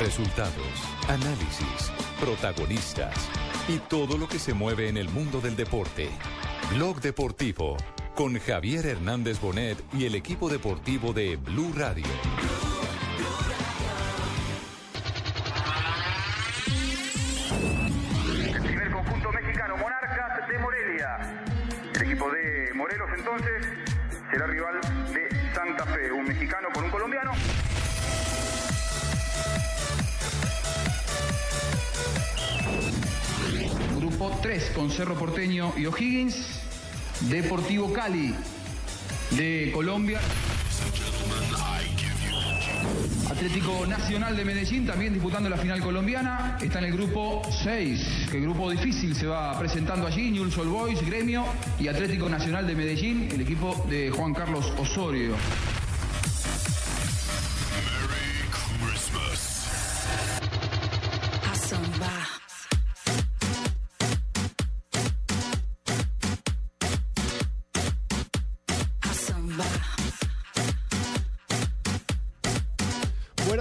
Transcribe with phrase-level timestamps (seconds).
[0.00, 0.54] Resultados,
[1.08, 3.14] análisis, protagonistas
[3.68, 6.08] y todo lo que se mueve en el mundo del deporte.
[6.74, 7.76] Blog Deportivo
[8.14, 12.06] con Javier Hernández Bonet y el equipo deportivo de Blue Radio.
[18.54, 21.44] El primer conjunto mexicano, Monarcas de Morelia.
[21.94, 23.66] El equipo de Morelos entonces
[24.30, 24.80] será rival
[25.12, 27.32] de Santa Fe, un mexicano con un colombiano.
[34.30, 36.60] Grupo 3 con Cerro Porteño y O'Higgins.
[37.28, 38.32] Deportivo Cali
[39.32, 40.20] de Colombia.
[43.28, 46.58] Atlético Nacional de Medellín también disputando la final colombiana.
[46.62, 50.30] Está en el grupo 6, que grupo difícil se va presentando allí.
[50.30, 51.44] Newell's Old Boys, Gremio
[51.80, 55.34] y Atlético Nacional de Medellín, el equipo de Juan Carlos Osorio.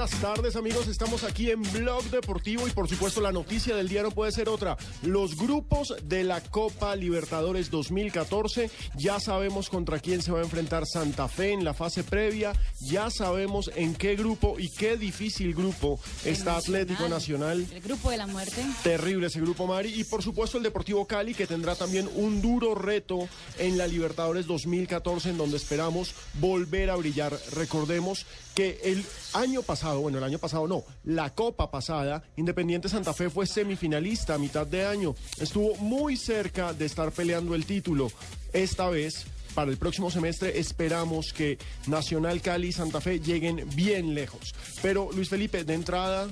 [0.10, 4.02] Buenas tardes amigos, estamos aquí en Blog Deportivo y por supuesto la noticia del día
[4.02, 4.76] no puede ser otra.
[5.04, 10.86] Los grupos de la Copa Libertadores 2014, ya sabemos contra quién se va a enfrentar
[10.88, 16.00] Santa Fe en la fase previa, ya sabemos en qué grupo y qué difícil grupo
[16.26, 17.66] está Atlético Nacional.
[17.72, 18.66] El grupo de la muerte.
[18.84, 22.74] Terrible ese grupo Mari y por supuesto el Deportivo Cali que tendrá también un duro
[22.74, 27.38] reto en la Libertadores 2014 en donde esperamos volver a brillar.
[27.54, 28.26] Recordemos
[28.60, 29.06] que el
[29.36, 34.34] año pasado, bueno, el año pasado no, la Copa pasada, Independiente Santa Fe fue semifinalista
[34.34, 35.16] a mitad de año.
[35.40, 38.12] Estuvo muy cerca de estar peleando el título.
[38.52, 44.14] Esta vez, para el próximo semestre, esperamos que Nacional Cali y Santa Fe lleguen bien
[44.14, 44.54] lejos.
[44.82, 46.28] Pero, Luis Felipe, de entrada,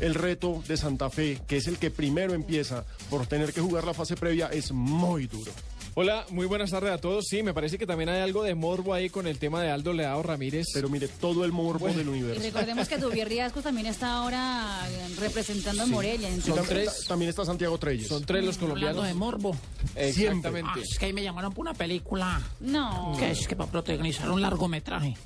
[0.00, 3.84] el reto de Santa Fe, que es el que primero empieza por tener que jugar
[3.84, 5.52] la fase previa, es muy duro.
[6.00, 7.24] Hola, muy buenas tardes a todos.
[7.28, 9.92] Sí, me parece que también hay algo de morbo ahí con el tema de Aldo
[9.92, 10.66] Leao Ramírez.
[10.72, 12.40] Pero mire, todo el morbo del Y universo.
[12.40, 14.78] recordemos que Dubier Riascos también está ahora
[15.18, 16.30] representando a Morelia.
[16.30, 17.00] Y Entonces, tam- tres.
[17.02, 18.06] ta- También está Santiago Treyes.
[18.06, 19.06] Son tres los Hablando colombianos.
[19.08, 19.56] de morbo.
[19.96, 20.70] Exactamente.
[20.72, 23.16] Ah, es que ahí me llamaron por una película no.
[23.18, 25.16] que es que para protagonizar un largometraje.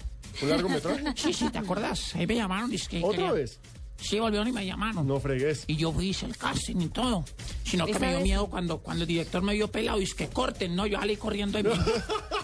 [0.40, 1.04] ¿Un largometraje?
[1.16, 2.14] Sí, sí, ¿te acuerdas?
[2.16, 2.72] Ahí me llamaron.
[2.72, 3.60] Es que ¿Otra quería- vez?
[3.96, 5.06] Sí, volvieron y me llamaron.
[5.06, 5.64] No fregues.
[5.68, 7.24] Y yo fui, hice el casting y todo.
[7.64, 8.24] Sino que ¿Esta me dio vez?
[8.24, 11.16] miedo cuando, cuando el director me vio pelado y es que corten, no, yo salí
[11.16, 11.74] corriendo de mí.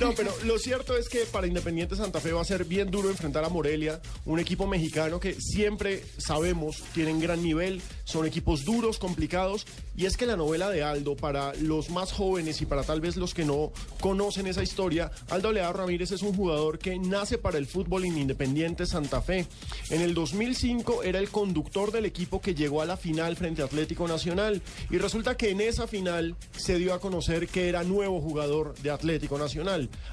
[0.00, 3.10] No, pero lo cierto es que para Independiente Santa Fe va a ser bien duro
[3.10, 8.98] enfrentar a Morelia, un equipo mexicano que siempre sabemos tienen gran nivel, son equipos duros,
[8.98, 9.66] complicados,
[9.96, 13.16] y es que la novela de Aldo, para los más jóvenes y para tal vez
[13.16, 17.58] los que no conocen esa historia, Aldo Leao Ramírez es un jugador que nace para
[17.58, 19.46] el fútbol en Independiente Santa Fe.
[19.90, 23.66] En el 2005 era el conductor del equipo que llegó a la final frente a
[23.66, 28.20] Atlético Nacional, y resulta que en esa final se dio a conocer que era nuevo
[28.20, 29.71] jugador de Atlético Nacional.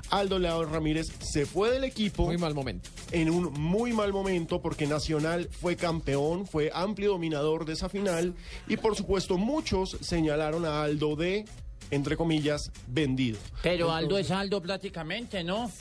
[0.09, 2.89] Aldo Leao Ramírez se fue del equipo Muy mal momento.
[3.11, 8.33] en un muy mal momento porque Nacional fue campeón, fue amplio dominador de esa final
[8.67, 11.45] y por supuesto muchos señalaron a Aldo de,
[11.91, 13.37] entre comillas, vendido.
[13.63, 15.71] Pero Aldo es Aldo prácticamente, ¿no?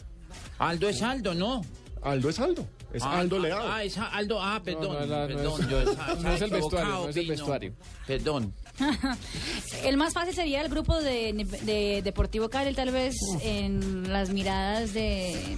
[0.59, 1.63] Aldo es Aldo, ¿no?
[2.03, 3.69] Aldo es Aldo, es Ah, Aldo ah, Leao.
[3.69, 5.61] Ah, es Aldo, ah, perdón, no, la- no perdón.
[5.63, 7.33] es- yo no es estaba el vestuario, equivocado, no es el Pino.
[7.35, 7.73] vestuario.
[8.07, 8.55] Perdón.
[9.85, 14.93] El más fácil sería el grupo de, de Deportivo Cali, tal vez en las miradas
[14.95, 15.57] de,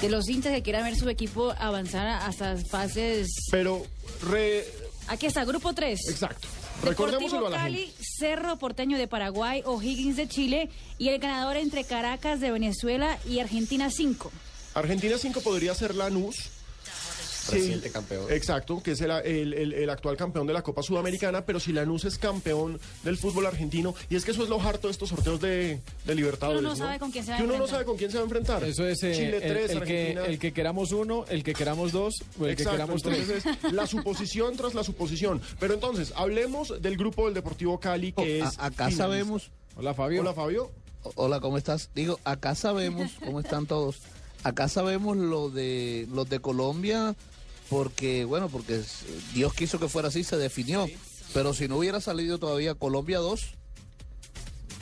[0.00, 3.28] de los hinchas que quieran ver su equipo avanzar hasta fases.
[3.50, 3.84] Pero,
[4.30, 4.64] re-
[5.08, 5.98] Aquí está, grupo 3.
[6.10, 6.46] exacto,
[6.84, 7.92] Deportivo Cali.
[8.18, 10.68] Cerro Porteño de Paraguay, O'Higgins de Chile
[10.98, 14.30] y el ganador entre Caracas de Venezuela y Argentina 5.
[14.74, 16.50] Argentina 5 podría ser Lanús.
[17.54, 18.26] Reciente campeón.
[18.30, 21.72] Exacto, que es el, el- el- el actual campeón de la Copa Sudamericana, pero si
[21.72, 25.08] Lanús es campeón del fútbol argentino, y es que eso es lo harto de estos
[25.08, 26.60] sorteos de, de Libertadores.
[26.60, 28.16] Uno no sabe con quién se va a Que uno no sabe con quién se
[28.18, 28.64] va a enfrentar.
[28.64, 30.24] Eso es eh, Chile el, 3, el que, Argentina.
[30.26, 33.18] el que queramos uno, el que queramos dos o el que queramos tres.
[33.20, 35.40] entonces es la suposición tras la suposición.
[35.60, 38.44] Pero entonces, hablemos del grupo del Deportivo Cali, que es.
[38.58, 39.04] A- acá finalista.
[39.04, 39.50] sabemos.
[39.76, 40.20] Hola Fabio.
[40.22, 40.70] Hola, Fabio.
[41.14, 41.90] Hola, ¿cómo estás?
[41.94, 44.00] Digo, acá sabemos cómo están todos.
[44.42, 47.14] Acá sabemos lo de los de Colombia
[47.68, 48.82] porque, bueno, porque
[49.34, 50.86] Dios quiso que fuera así, se definió.
[51.34, 53.57] Pero si no hubiera salido todavía Colombia 2, o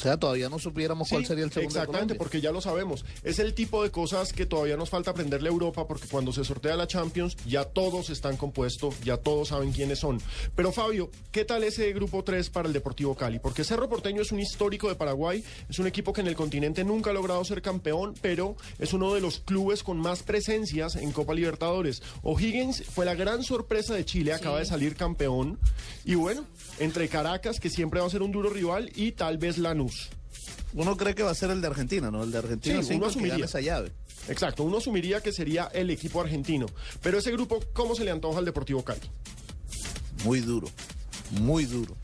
[0.07, 1.75] sea, todavía no supiéramos cuál sería el segundo.
[1.75, 3.05] de Exactamente, porque ya lo sabemos.
[3.23, 6.45] Es el tipo de cosas que todavía nos falta aprenderle a Europa, porque cuando se
[6.45, 10.21] sortea la Champions, ya todos están compuestos, ya todos saben quiénes son.
[10.55, 13.39] Pero Fabio, ¿qué tal ese grupo 3 para el Deportivo Cali?
[13.39, 16.85] Porque Cerro Porteño es un histórico de Paraguay, es un equipo que en el continente
[16.85, 21.13] nunca ha logrado ser campeón, pero es uno de los clubes con más presencias en
[21.13, 22.03] Copa Libertadores.
[22.23, 25.59] O'Higgins fue la gran sorpresa de Chile, acaba de salir campeón.
[26.05, 26.47] Y bueno,
[26.79, 29.96] entre Caracas, que siempre va a ser un duro rival, y tal vez Lanús.
[30.75, 32.23] Uno cree que va a ser el de Argentina, ¿no?
[32.23, 33.45] El de Argentina Sí, uno asumiría.
[33.45, 33.93] esa llave.
[34.29, 36.67] Exacto, uno asumiría que sería el equipo argentino.
[37.03, 39.01] Pero ese grupo, ¿cómo se le antoja al Deportivo Cali?
[40.25, 40.69] Muy duro,
[41.31, 41.95] muy duro.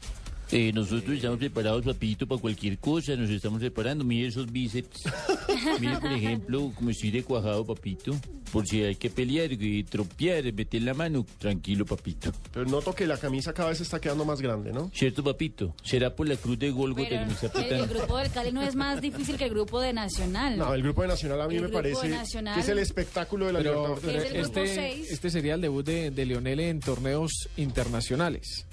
[0.53, 3.17] Eh, nosotros estamos preparados, papito, para cualquier cosa.
[3.17, 4.05] Nos estamos preparando.
[4.05, 5.01] Mire esos bíceps.
[5.81, 8.15] Mire, por ejemplo, como estoy de cuajado, papito.
[8.53, 11.25] Por si hay que pelear, eh, tropear, meter la mano.
[11.39, 12.33] Tranquilo, papito.
[12.53, 14.91] Pero noto que la camisa cada vez está quedando más grande, ¿no?
[14.95, 15.75] ¿Cierto, papito?
[15.83, 17.95] ¿Será por la cruz de Golgota Pero que me está el, el apretando?
[17.99, 20.59] grupo del Cali no es más difícil que el grupo de Nacional.
[20.59, 22.69] No, el grupo de Nacional a mí El me grupo de parece Nacional- que es
[22.69, 24.25] el espectáculo de la Pero Libertadores.
[24.27, 28.67] Es el este, este sería el debut de, de Lionel en torneos internacionales.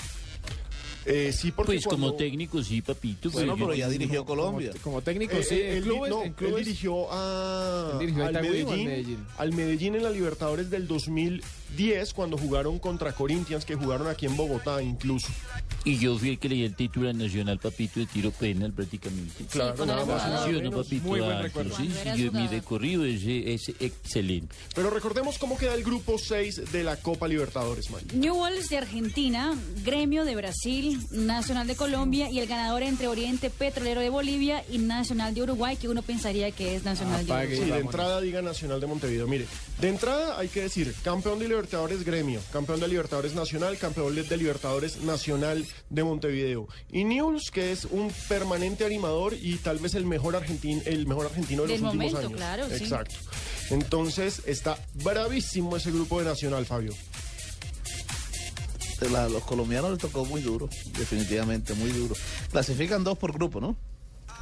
[1.05, 3.29] Eh, sí, porque Pues como técnico, sí, papito.
[3.31, 4.71] Bueno, pero ya dirigió Colombia.
[4.83, 6.65] Como técnico, Eh, sí, en él, clubes, no, en él clubes.
[6.65, 12.37] dirigió a Él dirigió a al Medellín, al Medellín en la Libertadores del 2010 cuando
[12.37, 15.27] jugaron contra Corinthians que jugaron aquí en Bogotá incluso.
[15.85, 19.45] Y yo fui el que leí el título nacional, papito, de tiro penal prácticamente.
[19.49, 20.85] Claro, cuando nada más nada Sí no, menos.
[20.85, 21.07] papito.
[21.07, 21.75] Muy buen recuerdo.
[21.77, 24.53] Sí, sí, yo- mi recorrido es, es excelente.
[24.75, 28.05] Pero recordemos cómo queda el grupo 6 de la Copa Libertadores, Mari.
[28.13, 34.01] Newell's de Argentina, Gremio de Brasil, Nacional de Colombia y el ganador entre Oriente Petrolero
[34.01, 37.71] de Bolivia y Nacional de Uruguay, que uno pensaría que es Nacional de Uruguay.
[37.71, 39.27] de entrada diga Nacional de Montevideo.
[39.27, 39.45] Mire,
[39.79, 44.37] de entrada hay que decir campeón de Libertadores Gremio, campeón de Libertadores Nacional, campeón de
[44.37, 46.67] Libertadores Nacional de Montevideo.
[46.91, 51.25] Y Newell's, que es un permanente animador y tal vez el mejor argentino, el mejor
[51.27, 52.37] argentino de Del los últimos momento, años.
[52.37, 52.83] claro, sí.
[52.83, 53.15] Exacto.
[53.69, 56.93] Entonces está bravísimo ese grupo de Nacional, Fabio.
[59.09, 60.67] La- los colombianos les tocó muy duro,
[60.97, 62.15] definitivamente, muy duro.
[62.51, 63.75] Clasifican dos por grupo, ¿no?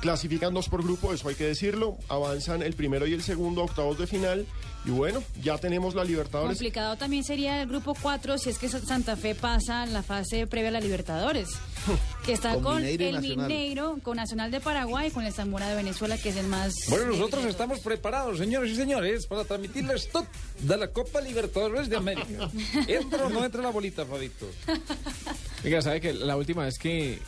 [0.02, 1.98] Clasifican dos por grupo, eso hay que decirlo.
[2.08, 4.46] Avanzan el primero y el segundo a octavos de final.
[4.86, 6.58] Y bueno, ya tenemos la Libertadores.
[6.58, 10.48] Complicado también sería el grupo 4 si es que Santa Fe pasa en la fase
[10.48, 11.50] previa a la Libertadores.
[12.26, 13.48] Que está Con con, Mineiro y el Nacional.
[13.48, 16.74] Mineiro, con Nacional de Paraguay y con el Zamora de Venezuela, que es el más.
[16.90, 20.28] Bueno, nosotros de estamos preparados, señores y señores, para transmitirles todo
[20.60, 22.52] de la Copa Libertadores de América.
[22.88, 24.46] ¿Entra o no entra la bolita, Fabito?
[25.64, 27.20] Oiga, ¿sabe que la última vez que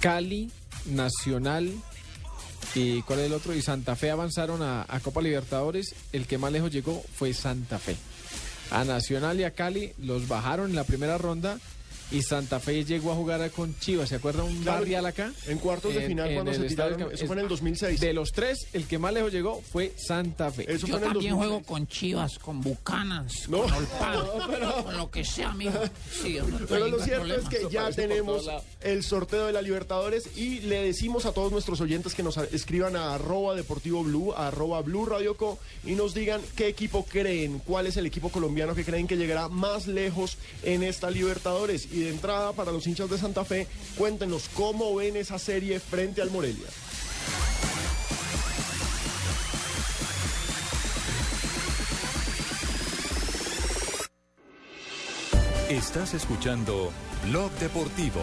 [0.00, 0.50] Cali,
[0.88, 1.72] Nacional
[2.74, 3.54] y cuál es el otro?
[3.54, 7.78] Y Santa Fe avanzaron a, a Copa Libertadores, el que más lejos llegó fue Santa
[7.78, 7.96] Fe.
[8.70, 11.58] A Nacional y a Cali los bajaron en la primera ronda
[12.10, 14.08] y Santa Fe llegó a jugar con Chivas.
[14.08, 15.32] ¿Se acuerda un Claro, barrial acá?
[15.46, 18.00] en cuartos de final cuando el se tiraron, eso fue en el 2006.
[18.00, 20.62] De los tres, el que más lejos llegó fue Santa Fe.
[20.72, 21.34] Eso Yo fue en el también 2006.
[21.36, 23.62] juego con Chivas, con Bucanas, No.
[23.62, 24.20] con Olpán,
[24.84, 25.72] con lo que sea, amigo.
[26.22, 27.42] Sí, no Pero lo cierto problema.
[27.42, 28.48] es que ya tenemos
[28.80, 32.96] el sorteo de la Libertadores y le decimos a todos nuestros oyentes que nos escriban
[32.96, 37.58] a arroba deportivo blue, a arroba blue radio co y nos digan qué equipo creen,
[37.60, 41.88] cuál es el equipo colombiano que creen que llegará más lejos en esta Libertadores.
[41.92, 46.22] Y de entrada, para los hinchas de Santa Fe, cuéntenos cómo ven esa serie frente
[46.22, 46.68] al Morelia.
[55.68, 56.90] Estás escuchando
[57.26, 58.22] Blog Deportivo.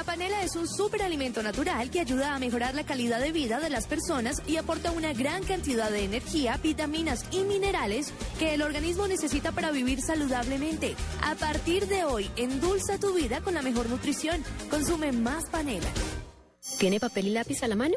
[0.00, 3.68] La panela es un superalimento natural que ayuda a mejorar la calidad de vida de
[3.68, 9.06] las personas y aporta una gran cantidad de energía, vitaminas y minerales que el organismo
[9.06, 10.96] necesita para vivir saludablemente.
[11.22, 14.42] A partir de hoy, endulza tu vida con la mejor nutrición.
[14.70, 15.90] Consume más panela.
[16.78, 17.96] ¿Tiene papel y lápiz a la mano?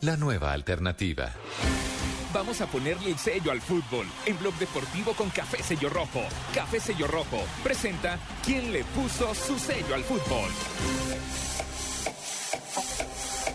[0.00, 1.30] La nueva alternativa.
[2.32, 4.06] Vamos a ponerle el sello al fútbol.
[4.24, 6.22] En Blog Deportivo con Café Sello Rojo.
[6.54, 10.50] Café Sello Rojo presenta ¿Quién le puso su sello al fútbol?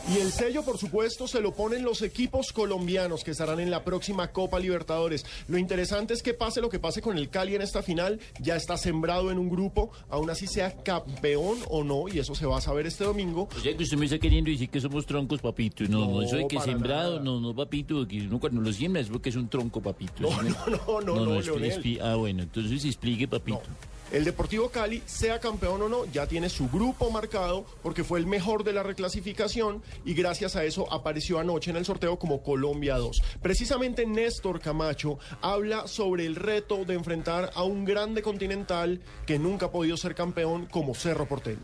[0.07, 3.83] Y el sello, por supuesto, se lo ponen los equipos colombianos que estarán en la
[3.83, 5.25] próxima Copa Libertadores.
[5.47, 8.55] Lo interesante es que pase lo que pase con el Cali en esta final, ya
[8.55, 12.59] está sembrado en un grupo, aún así sea campeón o no, y eso se va
[12.59, 13.49] a saber este domingo.
[13.57, 15.83] O sea que usted me está queriendo decir que somos troncos, papito.
[15.85, 17.23] No, no, No, eso de que sembrado, nada.
[17.23, 20.13] no, no, papito, que uno cuando lo siembra es porque es un tronco, papito.
[20.21, 23.63] No, ¿sí me- no, no, no, no, expli- Ah, bueno, entonces explique, papito.
[24.11, 28.27] El Deportivo Cali, sea campeón o no, ya tiene su grupo marcado porque fue el
[28.27, 32.97] mejor de la reclasificación y gracias a eso apareció anoche en el sorteo como Colombia
[32.97, 33.21] 2.
[33.41, 39.65] Precisamente Néstor Camacho habla sobre el reto de enfrentar a un grande continental que nunca
[39.67, 41.57] ha podido ser campeón como Cerro Porteño.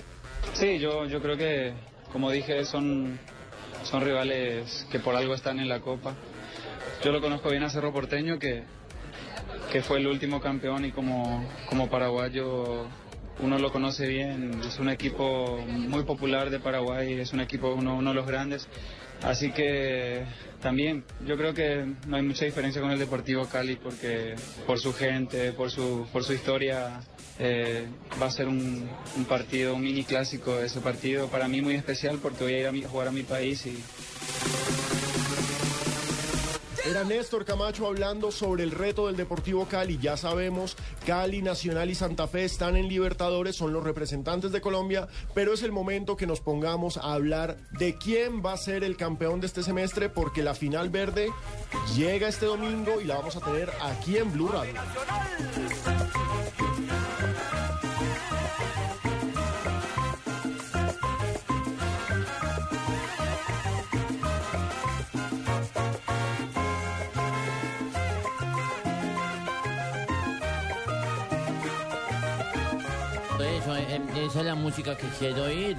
[0.53, 1.73] Sí, yo, yo creo que,
[2.11, 3.19] como dije, son,
[3.83, 6.15] son rivales que por algo están en la Copa.
[7.03, 8.63] Yo lo conozco bien a Cerro Porteño, que,
[9.71, 12.87] que fue el último campeón y como, como paraguayo
[13.39, 14.61] uno lo conoce bien.
[14.67, 18.67] Es un equipo muy popular de Paraguay, es un equipo, uno, de los grandes.
[19.23, 20.25] Así que
[20.61, 24.93] también yo creo que no hay mucha diferencia con el Deportivo Cali porque por su
[24.93, 27.01] gente, por su, por su historia,
[27.37, 27.85] eh,
[28.19, 28.89] va a ser un,
[29.29, 31.27] partido, un mini clásico ese partido.
[31.27, 33.83] Para mí muy especial porque voy a ir a jugar a mi país y,
[36.83, 39.99] Era Néstor Camacho hablando sobre el reto del Deportivo Cali.
[39.99, 45.07] Ya sabemos, Cali, Nacional y Santa Fe están en Libertadores, son los representantes de Colombia,
[45.35, 48.97] pero es el momento que nos pongamos a hablar de quién va a ser el
[48.97, 51.29] campeón de este semestre, porque la final verde
[51.95, 54.73] llega este domingo y la vamos a tener aquí en Blue Radio.
[74.31, 75.77] Esa es la música que quiero oír.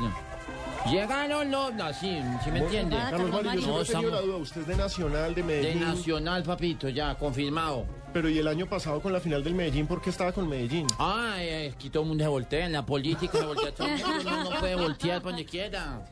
[0.91, 1.73] Llegaron los...
[1.75, 2.97] No, sí, ¿sí me entiende?
[2.97, 5.43] Carlos Mario, yo siempre No, he tenido estamos- la duda, usted es de Nacional, de
[5.43, 5.81] De Medellín.
[5.81, 7.87] Nacional, papito, ya, confirmado.
[8.13, 10.87] Pero y el año pasado con la final del Medellín, ¿por qué estaba con Medellín?
[10.99, 14.05] Ay, es que todo el mundo se voltea en la política, se voltea todo el
[14.05, 16.03] mundo, uno no puede voltear por donde quiera.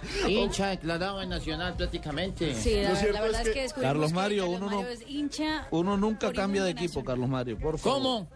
[0.28, 2.54] Hincha declarado en Nacional prácticamente.
[2.54, 5.66] Sí, la, la verdad es que, descubrimos Carlos que Mario, Carlos uno no- es hincha.
[5.72, 7.98] Uno nunca cambia de equipo, Carlos Mario, por favor.
[8.00, 8.28] ¿Cómo?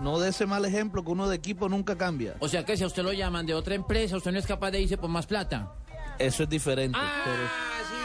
[0.00, 2.34] No dé ese mal ejemplo que uno de equipo nunca cambia.
[2.40, 4.70] O sea que si a usted lo llaman de otra empresa, usted no es capaz
[4.70, 5.74] de irse por más plata.
[6.18, 6.98] Eso es diferente.
[7.00, 7.22] Ah,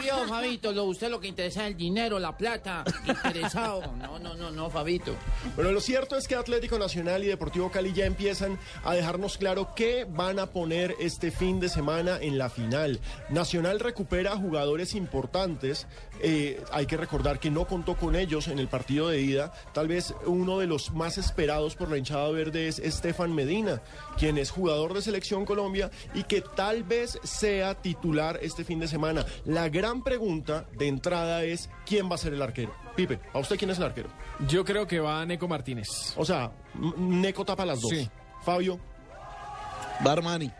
[0.02, 3.82] vio, Fabito, lo, usted lo que interesa es el dinero, la plata, interesado.
[3.96, 5.14] No, no, no, no, Fabito.
[5.54, 9.70] Bueno, lo cierto es que Atlético Nacional y Deportivo Cali ya empiezan a dejarnos claro
[9.74, 13.00] qué van a poner este fin de semana en la final.
[13.30, 15.86] Nacional recupera jugadores importantes.
[16.22, 19.52] eh, hay que recordar que no contó con ellos en el partido de ida.
[19.74, 23.82] Tal vez uno de los más esperados por la hinchada verde es Estefan Medina,
[24.18, 28.88] quien es jugador de Selección Colombia y que tal vez sea titular este fin de
[28.88, 29.26] semana.
[29.44, 32.72] La gran pregunta de entrada es quién va a ser el arquero.
[32.94, 34.08] Pipe, ¿a usted quién es el arquero?
[34.48, 35.88] Yo creo que va Neco Martínez.
[36.16, 36.50] O sea,
[36.96, 37.90] Neco tapa las dos.
[37.90, 38.08] Sí.
[38.44, 38.78] Fabio.
[40.04, 40.50] Barmani.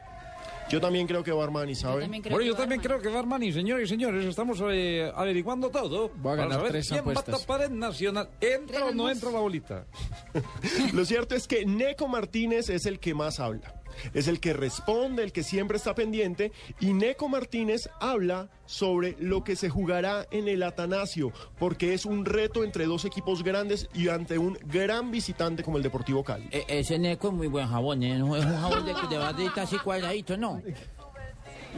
[0.69, 2.09] Yo también creo que Barmani, ¿sabe?
[2.09, 6.11] bueno, yo también creo que Barmani, señores y señores, estamos eh, averiguando todo.
[6.17, 7.33] Voy a ganar para tres quién apuestas.
[7.35, 8.29] va a tapar en Nacional.
[8.41, 9.87] ¿Entra o no entra la bolita?
[10.93, 13.76] Lo cierto es que Neco Martínez es el que más habla.
[14.15, 16.53] Es el que responde, el que siempre está pendiente.
[16.81, 22.25] Y Neco Martínez habla sobre lo que se jugará en el Atanasio, porque es un
[22.25, 26.49] reto entre dos equipos grandes y ante un gran visitante como el Deportivo Cali.
[26.51, 28.19] E- ese Neco es muy buen jabón, ¿eh?
[28.19, 30.61] No Es un jabón de, de barrita así cuadradito, ¿no?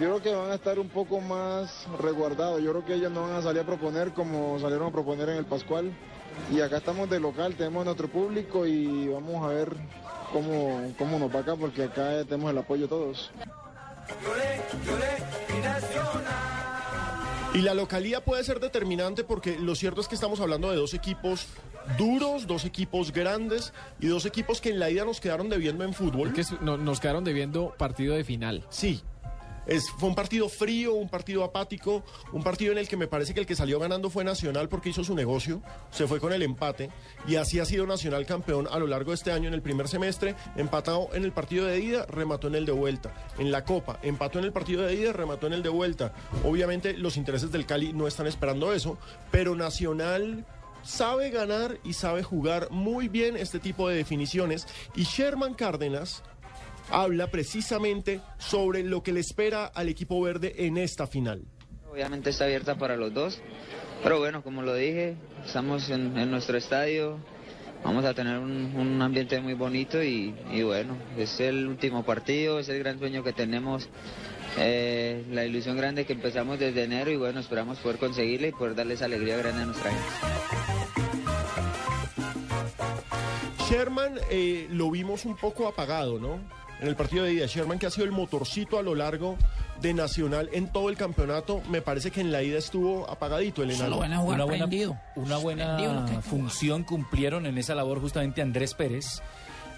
[0.00, 2.62] Yo creo que van a estar un poco más resguardados.
[2.62, 5.36] Yo creo que ellos no van a salir a proponer como salieron a proponer en
[5.38, 5.90] el Pascual.
[6.52, 9.72] Y acá estamos de local, tenemos nuestro público y vamos a ver
[10.32, 13.30] cómo, cómo nos va acá, porque acá tenemos el apoyo todos.
[17.54, 20.94] Y la localía puede ser determinante porque lo cierto es que estamos hablando de dos
[20.94, 21.46] equipos
[21.96, 25.94] duros, dos equipos grandes y dos equipos que en la ida nos quedaron debiendo en
[25.94, 26.32] fútbol.
[26.32, 28.64] Que nos quedaron debiendo partido de final.
[28.68, 29.02] Sí.
[29.68, 33.34] Es, fue un partido frío, un partido apático, un partido en el que me parece
[33.34, 36.42] que el que salió ganando fue Nacional porque hizo su negocio, se fue con el
[36.42, 36.90] empate
[37.26, 39.86] y así ha sido Nacional campeón a lo largo de este año en el primer
[39.86, 43.98] semestre, empatado en el partido de ida, remató en el de vuelta, en la Copa,
[44.02, 46.12] empató en el partido de ida, remató en el de vuelta.
[46.44, 48.98] Obviamente los intereses del Cali no están esperando eso,
[49.30, 50.46] pero Nacional
[50.82, 56.22] sabe ganar y sabe jugar muy bien este tipo de definiciones y Sherman Cárdenas
[56.90, 61.42] habla precisamente sobre lo que le espera al equipo verde en esta final.
[61.90, 63.40] Obviamente está abierta para los dos,
[64.02, 67.18] pero bueno, como lo dije, estamos en, en nuestro estadio,
[67.82, 72.58] vamos a tener un, un ambiente muy bonito y, y bueno, es el último partido,
[72.58, 73.88] es el gran sueño que tenemos,
[74.58, 78.74] eh, la ilusión grande que empezamos desde enero y bueno, esperamos poder conseguirla y poder
[78.74, 80.06] darles alegría grande a nuestra gente.
[83.68, 86.40] Sherman eh, lo vimos un poco apagado, ¿no?
[86.80, 89.36] En el partido de ida, Sherman que ha sido el motorcito a lo largo
[89.80, 93.72] de Nacional en todo el campeonato, me parece que en la ida estuvo apagadito el
[93.72, 93.98] enano.
[93.98, 94.66] una buena,
[95.16, 99.22] una buena función cumplieron en esa labor justamente Andrés Pérez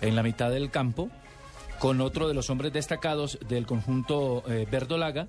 [0.00, 1.10] en la mitad del campo
[1.80, 5.28] con otro de los hombres destacados del conjunto eh, verdolaga.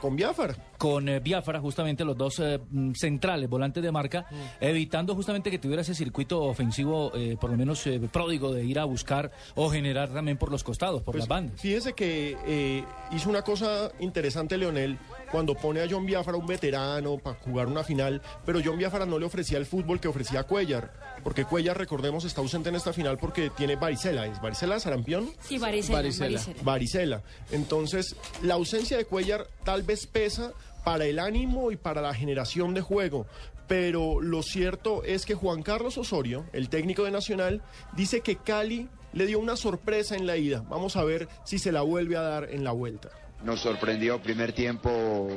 [0.00, 0.54] Con Biafara.
[0.78, 4.26] Con eh, Biafara, justamente los dos eh, mm, centrales, volantes de marca,
[4.60, 8.78] evitando justamente que tuviera ese circuito ofensivo, eh, por lo menos eh, pródigo, de ir
[8.78, 11.60] a buscar o generar también por los costados, por Pues, las bandas.
[11.60, 14.98] Fíjese que eh, hizo una cosa interesante Leonel
[15.30, 19.18] cuando pone a John Biafara, un veterano, para jugar una final, pero John Biafara no
[19.18, 20.92] le ofrecía el fútbol que ofrecía Cuellar,
[21.22, 24.26] porque Cuellar, recordemos, está ausente en esta final porque tiene varicela.
[24.26, 25.30] ¿Es varicela sarampión?
[25.40, 26.40] Sí, varicela, varicela.
[26.62, 27.22] Varicela.
[27.50, 30.52] Entonces, la ausencia de Cuellar tal vez pesa
[30.84, 33.26] para el ánimo y para la generación de juego.
[33.66, 37.62] Pero lo cierto es que Juan Carlos Osorio, el técnico de Nacional,
[37.94, 40.64] dice que Cali le dio una sorpresa en la ida.
[40.68, 43.10] Vamos a ver si se la vuelve a dar en la vuelta.
[43.44, 45.28] Nos sorprendió primer tiempo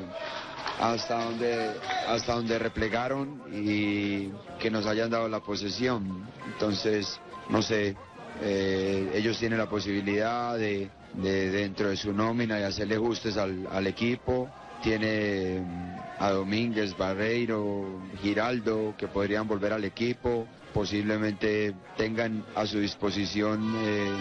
[0.80, 1.72] hasta donde,
[2.08, 6.28] hasta donde replegaron y que nos hayan dado la posesión.
[6.48, 7.96] Entonces, no sé,
[8.42, 13.68] eh, ellos tienen la posibilidad de, de dentro de su nómina y hacerle ajustes al,
[13.72, 14.50] al equipo.
[14.82, 20.48] Tiene mm, a Domínguez, Barreiro, Giraldo, que podrían volver al equipo.
[20.74, 24.12] Posiblemente tengan a su disposición eh,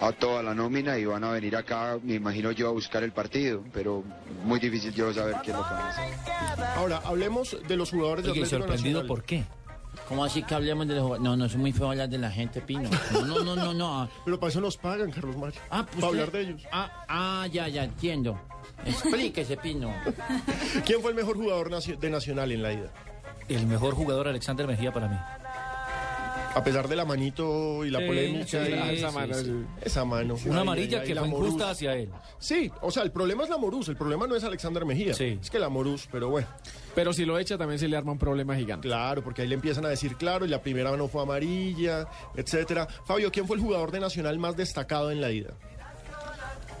[0.00, 3.12] a toda la nómina y van a venir acá, me imagino yo, a buscar el
[3.12, 4.04] partido, pero
[4.44, 6.64] muy difícil yo saber es lo que van a hacer.
[6.76, 9.06] Ahora, hablemos de los jugadores de Oye, ¿y Atlético sorprendido Nacional.
[9.06, 9.44] por qué?
[10.08, 11.24] ¿Cómo así que hablemos de los jugadores?
[11.24, 12.88] No, no, es muy feo hablar de la gente, Pino.
[13.12, 14.08] No, no, no, no, no.
[14.24, 15.60] Pero para eso nos pagan, Carlos Mario.
[15.70, 16.62] Ah, pues para hablar de ellos.
[16.70, 18.38] Ah, ah, ya, ya, entiendo.
[18.84, 19.92] Explíquese, Pino.
[20.84, 22.92] ¿Quién fue el mejor jugador de Nacional en la ida?
[23.48, 25.16] El mejor jugador, Alexander Mejía, para mí.
[26.56, 28.46] A pesar de la manito y la Sí, polémica.
[28.46, 29.52] sí, y- esa mano, sí.
[29.82, 30.36] Esa mano.
[30.46, 31.46] Una Ay, amarilla ay, ay, que la fue Morús.
[31.48, 32.08] injusta hacia él.
[32.38, 35.12] Sí, o sea, el problema es la Morús, el problema no es Alexander Mejía.
[35.12, 36.46] Es que la Morús, pero bueno.
[36.94, 38.88] Pero si lo echa también se le arma un problema gigante.
[38.88, 42.88] Claro, porque ahí le empiezan a decir, claro, y la primera no fue amarilla, etcétera.
[43.04, 45.50] Fabio, ¿quién fue el jugador de Nacional más destacado en la ida?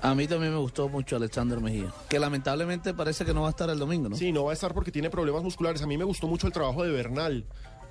[0.02, 3.50] A mí también me gustó mucho Alexander Mejía, que lamentablemente parece que no va a
[3.50, 4.16] estar el domingo, ¿no?
[4.16, 5.82] Sí, no va a estar porque tiene problemas musculares.
[5.82, 7.44] A mí me gustó mucho el trabajo de Bernal.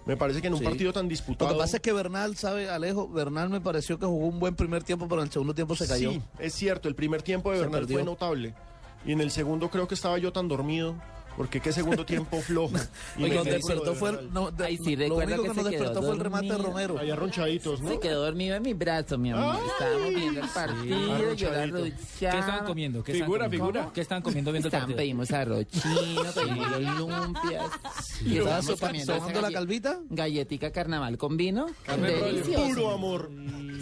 [0.05, 0.65] Me parece que en un Sí.
[0.65, 1.51] partido tan Lo disputado...
[1.51, 3.07] que pasa es que Bernal, ¿sabe, Alejo?
[3.09, 5.87] Bernal me pareció que jugó un buen primer tiempo, pero en el segundo tiempo se
[5.87, 6.11] cayó.
[6.11, 7.97] Sí, es cierto, el primer tiempo de Se Bernal perdió.
[7.97, 8.53] fue notable.
[9.05, 10.95] Y en el segundo creo que estaba yo tan dormido,
[11.37, 12.75] porque qué segundo tiempo flojo.
[13.17, 14.33] Y nos despertó de fue el, Bernal.
[14.33, 16.43] no, de- Ay, sí, lo único que que, se nos quedó despertó fue el remate
[16.45, 16.71] de dormido.
[16.71, 16.99] Romero.
[16.99, 17.89] Ahí arronchaditos, ¿no?
[17.89, 19.55] Se quedó dormido en mi brazo, mi amor.
[19.67, 23.03] Estábamos viendo el partido, yo la ¿Qué estaban comiendo?
[23.03, 23.67] ¿Qué Figura, comiendo?
[23.67, 23.91] figura.
[23.93, 24.97] ¿Qué estaban comiendo viendo el Estaban, partido?
[24.97, 27.65] pedimos arroz chino, pedimos lumpias.
[28.25, 29.99] Y ¿Estaba estábamos sopa- comiendo esa sobando la calvita?
[30.09, 31.67] Galletica carnaval con vino.
[32.55, 33.29] Puro amor.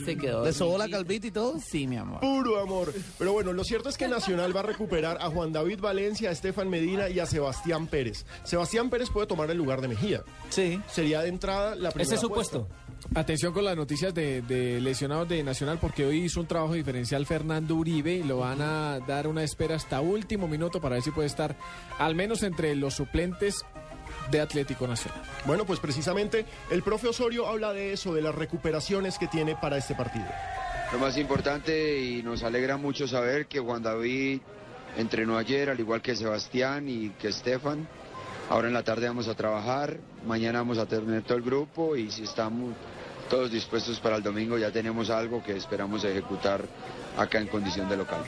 [0.05, 0.43] Se quedó.
[0.43, 1.59] ¿Le sobó la calvita y todo?
[1.59, 2.19] Sí, mi amor.
[2.19, 2.93] Puro amor.
[3.17, 6.31] Pero bueno, lo cierto es que Nacional va a recuperar a Juan David Valencia, a
[6.33, 7.42] Estefan Medina y a Sebastián
[7.89, 8.25] Pérez.
[8.43, 10.23] Sebastián Pérez puede tomar el lugar de Mejía.
[10.49, 10.79] Sí.
[10.87, 12.59] Sería de entrada la primera Ese es su apuesta.
[12.59, 12.83] puesto.
[13.15, 17.25] Atención con las noticias de, de lesionados de Nacional porque hoy hizo un trabajo diferencial
[17.25, 21.11] Fernando Uribe y lo van a dar una espera hasta último minuto para ver si
[21.11, 21.55] puede estar
[21.99, 23.65] al menos entre los suplentes
[24.31, 25.21] de Atlético Nacional.
[25.45, 29.77] Bueno, pues precisamente el profe Osorio habla de eso, de las recuperaciones que tiene para
[29.77, 30.25] este partido.
[30.93, 34.39] Lo más importante y nos alegra mucho saber que Juan David
[34.97, 37.87] entrenó ayer, al igual que Sebastián y que Estefan.
[38.49, 42.11] Ahora en la tarde vamos a trabajar, mañana vamos a tener todo el grupo y
[42.11, 42.75] si estamos,
[43.29, 44.57] todos dispuestos para el domingo.
[44.57, 46.65] Ya tenemos algo que esperamos ejecutar
[47.17, 48.21] acá en condición de local.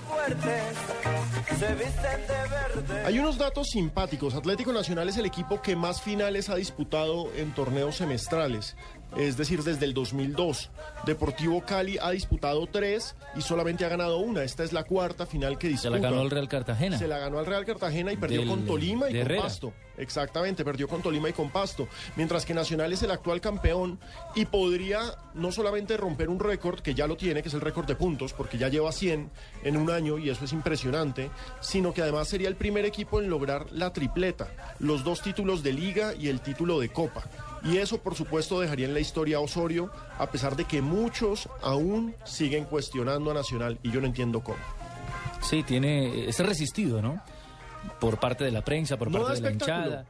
[3.06, 4.36] Hay unos datos simpáticos.
[4.36, 8.76] Atlético Nacional es el equipo que más finales ha disputado en torneos semestrales,
[9.18, 10.70] es decir, desde el 2002.
[11.06, 14.44] Deportivo Cali ha disputado tres y solamente ha ganado una.
[14.44, 15.90] Esta es la cuarta final que Se disputa.
[15.92, 16.98] la ganó el Real Cartagena.
[16.98, 19.44] Se la ganó al Real Cartagena y perdió Del- con Tolima y con Herrera.
[19.44, 19.74] Pasto.
[19.98, 21.88] Exactamente, perdió con Tolima y con Pasto.
[22.18, 23.98] Mientras que Nacional es el actual campeón
[24.36, 25.00] y podría
[25.34, 28.34] no solamente romper un récord, que ya lo tiene, que es el récord de puntos,
[28.34, 29.30] porque ya lleva 100
[29.64, 31.30] en un año y eso es impresionante,
[31.62, 35.72] sino que además sería el primer equipo en lograr la tripleta, los dos títulos de
[35.72, 37.24] liga y el título de copa.
[37.66, 41.50] Y eso, por supuesto, dejaría en la historia a Osorio, a pesar de que muchos
[41.64, 44.58] aún siguen cuestionando a Nacional y yo no entiendo cómo.
[45.42, 47.22] Sí, tiene, es resistido, ¿no?
[48.00, 50.06] Por parte de la prensa, por No parte de la hinchada.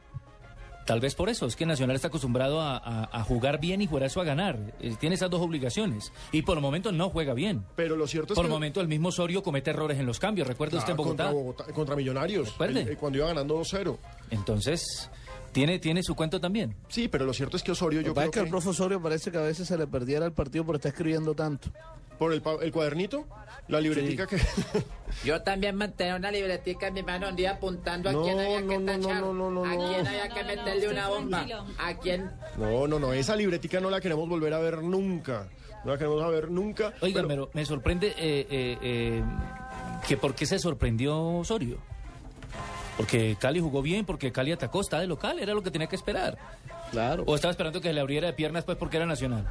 [0.86, 3.88] Tal vez por eso, es que Nacional está acostumbrado a, a- a jugar bien y
[3.88, 4.56] por eso a ganar.
[4.78, 6.12] Eh, tiene esas dos obligaciones.
[6.30, 7.64] Y por el momento no juega bien.
[7.74, 8.48] Pero lo cierto es Por que...
[8.48, 10.46] el momento el mismo Osorio comete errores en los cambios.
[10.46, 11.24] ¿Recuerda usted en Bogotá?
[11.32, 13.98] Contra, Bogotá- contra Millonarios, el- eh, cuando iba ganando 2-0.
[14.30, 15.10] Entonces,
[15.56, 16.76] tiene, tiene su cuento también.
[16.88, 18.40] Sí, pero lo cierto es que Osorio yo creo que que...
[18.40, 21.34] al profe Osorio parece que a veces se le perdiera el partido por estar escribiendo
[21.34, 21.70] tanto.
[22.18, 23.26] ¿Por el, pa- el cuadernito?
[23.68, 24.38] ¿La libretica que...?
[25.24, 28.60] Yo también mantenía una libretica en mi mano un día apuntando a No, quién había
[28.60, 29.88] no, que no, tachar, no, no, no, a no.
[29.88, 31.46] quién había que meterle una bomba,
[31.78, 32.30] a quién...
[32.58, 35.48] No, no, no, esa libretica no la queremos volver a ver nunca.
[35.84, 36.92] No la queremos a ver nunca.
[37.00, 39.22] Oiga, pero- pero me sorprende eh, eh, eh,
[40.08, 41.78] que por qué se sorprendió Osorio.
[42.96, 45.96] Porque Cali jugó bien, porque Cali atacó, está de local, era lo que tenía que
[45.96, 46.38] esperar.
[46.92, 47.24] Claro.
[47.26, 49.44] O estaba esperando que se le abriera de piernas pues porque era nacional.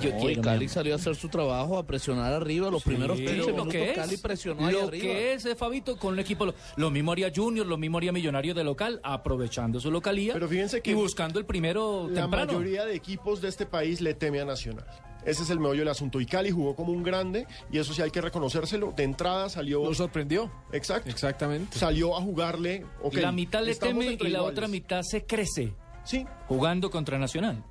[0.00, 2.70] Yo No, quiero, Cali salió a hacer su trabajo, a presionar arriba.
[2.70, 5.02] Los primeros Sí, 15 lo minutos que es, Cali presionó ahí lo arriba.
[5.04, 8.12] que es, eh, Fabito, con un equipo, lo, lo mismo haría Junior, lo mismo haría
[8.12, 12.52] Millonario de local, aprovechando su localía Pero fíjense que y buscando el primero La temprano.
[12.54, 14.86] mayoría de equipos de este país le teme a Nacional.
[15.24, 16.20] Ese es el meollo del asunto.
[16.20, 18.92] Y Cali jugó como un grande, y eso sí hay que reconocérselo.
[18.96, 19.84] De entrada salió.
[19.84, 20.50] Lo sorprendió.
[20.72, 21.10] Exacto.
[21.10, 21.78] Exactamente.
[21.78, 22.84] Salió a jugarle.
[23.12, 24.50] la mitad le teme y la iguales.
[24.52, 25.72] otra mitad se crece.
[26.04, 26.24] Sí.
[26.48, 27.62] Jugando contra Nacional.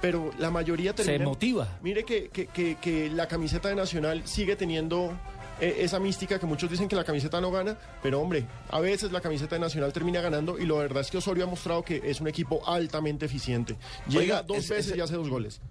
[0.00, 1.24] Pero la mayoría Se termina.
[1.24, 1.78] motiva.
[1.82, 5.12] Mire que, que- que- que la camiseta de Nacional sigue teniendo
[5.58, 9.10] eh, esa mística que muchos dicen que la camiseta no gana, pero hombre, a veces
[9.10, 12.02] la camiseta de Nacional termina ganando y la verdad es que Osorio ha mostrado que
[12.04, 13.74] es un equipo altamente eficiente.
[14.06, 15.62] Llega Oiga, dos veces y hace dos goles.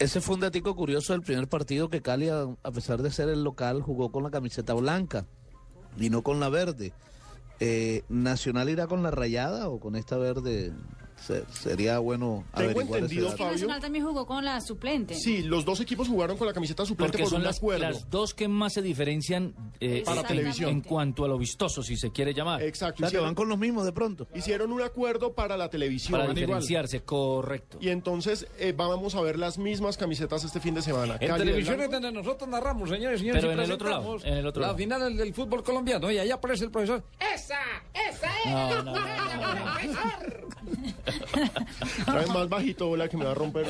[0.00, 3.44] Ese fue un datico curioso del primer partido que Cali, a, pesar de ser el
[3.44, 5.26] local, jugó con la camiseta blanca
[5.98, 6.94] y no con la verde.
[7.60, 10.72] Eh, ¿Nacional irá con la rayada o con esta verde?
[11.26, 13.36] Se- sería bueno Tengo averiguar ese entendido, dato.
[13.38, 13.52] Fabio.
[13.52, 15.14] Nacional también jugó con la suplente.
[15.14, 17.84] Sí, los dos equipos jugaron con la camiseta suplente Porque por son un las, acuerdo.
[17.90, 20.70] las dos que más se diferencian eh, Para en- televisión.
[20.70, 22.62] en cuanto a lo vistoso, si se quiere llamar.
[22.62, 23.04] Exacto.
[23.04, 24.26] O sea, que van con los mismos de pronto.
[24.34, 26.12] Hicieron un acuerdo para la televisión.
[26.12, 26.34] Para igual.
[26.36, 27.78] diferenciarse, correcto.
[27.80, 31.16] Y entonces eh, vamos a ver las mismas camisetas este fin de semana.
[31.20, 33.42] En televisión es donde nosotros narramos, señores y señores.
[33.42, 34.78] Pero en el otro lado, presentamos en el otro la lado.
[34.78, 36.10] final del, del fútbol colombiano.
[36.10, 37.02] Y allá aparece el profesor.
[37.18, 37.58] ¡Esa!
[37.92, 38.50] ¡Esa es!
[38.50, 39.00] No, no, no!
[42.04, 43.66] Trae más bajito, que me va a romper.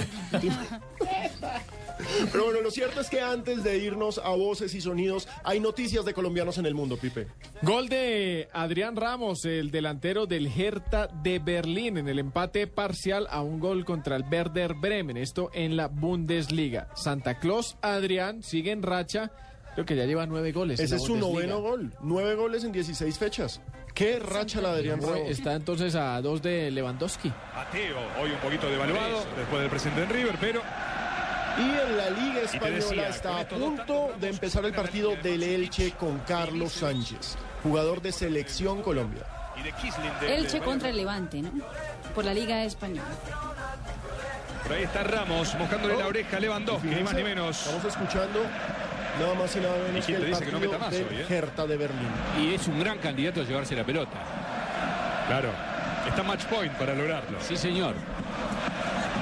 [2.32, 6.04] Pero bueno, lo cierto es que antes de irnos a voces y sonidos, hay noticias
[6.04, 7.26] de colombianos en el mundo, Pipe.
[7.62, 13.42] Gol de Adrián Ramos, el delantero del Hertha de Berlín, en el empate parcial a
[13.42, 15.16] un gol contra el Werder Bremen.
[15.16, 16.88] Esto en la Bundesliga.
[16.94, 19.30] Santa Claus Adrián sigue en racha.
[19.74, 20.78] Creo que ya lleva nueve goles.
[20.80, 21.92] en Ese la es su noveno gol.
[22.00, 23.60] Nueve goles en 16 fechas.
[23.94, 25.28] Qué racha la de Adrián Ramos.
[25.28, 27.32] Está entonces a dos de Lewandowski.
[27.54, 30.62] Mateo, hoy un poquito devaluado después del presente en River, pero
[31.58, 36.18] Y en la Liga Española está a punto de empezar el partido del Elche con
[36.20, 39.24] Carlos Sánchez, jugador de Selección Colombia.
[40.26, 41.50] Elche contra el Levante, ¿no?
[42.14, 43.08] Por la Liga Española.
[44.62, 47.66] Por ahí está Ramos mojándole la oreja a Lewandowski, ni más ni menos.
[47.66, 48.40] Estamos escuchando
[49.18, 51.06] nada más y nada menos ¿Y que el dice que no partido meta más del
[51.08, 51.26] hoy, eh?
[51.28, 52.08] Hertha de Berlín.
[52.38, 54.18] Y es un gran candidato a llevarse la pelota.
[55.26, 55.50] Claro,
[56.08, 57.38] está match point para lograrlo.
[57.40, 57.94] Sí, señor.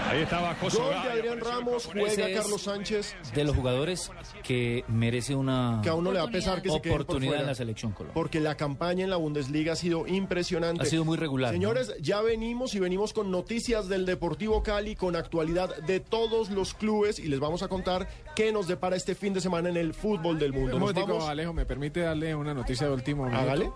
[0.08, 4.10] Ahí estaba José Gol de Adrián Ramos, juega Carlos Sánchez, De los jugadores
[4.42, 7.28] que merece una que a uno le va a pesar que se queden por oportunidad
[7.30, 7.40] fuera.
[7.42, 8.14] en la selección Colombia.
[8.14, 10.82] Porque la campaña en la Bundesliga ha sido impresionante.
[10.82, 11.52] Ha sido muy regular.
[11.52, 11.54] ¿no?
[11.54, 16.72] Señores, ya venimos y venimos con noticias del Deportivo Cali, con actualidad de todos los
[16.74, 19.92] clubes y les vamos a contar qué nos depara este fin de semana en el
[19.92, 20.76] fútbol del mundo.
[20.76, 23.26] Un Nos vamos- Alejo, me permite darle una noticia de último.
[23.26, 23.70] Hágale.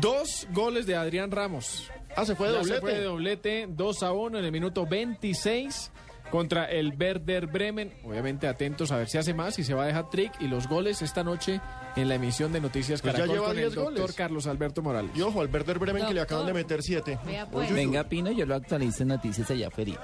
[0.00, 1.90] Dos goles de Adrián Ramos.
[2.16, 2.74] Ah, se fue de doblete.
[2.74, 5.92] Se fue de doblete, 2 a 1 en el minuto 26.
[6.30, 7.90] contra el Werder Bremen.
[8.04, 10.68] Obviamente atentos a ver si hace más y se va a dejar trick y los
[10.68, 11.58] goles esta noche
[11.96, 14.14] en la emisión de Noticias Pues ya Caracol lleva con el 10 doctor goles.
[14.14, 15.10] Carlos Alberto Morales.
[15.14, 17.18] Y ojo, al Werder Bremen que le acaban de meter 7.
[17.50, 17.72] pues.
[17.72, 19.92] Venga, Pino, yo lo actualizo en Noticias allá afuera.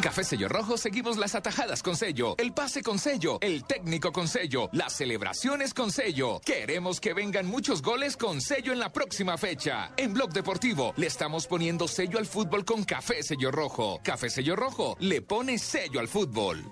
[0.00, 4.12] Con Café Sello Rojo seguimos las atajadas con sello, el pase con sello, el técnico
[4.12, 6.40] con sello, las celebraciones con sello.
[6.42, 9.92] Queremos que vengan muchos goles con sello en la próxima fecha.
[9.98, 14.00] En Blog Deportivo le estamos poniendo sello al fútbol con Café Sello Rojo.
[14.02, 16.64] Café Sello Rojo le pone sello al fútbol.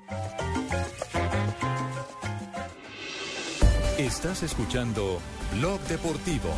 [3.98, 5.20] Estás escuchando
[5.52, 6.48] Blog Deportivo.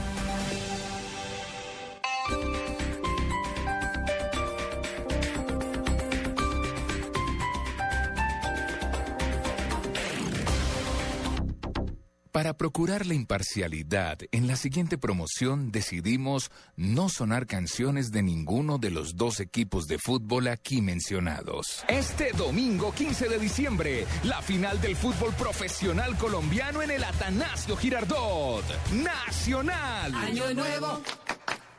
[12.33, 18.91] Para procurar la imparcialidad, en la siguiente promoción decidimos no sonar canciones de ninguno de
[18.91, 21.85] los dos equipos de fútbol aquí mencionados.
[21.89, 28.65] Este domingo 15 de diciembre, la final del fútbol profesional colombiano en el Atanasio Girardot.
[28.93, 30.15] Nacional.
[30.15, 31.03] Año nuevo,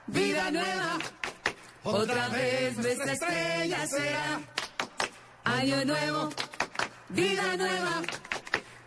[0.07, 0.97] vida nueva,
[1.83, 4.41] otra vez nuestra estrella será.
[5.45, 6.29] Año nuevo,
[7.07, 8.01] vida nueva,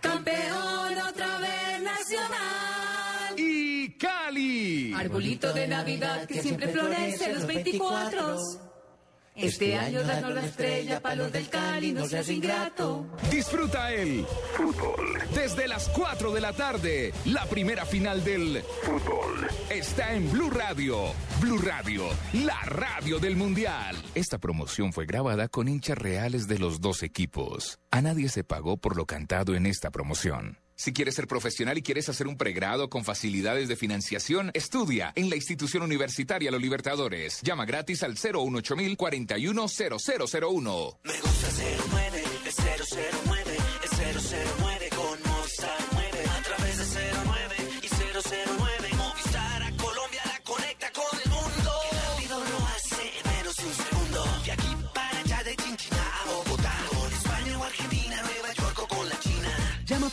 [0.05, 3.35] campeón otra vez nacional.
[3.39, 4.93] Y Cali.
[4.95, 8.74] Arbolito de Navidad que siempre florece los 24.
[9.37, 13.07] Este año danos la estrella para los del Cali, no seas ingrato.
[13.33, 14.25] Disfruta el
[14.57, 15.19] fútbol.
[15.35, 21.13] Desde las 4 de la tarde, la primera final del fútbol está en Blue Radio.
[21.41, 23.97] Blue Radio, la radio del Mundial.
[24.15, 27.81] Esta promoción fue grabada con hinchas reales de los dos equipos.
[27.91, 30.64] A nadie se pagó por lo cantado en esta promoción.
[30.77, 35.31] Si quieres ser profesional y quieres hacer un pregrado con facilidades de financiación, estudia en
[35.31, 37.41] la institución universitaria Los Libertadores.
[37.43, 41.49] Llama gratis al 018 410001 Me gusta
[41.93, 43.93] 09, es 009, es
[44.61, 44.64] 009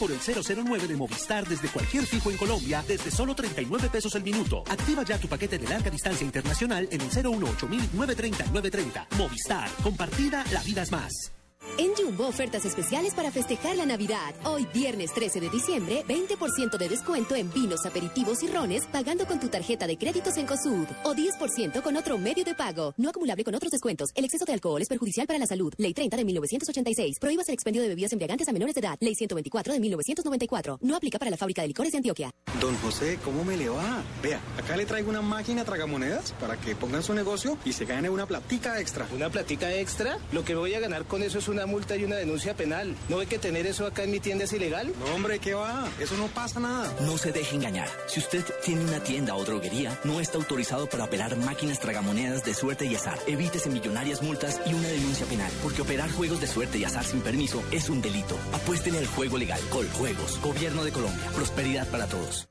[0.01, 4.23] por el 009 de Movistar desde cualquier fijo en Colombia desde solo 39 pesos el
[4.23, 4.63] minuto.
[4.67, 9.07] Activa ya tu paquete de larga distancia internacional en el 018 930 930.
[9.15, 9.69] Movistar.
[9.83, 11.40] Compartida, la vida es más.
[11.77, 14.33] En Jumbo, ofertas especiales para festejar la Navidad.
[14.45, 19.39] Hoy, viernes 13 de diciembre, 20% de descuento en vinos, aperitivos y rones pagando con
[19.39, 20.87] tu tarjeta de créditos en COSUD.
[21.03, 22.93] O 10% con otro medio de pago.
[22.97, 24.09] No acumulable con otros descuentos.
[24.15, 25.73] El exceso de alcohol es perjudicial para la salud.
[25.77, 27.19] Ley 30 de 1986.
[27.19, 28.97] Prohíbas el expendio de bebidas embriagantes a menores de edad.
[28.99, 30.79] Ley 124 de 1994.
[30.81, 32.31] No aplica para la fábrica de licores de Antioquia.
[32.59, 34.03] Don José, ¿cómo me le va?
[34.23, 38.09] Vea, acá le traigo una máquina tragamonedas para que pongan su negocio y se gane
[38.09, 39.07] una platica extra.
[39.15, 40.17] ¿Una platica extra?
[40.31, 42.95] Lo que voy a ganar con eso es una multa y una denuncia penal.
[43.09, 44.91] ¿No ve que tener eso acá en mi tienda es ilegal?
[44.99, 45.87] No, hombre, ¿qué va?
[45.99, 46.93] Eso no pasa nada.
[47.01, 47.87] No se deje engañar.
[48.07, 52.53] Si usted tiene una tienda o droguería, no está autorizado para operar máquinas tragamonedas de
[52.53, 53.17] suerte y azar.
[53.27, 57.21] Evítese millonarias multas y una denuncia penal, porque operar juegos de suerte y azar sin
[57.21, 58.37] permiso es un delito.
[58.53, 59.59] Apuéstele al juego legal.
[59.69, 60.39] Coljuegos.
[60.41, 61.27] Gobierno de Colombia.
[61.35, 62.50] Prosperidad para todos.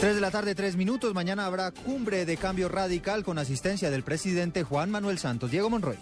[0.00, 1.12] 3 de la tarde, 3 minutos.
[1.12, 5.50] Mañana habrá cumbre de cambio radical con asistencia del presidente Juan Manuel Santos.
[5.50, 5.96] Diego Monroy.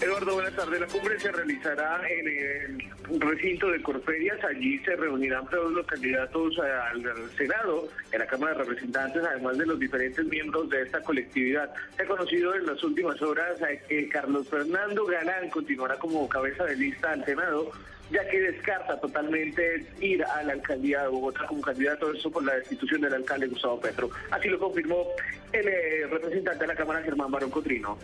[0.00, 0.80] Eduardo, buenas tardes.
[0.80, 4.38] La cumbre se realizará en el recinto de Corferias.
[4.44, 9.66] Allí se reunirán todos los candidatos al Senado, en la Cámara de Representantes, además de
[9.66, 11.68] los diferentes miembros de esta colectividad.
[11.96, 16.64] Se ha conocido en las últimas horas eh, que Carlos Fernando Galán continuará como cabeza
[16.64, 17.72] de lista al Senado
[18.10, 22.54] ya que descarta totalmente ir a la alcaldía de Bogotá como candidato, eso por la
[22.54, 24.10] destitución del alcalde Gustavo Petro.
[24.30, 25.06] Así lo confirmó
[25.52, 27.98] el eh, representante de la Cámara, Germán Barón Cotrino.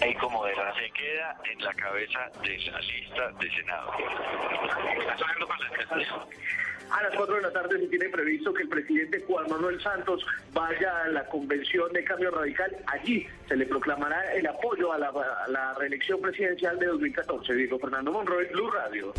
[0.00, 3.92] Eco Modera se queda en la cabeza de la lista de Senado.
[6.90, 10.24] A las 4 de la tarde se tiene previsto que el presidente Juan Manuel Santos
[10.52, 12.76] vaya a la convención de cambio radical.
[12.86, 17.54] Allí se le proclamará el apoyo a la, reelección presidencial de 2014.
[17.54, 19.12] Diego Fernando Monroy, Blue Radio.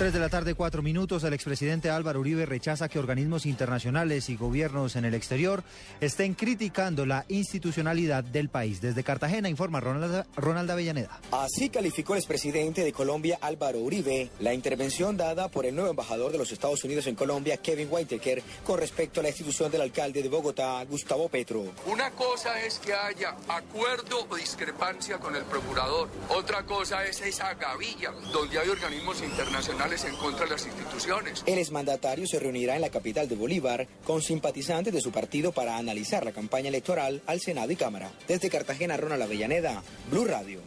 [0.00, 1.24] 3 de la tarde, 4 minutos.
[1.24, 5.62] El expresidente Álvaro Uribe rechaza que organismos internacionales y gobiernos en el exterior
[6.00, 8.80] estén criticando la institucionalidad del país.
[8.80, 11.20] Desde Cartagena informa Ronald, Ronald Avellaneda.
[11.32, 16.32] Así calificó el expresidente de Colombia, Álvaro Uribe, la intervención dada por el nuevo embajador
[16.32, 20.22] de los Estados Unidos en Colombia, Kevin Whitaker, con respecto a la institución del alcalde
[20.22, 21.74] de Bogotá, Gustavo Petro.
[21.84, 26.08] Una cosa es que haya acuerdo o discrepancia con el procurador.
[26.30, 31.42] Otra cosa es esa gavilla donde hay organismos internacionales en contra de las instituciones.
[31.46, 35.76] El exmandatario se reunirá en la capital de Bolívar con simpatizantes de su partido para
[35.76, 38.12] analizar la campaña electoral al Senado y Cámara.
[38.28, 40.60] Desde Cartagena, Ronald Avellaneda, Blue Radio.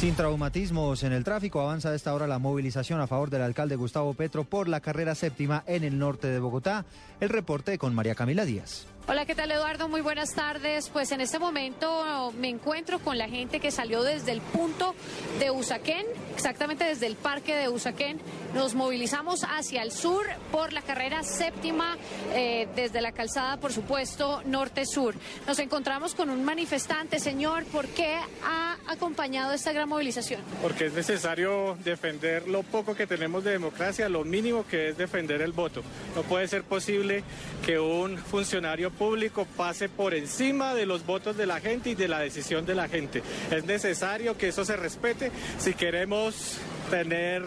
[0.00, 3.76] Sin traumatismos en el tráfico, avanza a esta hora la movilización a favor del alcalde
[3.76, 6.84] Gustavo Petro por la carrera séptima en el norte de Bogotá.
[7.20, 8.86] El reporte con María Camila Díaz.
[9.08, 9.88] Hola, ¿qué tal Eduardo?
[9.88, 10.88] Muy buenas tardes.
[10.88, 14.96] Pues en este momento me encuentro con la gente que salió desde el punto
[15.38, 18.18] de Usaquén, exactamente desde el parque de Usaquén.
[18.52, 21.96] Nos movilizamos hacia el sur por la carrera séptima,
[22.34, 25.14] eh, desde la calzada, por supuesto, norte-sur.
[25.46, 27.20] Nos encontramos con un manifestante.
[27.20, 30.40] Señor, ¿por qué ha acompañado esta gran movilización?
[30.60, 35.42] Porque es necesario defender lo poco que tenemos de democracia, lo mínimo que es defender
[35.42, 35.82] el voto.
[36.16, 37.22] No puede ser posible
[37.64, 42.08] que un funcionario público pase por encima de los votos de la gente y de
[42.08, 43.22] la decisión de la gente.
[43.50, 46.58] Es necesario que eso se respete si queremos
[46.90, 47.42] tener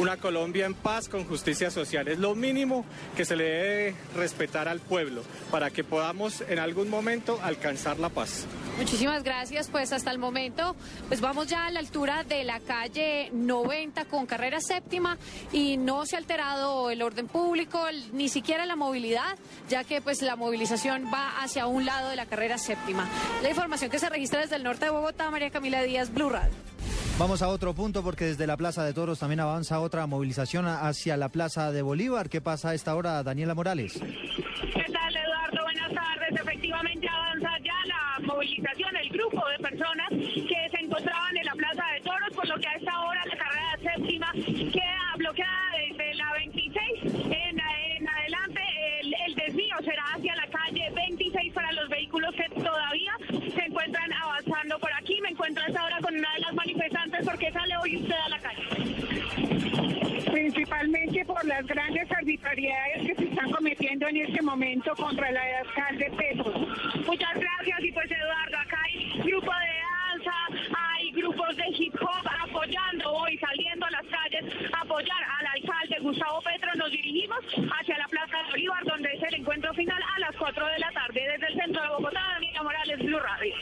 [0.00, 2.08] una Colombia en paz con justicia social.
[2.08, 2.86] Es lo mínimo
[3.16, 8.08] que se le debe respetar al pueblo para que podamos en algún momento alcanzar la
[8.08, 8.46] paz.
[8.78, 9.68] Muchísimas gracias.
[9.68, 10.74] Pues hasta el momento,
[11.08, 15.18] pues vamos ya a la altura de la calle 90 con carrera séptima
[15.52, 19.36] y no se ha alterado el orden público, ni siquiera la movilidad,
[19.68, 23.06] ya que pues la movilización va hacia un lado de la carrera séptima.
[23.42, 26.69] La información que se registra desde el norte de Bogotá, María Camila Díaz, Blue Radio.
[27.18, 31.16] Vamos a otro punto porque desde la Plaza de Toros también avanza otra movilización hacia
[31.16, 32.30] la Plaza de Bolívar.
[32.30, 33.92] ¿Qué pasa a esta hora, Daniela Morales?
[33.92, 35.62] ¿Qué tal, Eduardo?
[35.62, 36.40] Buenas tardes.
[36.40, 41.84] Efectivamente avanza ya la movilización, el grupo de personas que se encontraban en la Plaza
[41.94, 46.32] de Toros, por lo que a esta hora la carrera séptima queda bloqueada desde la
[46.32, 48.60] 26 en, adelante.
[49.00, 53.12] El, el desvío será hacia la calle 26 para los vehículos que todavía
[53.54, 55.09] se encuentran avanzando por aquí.
[55.40, 58.28] Me encuentro a esta hora con una de las manifestantes porque sale hoy usted a
[58.28, 58.62] la calle.
[60.30, 66.12] Principalmente por las grandes arbitrariedades que se están cometiendo en este momento contra el alcalde
[66.14, 66.52] Petro.
[67.06, 69.80] Muchas gracias y pues Eduardo, acá hay grupo de
[71.30, 74.44] grupos de hip hop apoyando hoy, saliendo a las calles,
[74.80, 76.74] apoyar al alcalde Gustavo Petro.
[76.76, 77.38] Nos dirigimos
[77.78, 80.90] hacia la Plaza de Bolívar, donde es el encuentro final a las 4 de la
[80.90, 81.20] tarde.
[81.32, 83.54] Desde el centro de Bogotá, Daniela Morales, Blue Radio.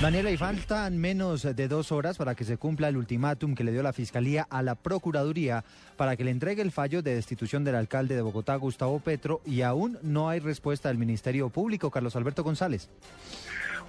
[0.00, 3.72] Daniela, y faltan menos de dos horas para que se cumpla el ultimátum que le
[3.72, 5.64] dio la Fiscalía a la Procuraduría
[5.96, 9.62] para que le entregue el fallo de destitución del alcalde de Bogotá, Gustavo Petro, y
[9.62, 12.88] aún no hay respuesta del Ministerio Público, Carlos Alberto González.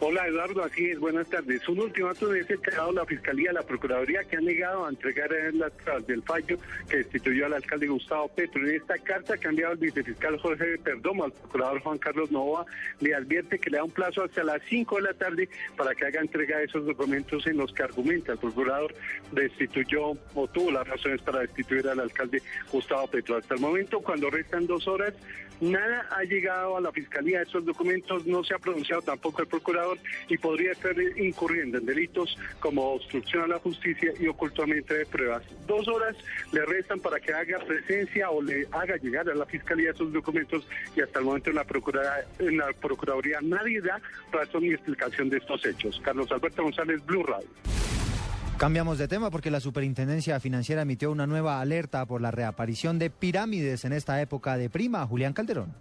[0.02, 1.68] Hola Eduardo, así es, buenas tardes.
[1.68, 4.90] Un ultimátum es el que ha dado la Fiscalía, la Procuraduría, que ha negado a
[4.90, 6.58] entregar las tras del fallo
[6.90, 8.66] que destituyó al alcalde Gustavo Petro.
[8.66, 12.66] En esta carta que ha enviado el vicefiscal Jorge Perdomo al procurador Juan Carlos Nova,
[13.02, 16.06] le advierte que le da un plazo hasta las 5 de la tarde para que
[16.06, 18.96] haga entrega de esos documentos en los que argumenta el procurador
[19.34, 23.36] destituyó o tuvo las razones para destituir al alcalde Gustavo Petro.
[23.36, 25.14] Hasta el momento, cuando restan dos horas,
[25.62, 27.42] nada ha llegado a la Fiscalía.
[27.42, 32.38] Esos documentos no se ha pronunciado tampoco el procurador y podría estar incurriendo en delitos
[32.60, 35.44] como obstrucción a la justicia y ocultamiento de pruebas.
[35.68, 36.16] Dos horas
[36.52, 40.68] le restan para que haga presencia o le haga llegar a la Fiscalía esos documentos
[40.96, 45.30] y hasta el momento en la, Procura, en la Procuraduría nadie da razón ni explicación
[45.30, 46.00] de estos hechos.
[46.04, 47.48] Carlos Alberto González, Blue Radio.
[48.60, 53.10] Cambiamos de tema porque la Superintendencia Financiera emitió una nueva alerta por la reaparición de
[53.10, 55.08] pirámides en esta época de prima.
[55.08, 55.74] Julián Calderón.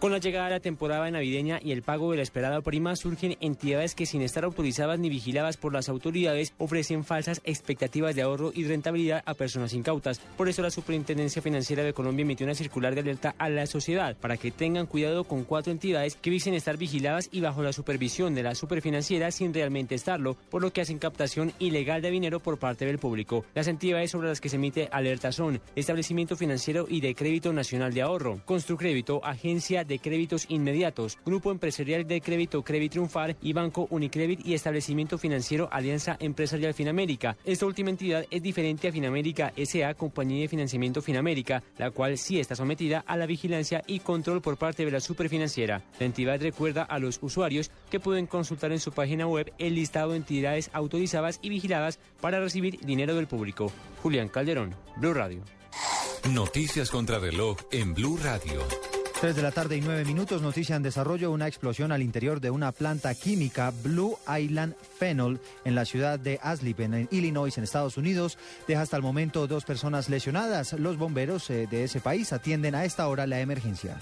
[0.00, 3.36] Con la llegada de la temporada navideña y el pago de la esperada prima surgen
[3.40, 8.52] entidades que sin estar autorizadas ni vigiladas por las autoridades ofrecen falsas expectativas de ahorro
[8.54, 10.20] y rentabilidad a personas incautas.
[10.36, 14.16] Por eso la Superintendencia Financiera de Colombia emitió una circular de alerta a la sociedad
[14.16, 18.36] para que tengan cuidado con cuatro entidades que dicen estar vigiladas y bajo la supervisión
[18.36, 22.60] de la superfinanciera sin realmente estarlo, por lo que hacen captación ilegal de dinero por
[22.60, 23.44] parte del público.
[23.52, 27.92] Las entidades sobre las que se emite alerta son Establecimiento Financiero y de Crédito Nacional
[27.92, 33.86] de Ahorro, Construcrédito, Agencia de Créditos Inmediatos, Grupo Empresarial de Crédito Crédito Triunfar y Banco
[33.90, 37.36] Unicredit y Establecimiento Financiero Alianza Empresarial Finamérica.
[37.44, 42.38] Esta última entidad es diferente a Finamérica SA, compañía de financiamiento Finamérica, la cual sí
[42.38, 45.82] está sometida a la vigilancia y control por parte de la superfinanciera.
[45.98, 50.10] La entidad recuerda a los usuarios que pueden consultar en su página web el listado
[50.10, 53.72] de entidades autorizadas y vigiladas para recibir dinero del público.
[54.02, 55.42] Julián Calderón, Blue Radio.
[56.30, 58.97] Noticias contra reloj en Blue Radio.
[59.20, 62.52] 3 de la tarde y 9 minutos, noticia en desarrollo, una explosión al interior de
[62.52, 67.96] una planta química Blue Island Phenol en la ciudad de Aslip, en Illinois, en Estados
[67.96, 68.38] Unidos,
[68.68, 70.72] deja hasta el momento dos personas lesionadas.
[70.74, 73.98] Los bomberos eh, de ese país atienden a esta hora la emergencia.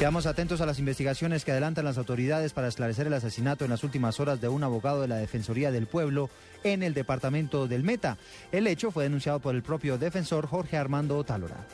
[0.00, 3.84] Quedamos atentos a las investigaciones que adelantan las autoridades para esclarecer el asesinato en las
[3.84, 6.30] últimas horas de un abogado de la Defensoría del Pueblo
[6.64, 8.16] en el departamento del Meta.
[8.50, 11.66] El hecho fue denunciado por el propio defensor Jorge Armando Otálora.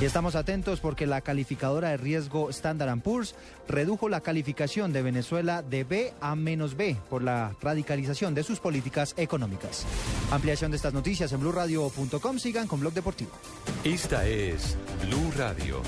[0.00, 2.19] Y estamos atentos porque la calificadora de riesgo
[2.50, 3.34] Standard Poor's
[3.68, 8.60] redujo la calificación de Venezuela de B a menos B por la radicalización de sus
[8.60, 9.86] políticas económicas.
[10.30, 12.38] Ampliación de estas noticias en blurradio.com.
[12.38, 13.30] Sigan con Blog Deportivo.
[13.84, 15.80] Esta es Blue Radio.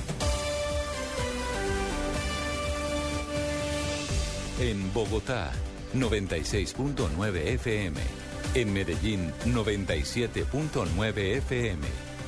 [4.61, 5.51] En Bogotá,
[5.95, 8.01] 96.9 FM.
[8.55, 12.11] En Medellín, 97.9 FM.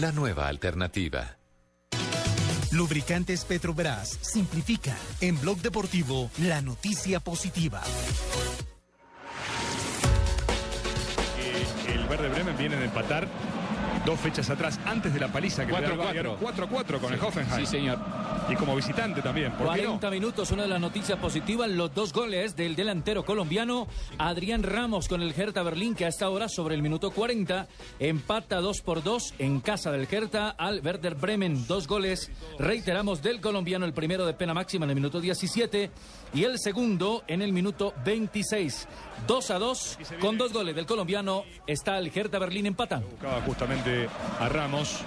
[0.00, 1.36] la nueva alternativa.
[2.72, 7.82] Lubricantes Petrobras simplifica en Blog Deportivo la noticia positiva.
[11.86, 13.28] El Verde Bremen viene de empatar
[14.04, 16.36] dos fechas atrás, antes de la paliza que 4 le da el Bayern.
[16.40, 17.60] 4 a 4 con el Hoffenheim.
[17.60, 17.98] Sí, señor.
[18.48, 19.98] Y como visitante también, ¿por qué no?
[19.98, 23.86] 40 minutos, una de las noticias positivas, los dos goles del delantero colombiano
[24.18, 27.68] Adrián Ramos con el Hertha Berlín, que a esta hora sobre el minuto 40
[28.00, 31.66] empata 2 por 2 en casa del Hertha al Werder Bremen.
[31.68, 35.90] Dos goles, reiteramos, del colombiano, el primero de pena máxima en el minuto 17
[36.34, 38.88] y el segundo en el minuto 26.
[39.26, 42.74] 2 a 2 con dos goles del colombiano está el Hertha Berlín.
[42.78, 43.99] Buscaba justamente
[44.38, 45.00] a Ramos.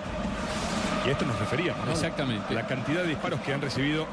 [1.05, 1.91] Y a esto nos referíamos, ¿no?
[1.91, 2.53] Exactamente.
[2.53, 4.07] La cantidad de disparos que han recibido.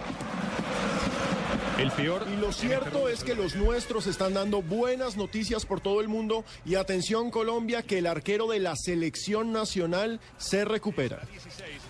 [1.78, 2.26] El peor.
[2.30, 6.02] Y lo en cierto este es que los nuestros están dando buenas noticias por todo
[6.02, 11.20] el mundo y atención Colombia que el arquero de la selección nacional se recupera.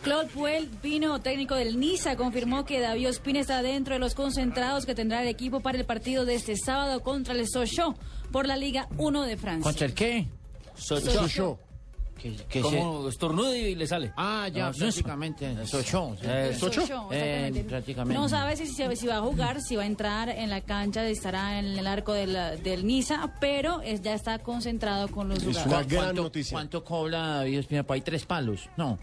[0.03, 4.87] Claude Puel, vino técnico del Niza, confirmó que David Ospina está dentro de los concentrados
[4.87, 7.99] que tendrá el equipo para el partido de este sábado contra el Sochaux
[8.31, 9.65] por la Liga 1 de Francia.
[9.65, 10.29] ¿Contra el qué?
[10.77, 11.59] Sochaux.
[12.21, 14.13] Que, que Como estornuda y le sale.
[14.17, 15.47] Ah, ya, No, prácticamente.
[15.51, 16.53] Eh,
[17.11, 18.21] Eh, prácticamente.
[18.21, 21.59] No sabe si, si, va a jugar, si va a entrar en la cancha, estará
[21.59, 25.87] en el arco del, del Niza, pero es- ya está concentrado con los jugadores.
[26.15, 27.83] ¿Cuánto, ¿Cuánto cobra David Ospina?
[27.85, 28.69] Por ahí tres palos.
[28.77, 28.99] No.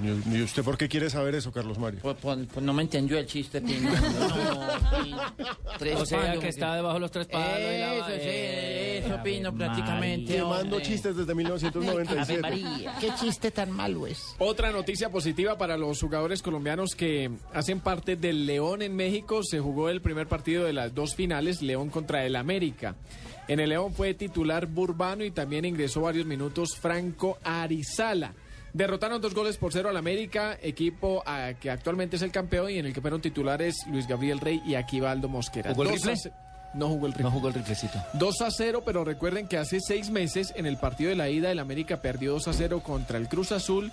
[0.00, 2.00] ¿Y usted por qué quiere saber eso, Carlos Mario?
[2.02, 3.90] Pues, pues- pues no me entendió el chiste, Pino.
[3.90, 8.12] No, O sea, palos, que está debajo de los tres palos y la- Eso, sí,
[8.20, 10.36] Eh, eso, Pino, prácticamente.
[10.36, 12.46] Quemando chistes desde 1997.
[12.46, 14.34] Ave María, qué chiste tan malo es.
[14.38, 19.42] Otra noticia positiva para los jugadores colombianos que hacen parte del León en México.
[19.42, 22.94] Se jugó el primer partido de las dos finales, León contra el América.
[23.48, 28.34] En el León fue titular Burbano y también ingresó varios minutos Franco Arizala.
[28.72, 32.78] Derrotaron dos goles por cero al América, equipo ah, que actualmente es el campeón y
[32.78, 35.70] en el que fueron titulares Luis Gabriel Rey y Aquivaldo Mosquera.
[35.70, 36.16] ¿Jugó el Dos a rifle?
[36.16, 36.32] ce-
[36.74, 37.24] No jugó el rifle.
[37.24, 37.98] No jugó el riflecito.
[38.12, 41.50] 2 a 0, pero recuerden que hace seis meses en el partido de la ida
[41.50, 43.90] el América perdió 2 a 0 contra el Cruz Azul,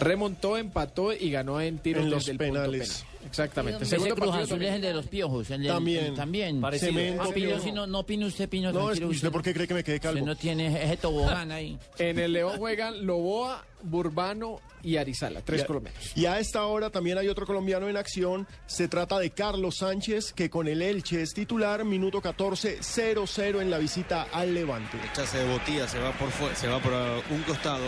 [0.00, 3.04] remontó, empató y ganó en tiros En los desde el punto penales.
[3.04, 3.15] penal.
[3.26, 3.82] Exactamente.
[3.84, 4.70] Ese Segundo Cruz Azul también.
[4.72, 5.50] es el de los piojos.
[5.50, 6.04] el del- También.
[6.06, 6.60] el- también.
[6.60, 6.92] Parecido.
[6.92, 7.62] Cemento, Ah, Pino, piojo.
[7.64, 8.72] si no, no opine usted, Pino.
[8.72, 10.18] No, es usted por qué cree que me quede calvo.
[10.20, 11.78] Usted no tiene ese tobogán ahí.
[11.98, 16.16] En el León juegan Loboa, Burbano y Arizala, tres Y a- colombianos.
[16.16, 18.46] Y a esta hora también hay otro colombiano en acción.
[18.66, 21.84] Se trata de Carlos Sánchez, que con el Elche es titular.
[21.84, 24.96] Minuto 14, 0-0 en la visita al Levante.
[25.12, 27.84] Echarse de botilla, se va por se va por uh, un costado.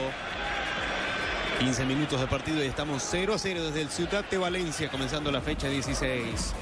[1.59, 5.33] 15 minutos de partido y estamos 0 a 0 desde el Ciudad de Valencia, comenzando
[5.33, 6.55] la fecha 16.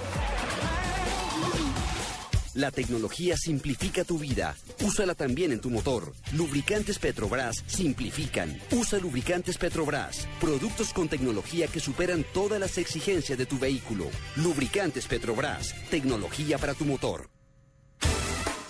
[2.55, 4.57] La tecnología simplifica tu vida.
[4.81, 6.15] Úsala también en tu motor.
[6.33, 8.59] Lubricantes Petrobras simplifican.
[8.71, 10.27] Usa lubricantes Petrobras.
[10.41, 14.07] Productos con tecnología que superan todas las exigencias de tu vehículo.
[14.37, 15.75] Lubricantes Petrobras.
[15.91, 17.36] Tecnología para tu motor.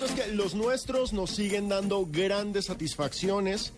[0.00, 3.74] Cierto es que los nuestros nos siguen dando grandes satisfacciones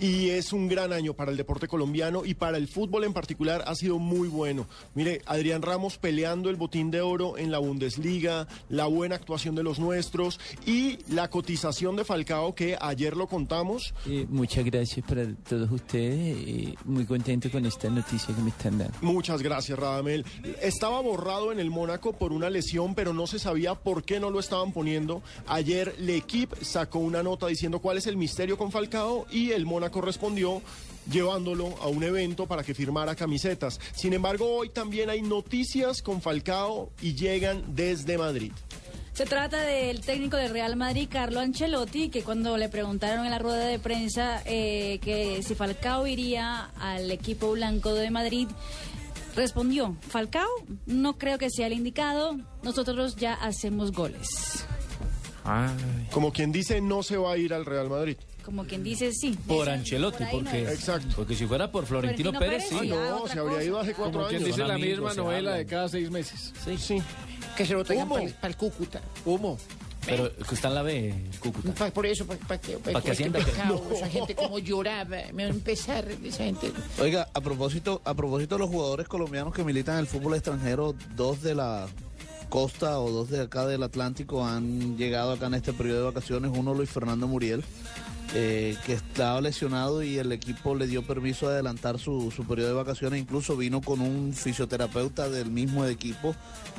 [0.00, 3.62] y es un gran año para el deporte colombiano y para el fútbol en particular
[3.66, 4.66] ha sido muy bueno.
[4.94, 9.62] Mire, Adrián Ramos peleando el botín de oro en la Bundesliga, la buena actuación de
[9.62, 13.94] los nuestros y la cotización de Falcao que ayer lo contamos.
[14.06, 16.36] Eh, muchas gracias para todos ustedes.
[16.36, 18.96] eh, muy contento con esta noticia que me están dando.
[19.02, 20.24] Muchas gracias, Radamel.
[20.62, 24.30] Estaba borrado en el Mónaco por una lesión, pero no se sabía por qué no
[24.30, 25.22] lo estaban poniendo.
[25.60, 30.00] Ayer L'Equipe sacó una nota diciendo cuál es el misterio con Falcao y el Mónaco
[30.00, 30.62] respondió
[31.12, 33.78] llevándolo a un evento para que firmara camisetas.
[33.94, 38.52] Sin embargo, hoy también hay noticias con Falcao y llegan desde Madrid.
[39.12, 43.38] Se trata del técnico del Real Madrid, Carlo Ancelotti, que cuando le preguntaron en la
[43.38, 48.48] rueda de prensa eh, que si Falcao iría al equipo blanco de Madrid,
[49.36, 50.48] respondió, Falcao
[50.86, 54.64] no creo que sea el indicado, nosotros ya hacemos goles.
[56.10, 58.16] Como quien dice, no se va a ir al Real Madrid.
[58.44, 59.36] Como quien dice, sí.
[59.46, 60.62] Por Ese- Ancelotti, por ahí no porque.
[60.72, 61.08] Exacto.
[61.16, 62.90] porque si fuera por Florentino, Florentino Pérez, sí.
[62.92, 63.64] ah, No, otra se habría cosa.
[63.66, 66.52] ido hace cuatro Como quien dice la amigos, misma novela de cada seis meses.
[66.64, 66.76] Sí.
[66.78, 67.02] Sí.
[67.56, 69.00] Que se lo traigan para el Cúcuta.
[69.24, 69.58] Humo.
[70.06, 71.72] Pero que está en la B, Cúcuta.
[71.74, 75.18] Pa- por eso, para que, pa, Pa' que Hacienda que- pecado, esa gente como lloraba,
[75.34, 76.72] me va a empezar esa gente.
[76.98, 80.94] Oiga, a propósito, a propósito de los jugadores colombianos que militan en el fútbol extranjero,
[81.14, 81.86] dos de la
[82.50, 86.50] costa o dos de acá del Atlántico han llegado acá en este periodo de vacaciones.
[86.54, 87.64] Uno Luis Fernando Muriel,
[88.34, 92.68] eh, que estaba lesionado y el equipo le dio permiso de adelantar su, su periodo
[92.68, 93.20] de vacaciones.
[93.20, 96.34] Incluso vino con un fisioterapeuta del mismo equipo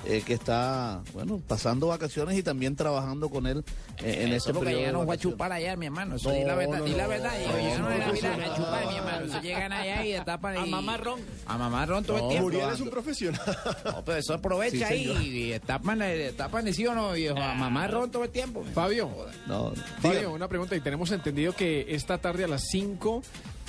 [0.06, 3.64] eh, que está, bueno, pasando vacaciones y también trabajando con él
[4.04, 6.16] eh, en Eso este porque periodo de llegan a chupar allá, mi hermano.
[6.16, 7.10] Eso No, di la verdad, no, di la no.
[7.10, 7.32] verdad.
[7.40, 9.42] No, a, no, mira, no, a chupar, no, mi hermano.
[9.42, 11.20] llegan allá y tapan A y- mamar ron.
[11.46, 12.44] A mamar ron todo el tiempo.
[12.44, 13.42] Muriel es un profesional.
[13.86, 17.38] No, pero eso aprovecha Sí, y, y tapan, eh, tapan sí o no, viejo.
[17.38, 18.64] A mamar ron todo el tiempo.
[18.74, 19.10] Fabio,
[19.48, 20.76] No, Fabio, una pregunta.
[20.76, 23.22] Y tenemos entendido que esta tarde a las 5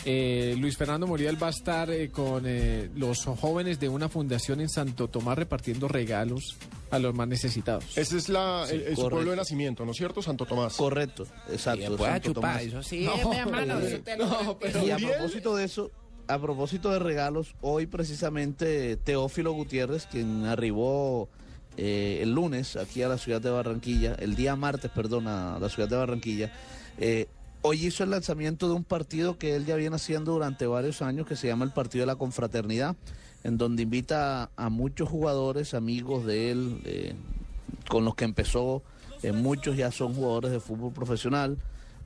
[0.04, 4.60] eh, Luis Fernando Muriel va a estar eh, con eh, los jóvenes de una fundación
[4.60, 6.56] en Santo Tomás repartiendo regalos
[6.90, 7.96] a los más necesitados.
[7.96, 10.20] Ese es la, Sí, el- el- su pueblo de nacimiento, ¿no es cierto?
[10.20, 10.76] Santo Tomás.
[10.76, 11.80] Correcto, exacto.
[11.84, 12.62] Y después a Santo chupar, Tomás.
[12.64, 13.74] eso sí, No, mi hermano.
[13.76, 14.86] pero- eso te lo no, garantizo.
[14.86, 15.90] y a Muriel- propósito de eso,
[16.26, 21.28] a propósito de regalos, hoy precisamente Teófilo Gutiérrez, quien arribó
[21.76, 25.68] eh, el lunes aquí a la ciudad de Barranquilla, el día martes, perdón, a la
[25.68, 26.52] ciudad de Barranquilla,
[26.98, 27.26] eh,
[27.62, 31.26] hoy hizo el lanzamiento de un partido que él ya viene haciendo durante varios años,
[31.26, 32.96] que se llama el Partido de la Confraternidad,
[33.44, 37.14] en donde invita a, muchos jugadores, amigos de él, eh,
[37.88, 38.82] con los que empezó,
[39.22, 41.56] eh, muchos ya son jugadores de fútbol profesional,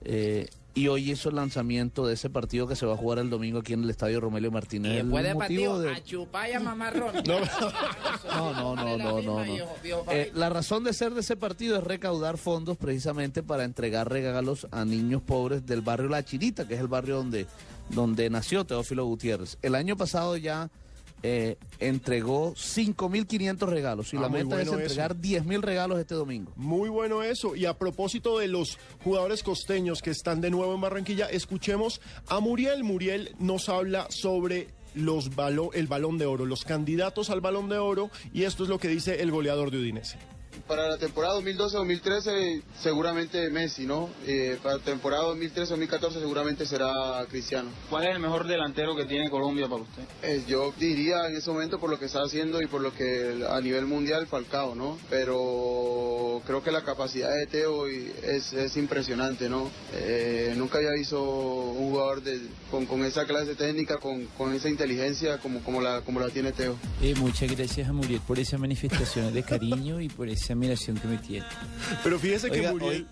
[0.04, 3.30] eh, y hoy hizo el lanzamiento de ese partido que se va a jugar el
[3.30, 4.92] domingo aquí en el Estadio Romelio Martínez.
[4.92, 7.14] Y después del partido, de- a chupar y a mamar ron.
[7.26, 9.54] no, no, no, no, no, no.
[10.10, 14.66] Eh, la razón de ser de ese partido es recaudar fondos precisamente para entregar regalos
[14.70, 17.46] a niños pobres del barrio La Chirita, que es el barrio donde,
[17.88, 19.56] donde nació Teófilo Gutiérrez.
[19.62, 20.68] El año pasado ya
[21.22, 26.52] eh, entregó 5.500 regalos y Ah, la meta es entregar 10.000 regalos este domingo.
[26.56, 27.56] Muy bueno eso.
[27.56, 32.40] Y a propósito de los jugadores costeños que están de nuevo en Barranquilla, escuchemos a
[32.40, 32.84] Muriel.
[32.84, 37.78] Muriel nos habla sobre los balo- el balón de oro, los candidatos al balón de
[37.78, 40.16] oro, y esto es lo que dice el goleador de Udinese.
[40.68, 44.10] Para la temporada 2012-2013 seguramente Messi, ¿no?
[44.26, 47.70] Eh, para la temporada 2013-2014 seguramente será Cristiano.
[47.88, 50.02] ¿Cuál es el mejor delantero que tiene Colombia para usted?
[50.24, 53.46] Eh, yo diría en ese momento por lo que está haciendo y por lo que
[53.48, 54.98] a nivel mundial Falcao, ¿no?
[55.08, 59.70] Pero creo que la capacidad de Teo es, es impresionante, ¿no?
[59.94, 62.40] Eh, nunca había visto un jugador de-
[62.72, 66.50] con, con esa clase técnica, con, con esa inteligencia como, como, la, como la tiene
[66.50, 66.76] Teo.
[67.00, 71.06] Eh, muchas gracias a Muriel por esas manifestaciones de cariño y por esa admiración que
[71.08, 71.46] me tiene.
[72.02, 72.90] Pero fíjese que Oiga, Muriel...
[72.92, 73.06] hoy-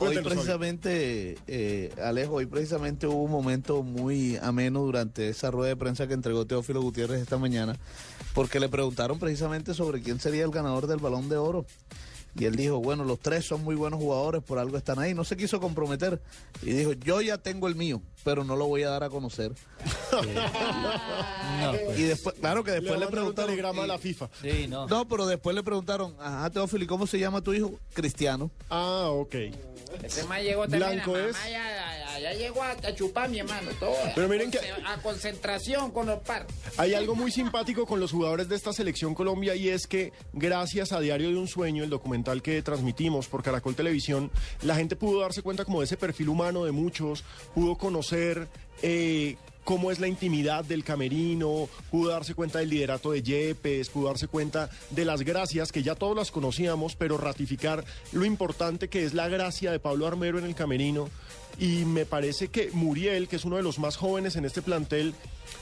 [0.00, 5.76] Hoy precisamente, eh, Alejo, hoy precisamente hubo un momento muy ameno durante esa rueda de
[5.76, 7.76] prensa que entregó Teófilo Gutiérrez esta mañana,
[8.34, 11.64] porque le preguntaron precisamente sobre quién sería el ganador del balón de oro.
[12.36, 15.14] Y él dijo, bueno, los tres son muy buenos jugadores, por algo están ahí.
[15.14, 16.20] No se quiso comprometer.
[16.62, 19.52] Y dijo, yo ya tengo el mío, pero no lo voy a dar a conocer.
[21.96, 23.46] Y después, claro que después le, mandar un preguntaron...
[23.50, 24.28] telegrama a y- la FIFA.
[24.42, 24.86] Sí, no.
[24.86, 27.78] No, pero después le preguntaron, ajá, Teófilo, ¿y cómo se llama tu hijo?
[27.94, 28.50] Cristiano.
[28.68, 29.34] Ah, ok.
[30.02, 31.36] Ese más llegó también Blanco a mamá, es.
[31.44, 33.70] ya, ya- ya llegó a, a chupar mi hermano.
[33.80, 36.46] Todo, Pero miren que- A concentración con los par.
[36.76, 40.92] Hay algo muy simpático con los jugadores de esta selección Colombia y es que gracias
[40.92, 44.30] a Diario de un Sueño, el documental que transmitimos por Caracol Televisión,
[44.62, 48.48] la gente pudo darse cuenta como de ese perfil humano de muchos, pudo conocer
[48.82, 54.08] eh, cómo es la intimidad del camerino, pudo darse cuenta del liderato de Yepes, pudo
[54.08, 59.04] darse cuenta de las gracias que ya todos las conocíamos, pero ratificar lo importante que
[59.04, 61.08] es la gracia de Pablo Armero en el camerino.
[61.58, 65.14] Y me parece que Muriel, que es uno de los más jóvenes en este plantel,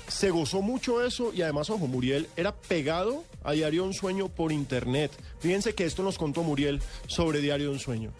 [0.09, 4.28] se gozó mucho eso y además, ojo, Muriel era pegado a Diario de un Sueño
[4.28, 5.12] por internet.
[5.40, 8.11] Fíjense que esto nos contó Muriel sobre Diario de un Sueño.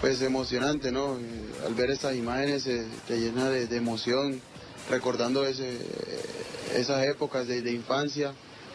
[0.00, 1.18] Pues emocionante, ¿no?
[1.18, 1.22] Eh,
[1.66, 4.40] Al ver estas imágenes eh, te llena de, de emoción,
[4.88, 8.32] recordando esas épocas de, de infancia,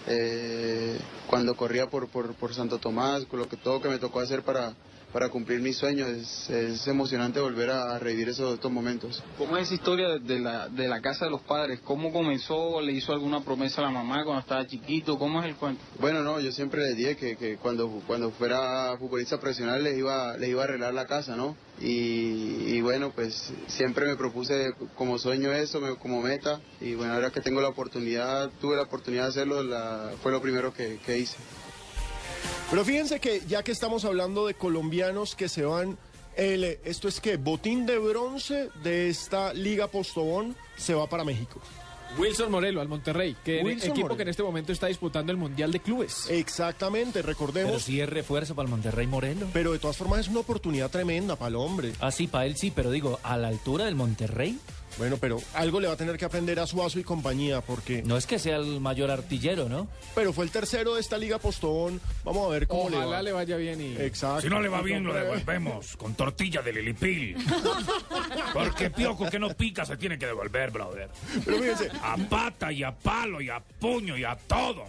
[0.07, 0.97] eh,
[1.27, 4.41] cuando corría por, por, por Santo Tomás, con lo que todo que me tocó hacer
[4.43, 4.73] para,
[5.11, 6.07] para cumplir mis sueños.
[6.09, 9.23] Es, es emocionante volver a, revivir esos, estos momentos.
[9.37, 11.79] ¿Cómo es esa historia de la, de la casa de los padres?
[11.83, 12.79] ¿Cómo comenzó?
[12.81, 15.17] ¿Le hizo alguna promesa a la mamá cuando estaba chiquito?
[15.17, 15.81] ¿Cómo es el cuento?
[15.99, 20.37] Bueno, no, yo siempre les dije que, que cuando, cuando fuera futbolista profesional les iba,
[20.37, 21.55] les iba a arreglar la casa, ¿no?
[21.81, 27.13] Y, y bueno, pues siempre me propuse como sueño eso, me- como meta, y bueno,
[27.13, 30.99] ahora que tengo la oportunidad, tuve la oportunidad de hacerlo, la- fue lo primero que,
[31.05, 31.37] que hice.
[32.69, 35.97] Pero fíjense que ya que estamos hablando de colombianos que se van,
[36.35, 41.59] el, esto es que botín de bronce de esta Liga Postobón se va para México.
[42.17, 44.17] Wilson Morelo al Monterrey, que Wilson equipo Morelo.
[44.17, 46.27] que en este momento está disputando el Mundial de Clubes.
[46.29, 47.71] Exactamente, recordemos.
[47.71, 49.47] Pero sí es refuerzo para el Monterrey Morelo.
[49.53, 51.93] Pero de todas formas es una oportunidad tremenda para el hombre.
[51.99, 54.57] Ah, sí, para él sí, pero digo, a la altura del Monterrey.
[54.99, 58.03] Bueno, pero algo le va a tener que aprender a Suazo y compañía porque...
[58.03, 59.87] No es que sea el mayor artillero, ¿no?
[60.13, 62.01] Pero fue el tercero de esta Liga Postobón.
[62.25, 63.21] Vamos a ver cómo le Ojalá va.
[63.23, 63.95] le vaya bien y...
[63.95, 64.41] Exacto.
[64.41, 67.37] Si no le va bien, lo devolvemos con tortilla de Lilipil.
[68.53, 71.09] Porque piojo que no pica se tiene que devolver, brother.
[71.45, 71.89] Pero fíjense.
[72.03, 74.83] A pata y a palo y a puño y a todo.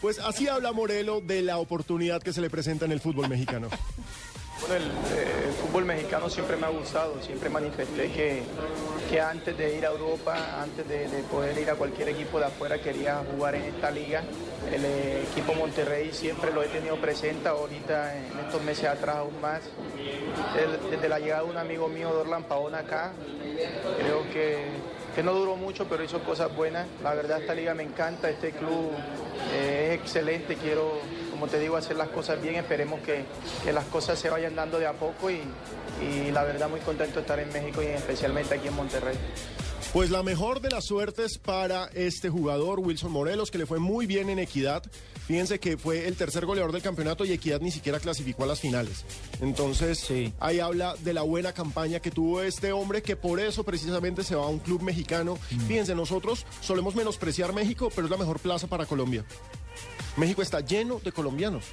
[0.00, 3.68] Pues así habla Morelo de la oportunidad que se le presenta en el fútbol mexicano.
[4.70, 8.42] Eh, el fútbol mexicano siempre me ha gustado, siempre manifesté que,
[9.10, 12.46] que antes de ir a Europa, antes de, de poder ir a cualquier equipo de
[12.46, 14.22] afuera, quería jugar en esta liga.
[14.72, 19.40] El eh, equipo Monterrey siempre lo he tenido presente, ahorita en estos meses atrás aún
[19.40, 19.62] más.
[20.90, 23.12] Desde la llegada de un amigo mío, Dorlan Paona, acá,
[23.98, 24.64] creo que,
[25.14, 26.86] que no duró mucho, pero hizo cosas buenas.
[27.02, 28.90] La verdad, esta liga me encanta, este club
[29.52, 31.00] eh, es excelente, quiero
[31.42, 32.54] como te digo, hacer las cosas bien.
[32.54, 33.24] Esperemos que,
[33.64, 35.40] que las cosas se vayan dando de a poco y,
[36.00, 39.18] y la verdad muy contento de estar en México y especialmente aquí en Monterrey.
[39.92, 44.06] Pues la mejor de las suertes para este jugador, Wilson Morelos, que le fue muy
[44.06, 44.82] bien en Equidad.
[45.26, 48.60] Fíjense que fue el tercer goleador del campeonato y Equidad ni siquiera clasificó a las
[48.60, 49.04] finales.
[49.42, 50.08] Entonces,
[50.40, 54.34] ahí habla de la buena campaña que tuvo este hombre, que por eso precisamente se
[54.34, 55.36] va a un club mexicano.
[55.68, 59.26] Fíjense, nosotros solemos menospreciar México, pero es la mejor plaza para Colombia.
[60.16, 61.66] México está lleno de colombianos.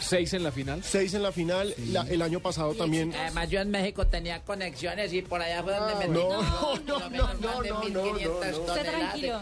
[0.00, 0.82] Seis en la final.
[0.84, 1.74] Seis en la final.
[1.90, 3.12] La- el año pasado también.
[3.14, 7.10] Además, yo en México tenía conexiones y por allá fue donde me Ah, no, no,
[7.10, 8.12] no, no, no, no, no,
[8.62, 9.40] Usted tranquilo.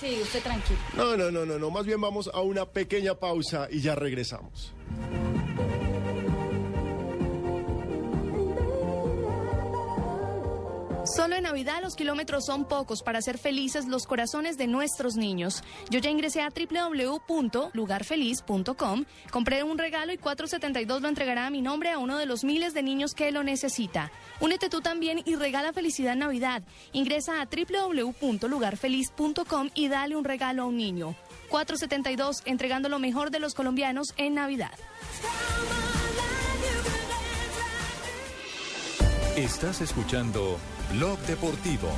[0.00, 0.78] Sí, usted tranquilo.
[0.96, 1.70] No, no, no, no, no.
[1.70, 4.72] Más bien vamos a una pequeña pausa y ya regresamos.
[11.04, 15.62] Solo en Navidad los kilómetros son pocos para hacer felices los corazones de nuestros niños.
[15.90, 21.90] Yo ya ingresé a www.lugarfeliz.com, compré un regalo y 472 lo entregará a mi nombre
[21.90, 24.10] a uno de los miles de niños que lo necesita.
[24.40, 26.62] Únete tú también y regala felicidad en Navidad.
[26.92, 31.14] Ingresa a www.lugarfeliz.com y dale un regalo a un niño.
[31.50, 34.72] 472 entregando lo mejor de los colombianos en Navidad.
[39.36, 40.60] Estás escuchando
[40.92, 41.88] Blog Deportivo.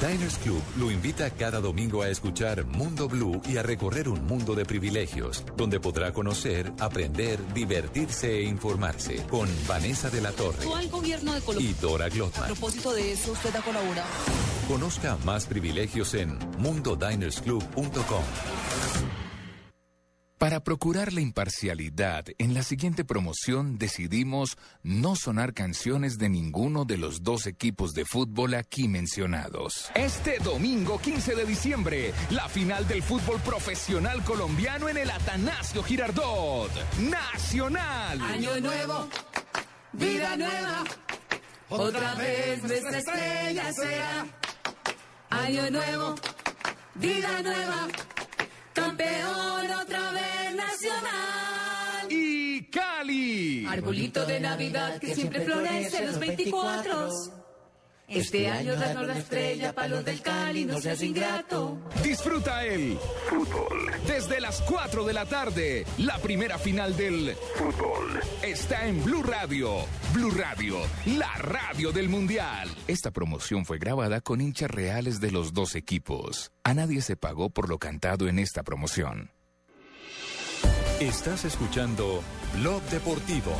[0.00, 4.54] Diners Club lo invita cada domingo a escuchar Mundo Blue y a recorrer un mundo
[4.54, 11.34] de privilegios, donde podrá conocer, aprender, divertirse e informarse con Vanessa de la Torre gobierno
[11.34, 11.70] de Colombia.
[11.70, 12.46] y Dora A Glotman.
[12.46, 14.08] propósito de eso, usted ha colaborado.
[14.68, 18.22] Conozca más privilegios en mundodinersclub.com.
[20.38, 26.96] Para procurar la imparcialidad, en la siguiente promoción decidimos no sonar canciones de ninguno de
[26.96, 29.90] los dos equipos de fútbol aquí mencionados.
[29.96, 36.70] Este domingo 15 de diciembre, la final del fútbol profesional colombiano en el Atanasio Girardot.
[37.00, 38.22] Nacional.
[38.22, 39.08] Año nuevo,
[39.92, 40.84] vida nueva.
[41.68, 44.26] Otra vez nuestra estrella será.
[45.30, 46.14] Año nuevo,
[46.94, 47.88] vida nueva.
[48.78, 52.06] Campeón otra vez nacional.
[52.10, 53.66] Y Cali.
[53.66, 57.47] Arbolito de Navidad que siempre florece los 24.
[58.08, 61.78] Este año danos la estrella para los del Cali, no seas ingrato.
[62.02, 62.98] Disfruta el
[63.28, 63.92] fútbol.
[64.06, 69.84] Desde las 4 de la tarde, la primera final del fútbol está en Blue Radio.
[70.14, 72.70] Blue Radio, la radio del Mundial.
[72.86, 76.50] Esta promoción fue grabada con hinchas reales de los dos equipos.
[76.64, 79.32] A nadie se pagó por lo cantado en esta promoción.
[80.98, 82.22] Estás escuchando
[82.54, 83.52] Blog Deportivo.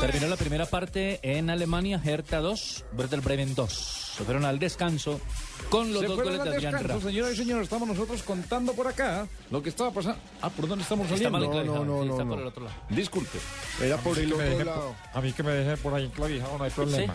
[0.00, 4.14] Terminó la primera parte en Alemania, Hertha 2, Werder Bremen 2.
[4.16, 5.20] Se fueron al descanso
[5.68, 7.04] con los Se dos fueron goles de al Adrián descanso, Ramos.
[7.04, 10.18] señoras y señores, estamos nosotros contando por acá lo que estaba pasando.
[10.40, 11.38] Ah, ¿por dónde estamos Está saliendo?
[11.38, 12.76] mal enclavijado, sí, está por el otro lado.
[12.90, 13.38] Disculpe.
[13.82, 14.94] Era por el otro lado.
[15.12, 17.14] por- A mí que me deje por ahí enclavijado, no hay problema.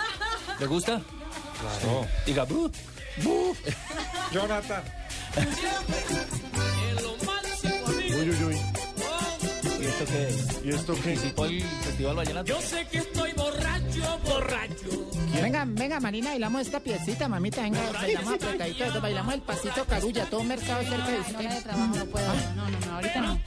[0.60, 1.00] ¿Le gusta?
[1.80, 2.06] Claro.
[2.26, 2.70] Diga, "Bu".
[4.32, 4.82] Jonathan.
[8.24, 8.56] Uy, uy, uy.
[9.80, 10.64] ¿Y esto qué es?
[10.64, 11.00] ¿Y esto qué?
[11.10, 12.46] ¿Participó el Festival Vallenato?
[12.46, 15.10] Yo sé que estoy borracho, borracho.
[15.42, 20.42] Venga, venga, Marina, bailamos esta piecita, mamita, venga, bailamos apretadito, bailamos el pasito carulla, todo
[20.42, 21.50] mercado cerca de usted.
[21.50, 22.26] de trabajo no puedo.
[22.56, 23.40] No, no, no, ahorita no.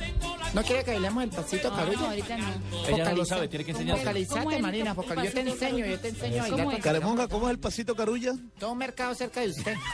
[0.54, 2.00] ¿No quiere que bailemos el pasito No, carulla?
[2.00, 2.46] no, ahorita no.
[2.88, 3.74] Ella no lo sabe, tiene que.
[3.74, 5.24] Focalizate, ¿Cómo es Marina, el focal.
[5.24, 6.52] Yo te enseño, yo te enseño a bailar.
[6.60, 6.84] ¿Cómo con es?
[6.84, 8.34] Caremonga, ¿cómo es el pasito carulla?
[8.60, 9.76] Todo mercado cerca de usted.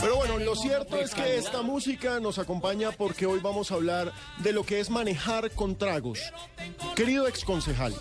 [0.00, 4.12] Pero bueno, lo cierto es que esta música nos acompaña porque hoy vamos a hablar
[4.38, 6.18] de lo que es manejar con tragos.
[6.96, 7.94] Querido ex concejal,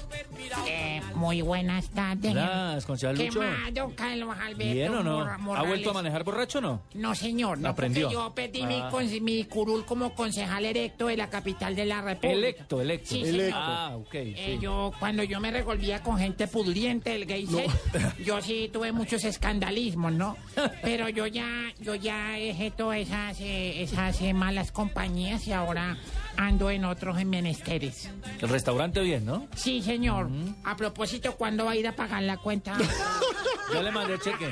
[0.67, 2.33] Eh, muy buenas tardes.
[2.33, 3.39] Gracias, concejal ¿Qué Lucho.
[3.41, 5.21] más, don Carlos Alberto ¿Bien o no?
[5.55, 6.81] ¿Ha vuelto a manejar borracho o no?
[6.95, 8.07] No, señor, no, Aprendió.
[8.07, 8.89] porque yo pedí mi, Ah.
[8.89, 12.33] con- mi curul como concejal electo de la capital de la República.
[12.37, 13.09] Electo, electo.
[13.09, 13.43] Sí, Electo.
[13.43, 13.53] señor.
[13.55, 14.13] Ah, ok.
[14.15, 14.59] Eh, sí.
[14.61, 17.69] yo, cuando yo me revolvía con gente pudriente del gay set,
[18.25, 20.37] yo sí tuve muchos escandalismos, ¿no?
[20.81, 25.97] Pero yo ya, yo ya dejé todas esas, eh, esas eh, malas compañías y ahora
[26.37, 28.09] ando en otros menesteres.
[28.41, 29.47] El restaurante bien, ¿no?
[29.55, 30.29] Sí, señor.
[30.63, 32.77] A propósito, ¿cuándo va a ir a pagar la cuenta?
[33.73, 34.49] Ya le mandé cheque.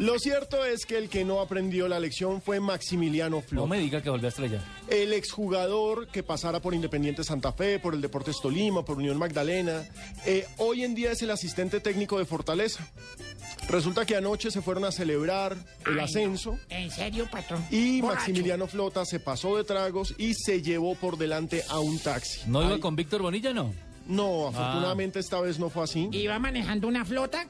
[0.00, 3.68] lo cierto es que el que no aprendió la lección fue Maximiliano No Flor.
[3.68, 4.60] me diga que volvió a estrellar.
[4.88, 9.84] El exjugador que pasara por Independiente Santa Fe, por el Deportes Tolima, por Unión Magdalena,
[10.26, 12.84] eh, hoy en día es el asistente técnico de Fortaleza.
[13.68, 15.56] Resulta que anoche se fueron a celebrar
[15.86, 17.64] el Ay, ascenso ¿En serio, patrón?
[17.70, 18.18] y Borracho.
[18.20, 22.40] Maximiliano Flota se pasó de tragos y se llevó por delante a un taxi.
[22.46, 23.72] ¿No iba Ay, con Víctor Bonilla, no?
[24.06, 26.08] No, afortunadamente esta vez no fue así.
[26.10, 27.46] ¿Iba manejando una flota?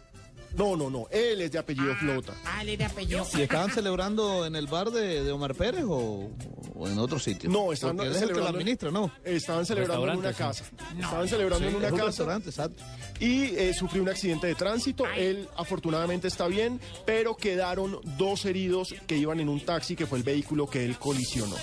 [0.56, 2.34] No, no, no, él es de apellido Flota.
[2.44, 3.26] Ah, le de apellido.
[3.36, 6.30] ¿Y estaban celebrando en el bar de, de Omar Pérez o,
[6.74, 7.48] o en otro sitio?
[7.48, 9.10] No, estaban Porque él es el que la administra, ¿no?
[9.24, 10.64] Estaban celebrando en una casa.
[10.64, 12.82] Restaurante, Estaban celebrando Sí, en una es un casa restaurante, exacto.
[13.20, 15.04] y eh, sufrió un accidente de tránsito.
[15.16, 20.18] Él afortunadamente está bien, pero quedaron dos heridos que iban en un taxi que fue
[20.18, 21.56] el vehículo que él colisionó.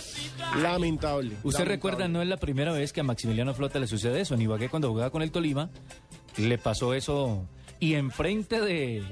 [0.62, 1.30] Lamentable.
[1.44, 1.66] Usted lamentable.
[1.66, 4.34] recuerda, no es la primera vez que a Maximiliano Flota le sucede eso.
[4.36, 5.70] En Ibagué, cuando jugaba con el Tolima,
[6.38, 7.46] le pasó eso.
[7.80, 9.04] Y enfrente de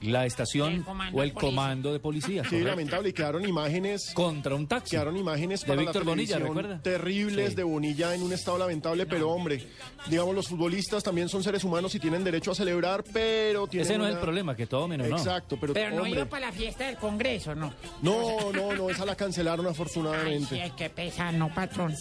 [0.00, 2.42] la estación o el de comando de policía.
[2.42, 2.68] Sí, correcto.
[2.68, 3.08] lamentable.
[3.08, 4.12] Y quedaron imágenes.
[4.12, 4.90] Contra un taxi.
[4.90, 6.38] Quedaron imágenes De para Víctor la Bonilla,
[6.82, 7.54] terribles Sí.
[7.54, 9.64] de Bonilla en un estado lamentable, pero hombre,
[10.10, 13.96] digamos los futbolistas también son seres humanos y tienen derecho a celebrar, pero tienen Ese
[13.96, 15.16] no es el problema, que tomen o no.
[15.16, 17.72] Exacto, pero, Pero no hombre, iba para la fiesta del Congreso, ¿no?
[18.02, 20.54] no, no, no, esa la cancelaron Ay, afortunadamente.
[20.54, 21.94] sí, es que pesa, no, patrón.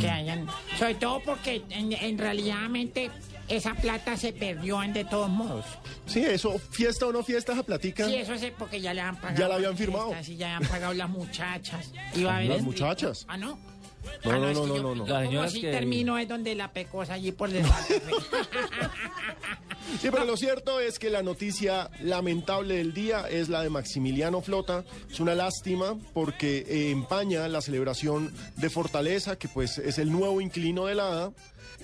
[0.00, 0.48] Que hayan...
[0.76, 3.12] Sobre todo porque en, en realidadmente
[3.48, 5.64] esa plata se perdió en de todos modos.
[6.06, 8.06] Sí, eso, fiesta o no fiesta, esa platica.
[8.06, 9.38] Sí, eso es porque ya le han pagado.
[9.38, 10.06] Ya la habían firmado.
[10.08, 11.90] fiestas y ya le han pagado las muchachas.
[12.14, 13.24] Iba a haber ¿Las muchachas?
[13.28, 13.58] Ah, ¿no?
[14.22, 15.06] No, Ah, no, no, no, no, no.
[15.06, 17.86] yo Las como señoras si que- termino es donde la pecosa allí por detrás.
[20.00, 24.40] Sí, pero lo cierto es que la noticia lamentable del día es la de Maximiliano
[24.40, 24.82] Flota.
[25.10, 30.40] Es una lástima porque eh, empaña la celebración de Fortaleza, que pues es el nuevo
[30.40, 31.32] inclino de la hada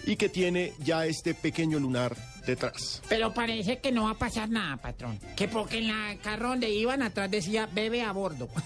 [0.07, 3.03] y que tiene ya este pequeño lunar detrás.
[3.09, 5.18] Pero parece que no va a pasar nada, patrón.
[5.36, 8.48] Que porque en la carro donde iban atrás decía bebe a bordo.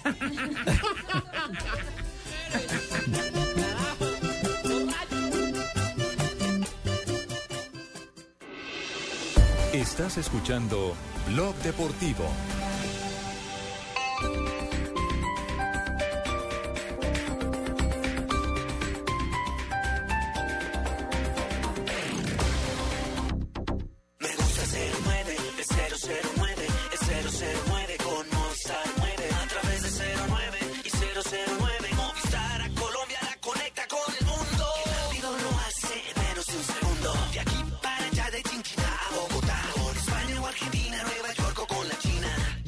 [9.73, 10.95] Estás escuchando
[11.27, 12.25] Blog Deportivo.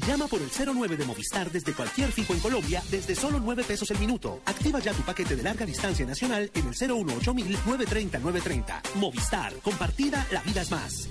[0.08, 3.90] Llama por el 09 de Movistar desde cualquier fijo en Colombia desde solo 9 pesos
[3.90, 4.40] el minuto.
[4.46, 8.82] Activa ya tu paquete de larga distancia nacional en el 018 930 930.
[8.94, 11.10] Movistar, compartida, la vida es más.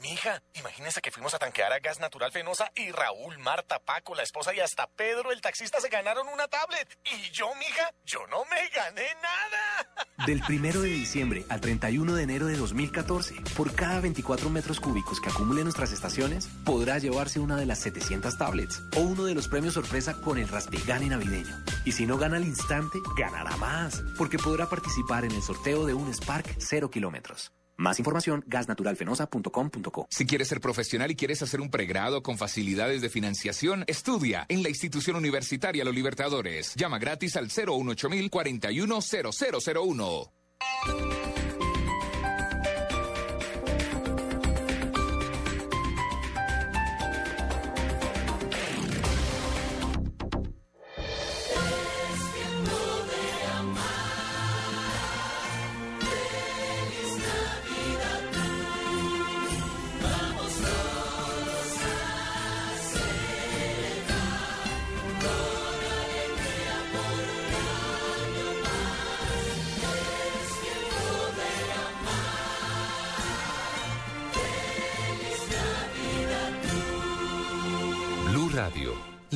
[0.00, 4.22] Mija, imagínese que fuimos a tanquear a Gas Natural Fenosa y Raúl, Marta, Paco, la
[4.22, 6.98] esposa y hasta Pedro, el taxista, se ganaron una tablet.
[7.04, 10.06] Y yo, mija, yo no me gané nada.
[10.26, 15.20] Del 1 de diciembre al 31 de enero de 2014, por cada 24 metros cúbicos
[15.20, 19.48] que acumule nuestras estaciones, podrá llevarse una de las 700 tablets o uno de los
[19.48, 21.64] premios sorpresa con el Raspigani navideño.
[21.86, 25.94] Y si no gana al instante, ganará más, porque podrá participar en el sorteo de
[25.94, 27.55] un Spark 0 kilómetros.
[27.76, 30.06] Más información, gasnaturalfenosa.com.co.
[30.10, 34.62] Si quieres ser profesional y quieres hacer un pregrado con facilidades de financiación, estudia en
[34.62, 36.74] la institución universitaria Los Libertadores.
[36.74, 40.32] Llama gratis al 018 410001.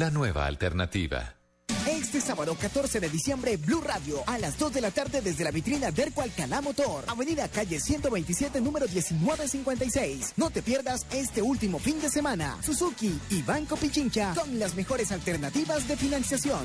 [0.01, 1.35] La nueva alternativa.
[1.87, 5.51] Este sábado 14 de diciembre, Blue Radio, a las 2 de la tarde desde la
[5.51, 10.33] vitrina Derco Alcalá Motor, Avenida Calle 127, número 1956.
[10.39, 12.57] No te pierdas este último fin de semana.
[12.63, 16.65] Suzuki y Banco Pichincha con las mejores alternativas de financiación.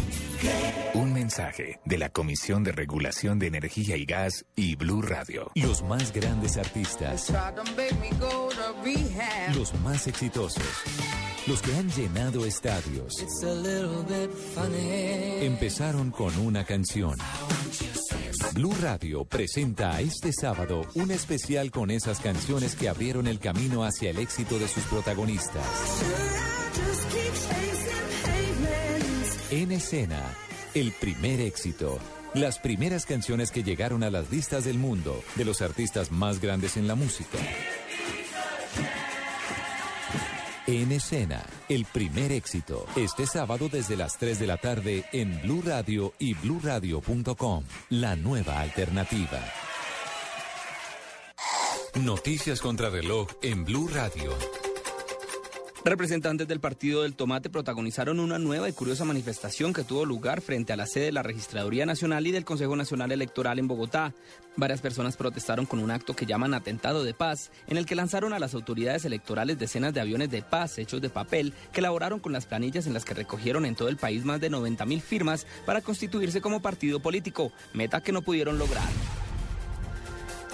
[0.93, 5.51] Un mensaje de la Comisión de Regulación de Energía y Gas y Blue Radio.
[5.55, 7.31] Los más grandes artistas,
[9.55, 10.63] los más exitosos,
[11.47, 13.25] los que han llenado estadios,
[15.41, 17.17] empezaron con una canción.
[18.53, 24.09] Blue Radio presenta este sábado un especial con esas canciones que abrieron el camino hacia
[24.09, 26.50] el éxito de sus protagonistas.
[29.51, 30.33] En escena,
[30.73, 31.99] el primer éxito.
[32.33, 36.77] Las primeras canciones que llegaron a las listas del mundo de los artistas más grandes
[36.77, 37.37] en la música.
[40.67, 42.85] En escena, el primer éxito.
[42.95, 47.65] Este sábado desde las 3 de la tarde en Blue Radio y bluradio.com.
[47.89, 49.43] La nueva alternativa.
[51.95, 54.31] Noticias contra reloj en Blue Radio.
[55.83, 60.71] Representantes del Partido del Tomate protagonizaron una nueva y curiosa manifestación que tuvo lugar frente
[60.71, 64.13] a la sede de la Registraduría Nacional y del Consejo Nacional Electoral en Bogotá.
[64.55, 68.31] Varias personas protestaron con un acto que llaman atentado de paz, en el que lanzaron
[68.31, 72.31] a las autoridades electorales decenas de aviones de paz hechos de papel que elaboraron con
[72.31, 75.47] las planillas en las que recogieron en todo el país más de 90 mil firmas
[75.65, 78.87] para constituirse como partido político, meta que no pudieron lograr.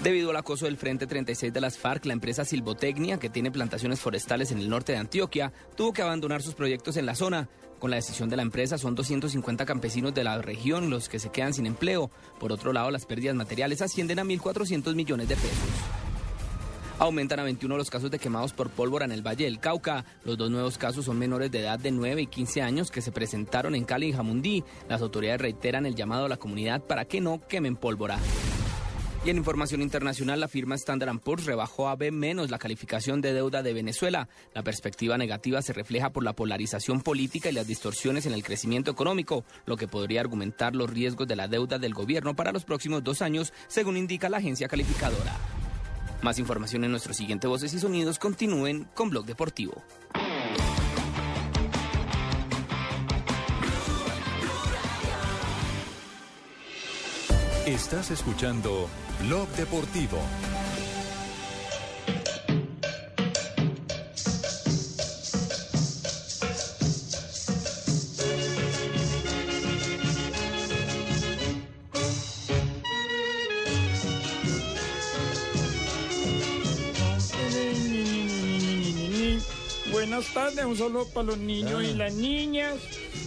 [0.04, 4.00] Debido al acoso del Frente 36 de las FARC, la empresa Silvotecnia, que tiene plantaciones
[4.00, 7.50] forestales en el norte de Antioquia, tuvo que abandonar sus proyectos en la zona.
[7.80, 11.30] Con la decisión de la empresa, son 250 campesinos de la región los que se
[11.30, 12.12] quedan sin empleo.
[12.40, 15.58] Por otro lado, las pérdidas materiales ascienden a 1.400 millones de pesos.
[17.00, 20.06] Aumentan a 21 los casos de quemados por pólvora en el Valle del Cauca.
[20.24, 23.12] Los dos nuevos casos son menores de edad de 9 y 15 años que se
[23.12, 24.64] presentaron en Cali y Jamundí.
[24.90, 28.20] Las autoridades reiteran el llamado a la comunidad para que no quemen pólvora.
[29.28, 32.12] Y en información internacional, la firma Standard Poor's rebajó a B-
[32.50, 34.30] la calificación de deuda de Venezuela.
[34.54, 38.90] La perspectiva negativa se refleja por la polarización política y las distorsiones en el crecimiento
[38.90, 43.04] económico, lo que podría argumentar los riesgos de la deuda del gobierno para los próximos
[43.04, 45.36] dos años, según indica la agencia calificadora.
[46.22, 48.20] Más información en nuestro siguiente Voces y Sonidos.
[48.20, 49.84] Continúen con Blog Deportivo.
[57.68, 58.88] Estás escuchando
[59.20, 60.20] Blog Deportivo.
[79.92, 82.76] Buenas tardes, un saludo para los niños y las niñas,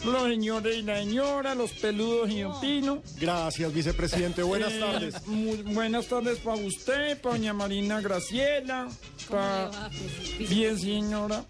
[0.05, 3.03] los señores y la señora, los peludos y un pino.
[3.21, 4.43] Gracias, vicepresidente.
[4.43, 5.27] Buenas Eh, tardes.
[5.27, 8.89] muy buenas tardes para usted, para doña Marina Graciela.
[9.31, 9.91] pa-
[10.49, 11.45] Bien, señora.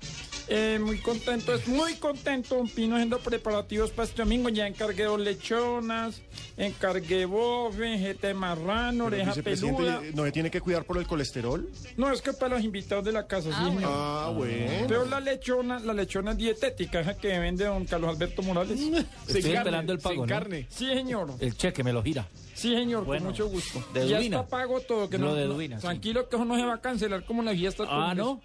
[0.53, 4.49] Eh, muy contento, es muy contento, un pino haciendo preparativos para este domingo.
[4.49, 6.21] Ya encargué dos lechonas,
[6.57, 10.03] encargué bofe, jeta de marrano, Pero, oreja peluda.
[10.13, 11.71] ¿no se tiene que cuidar por el colesterol?
[11.97, 13.85] No, es que para los invitados de la casa, sí, señor.
[13.87, 14.87] Ah, bueno.
[14.89, 18.81] Pero la lechona, la lechona es dietética, esa que vende don Carlos Alberto Morales.
[19.29, 20.41] Estoy esperando el pago, ¿no?
[20.69, 21.33] Sí, señor.
[21.39, 22.27] El cheque me lo gira.
[22.55, 23.27] Sí, señor, Bueno.
[23.27, 23.83] con mucho gusto.
[23.95, 25.09] De ya está pago todo.
[25.09, 25.75] Que Lo no, de sí.
[25.81, 27.85] Tranquilo que eso no se va a cancelar como la fiesta.
[27.89, 28.15] Ah.
[28.17, 28.43] ¿no?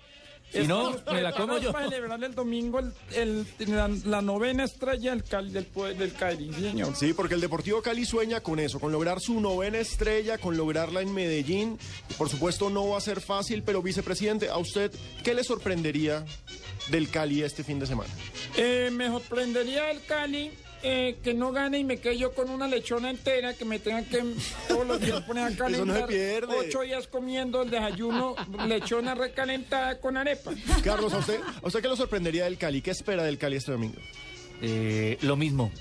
[0.61, 1.71] Si no, me la como yo.
[1.71, 3.45] Para celebrar el domingo el, el-
[3.75, 6.95] la, la novena estrella del, Cali, del, del Cali, señor.
[6.95, 11.01] Sí, porque el Deportivo Cali sueña con eso, con lograr su novena estrella, con lograrla
[11.01, 11.77] en Medellín.
[12.17, 14.91] Por supuesto no va a ser fácil, pero vicepresidente, ¿a usted
[15.23, 16.25] qué le sorprendería
[16.89, 18.09] del Cali este fin de semana?
[18.57, 20.51] Eh, me sorprendería el Cali
[20.87, 24.03] eh, que no gane y me quede yo con una lechona entera que me tenga
[24.03, 24.23] que
[24.67, 26.07] todos los días poner a Eso no se calentar.
[26.07, 26.55] pierde.
[26.59, 28.35] Ocho días comiendo el desayuno,
[28.67, 30.51] lechona recalentada con arepa.
[30.83, 32.81] Carlos, ¿a usted, ¿a usted qué le sorprendería del Cali?
[32.81, 33.97] ¿Qué espera del Cali este domingo?
[34.61, 35.71] Eh, lo mismo.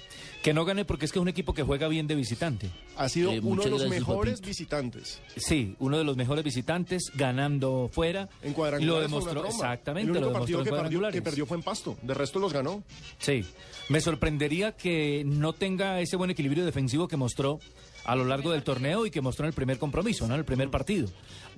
[0.44, 2.68] Que no gane porque es que es un equipo que juega bien de visitante.
[2.98, 4.46] Ha sido Eh, uno de los mejores papito.
[4.48, 5.22] visitantes.
[5.38, 8.28] Sí, uno de los mejores visitantes, ganando fuera.
[8.42, 11.22] En y cuadrangulares lo fue demostró, una exactamente, El único lo partido que perdió, que
[11.22, 11.96] perdió fue en Pasto.
[12.02, 12.84] De resto los ganó.
[13.18, 13.42] Sí,
[13.88, 17.58] me sorprendería que no tenga ese buen equilibrio defensivo que mostró
[18.04, 20.34] a lo largo del torneo y que mostró en el primer compromiso, ¿no?
[20.34, 21.08] En el primer partido.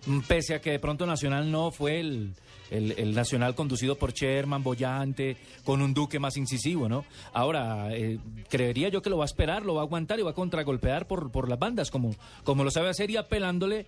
[0.06, 2.34] Mm, Pese a que de pronto Nacional no fue el,
[2.70, 7.04] el- el Nacional conducido por Sherman, bollante, con un Duque más incisivo, ¿no?
[7.32, 10.30] Ahora, eh, creería yo que lo va a esperar, lo va a aguantar y va
[10.30, 12.14] a contragolpear por, por las bandas, como,
[12.44, 13.86] como lo sabe hacer y apelándole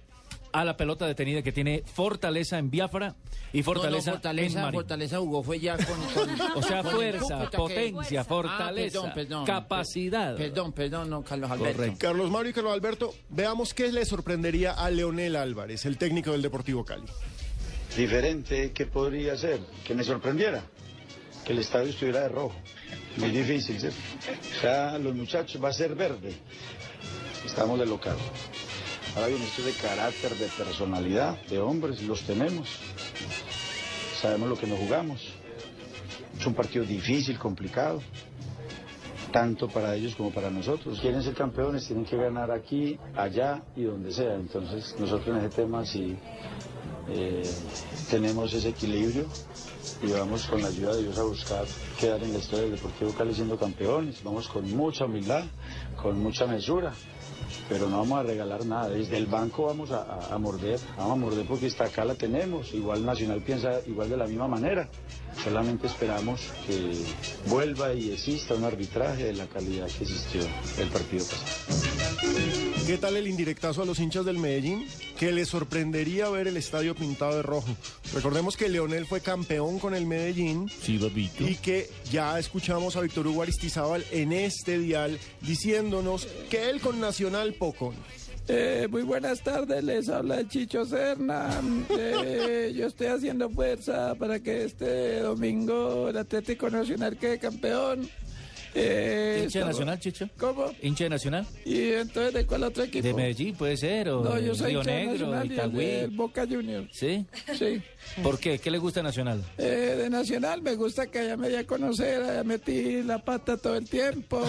[0.53, 3.15] a la pelota detenida que tiene fortaleza en Biafra
[3.53, 4.81] y fortaleza, No, no, fortaleza, en Marín.
[4.81, 5.87] fortaleza jugó fue ya con...
[6.15, 9.45] con- O sea, con fuerza, que- potencia, Ah, fortaleza, perdón, perdón.
[9.47, 10.37] capacidad.
[10.37, 11.95] Perdón, perdón, no, Carlos Alberto.
[11.99, 16.43] Carlos Mario y Carlos Alberto, veamos qué le sorprendería a Leonel Álvarez, el técnico del
[16.43, 17.05] Deportivo Cali.
[17.99, 19.59] Diferente, ¿qué podría ser?
[19.85, 20.63] Que me sorprendiera.
[21.45, 22.55] Que el estadio estuviera de rojo.
[23.17, 23.99] Muy difícil, ¿cierto?
[24.57, 26.33] O sea, los muchachos va a ser verde.
[27.45, 28.17] Estamos de local.
[29.17, 32.69] Ahora bien, esto es de carácter, de personalidad, de hombres, los tenemos.
[34.23, 35.21] Sabemos lo que nos jugamos.
[36.39, 38.01] Es un partido difícil, complicado,
[39.33, 41.01] tanto para ellos como para nosotros.
[41.01, 44.35] Quieren ser campeones, tienen que ganar aquí, allá y donde sea.
[44.37, 46.17] Entonces, nosotros en ese tema sí
[47.11, 47.43] eh,
[48.11, 49.27] tenemos ese equilibrio
[50.03, 51.65] y vamos con la ayuda de Dios a buscar
[51.99, 54.23] quedar en la historia del Deportivo Cali siendo campeones.
[54.23, 55.45] Vamos con mucha humildad,
[56.01, 56.93] con mucha mesura,
[57.69, 58.89] pero no vamos a regalar nada.
[58.91, 62.73] Desde el banco vamos a, morder, vamos a morder porque esta acá la tenemos.
[62.75, 64.89] Igual Nacional piensa igual de la misma manera.
[65.43, 66.93] Solamente esperamos que
[67.47, 70.43] vuelva y exista un arbitraje de la calidad que existió
[70.79, 72.68] el partido pasado.
[72.89, 74.87] ¿Qué tal el indirectazo a los hinchas del Medellín?
[75.19, 77.69] Que les sorprendería ver el estadio pintado de rojo.
[78.15, 80.71] Recordemos que Leonel fue campeón con el Medellín.
[80.87, 86.99] Y que ya escuchamos a Víctor Hugo Aristizábal en este dial diciéndonos que él con
[86.99, 87.93] Nacional poco.
[88.49, 91.61] Eh, muy buenas tardes, les habla el Chicho Serna.
[91.91, 98.09] Eh, yo estoy haciendo fuerza para que este domingo el Atlético Nacional quede campeón.
[98.81, 100.29] Eh, ¿Hincha Nacional, Chicho?
[100.39, 100.73] ¿Cómo?
[100.83, 101.47] ¿Hincha de Nacional?
[101.65, 103.07] ¿Y entonces de cuál otro equipo?
[103.07, 105.85] De Medellín puede ser, o No, yo soy Río Negro, y el Itagüí.
[105.87, 106.89] del Boca Juniors.
[106.93, 107.27] ¿Sí?
[107.59, 107.83] Sí.
[108.23, 108.59] ¿Por qué?
[108.59, 109.43] ¿Qué le gusta Nacional?
[109.59, 113.57] Eh, de Nacional me gusta que allá me di a conocer, allá metí la pata
[113.57, 114.43] todo el tiempo.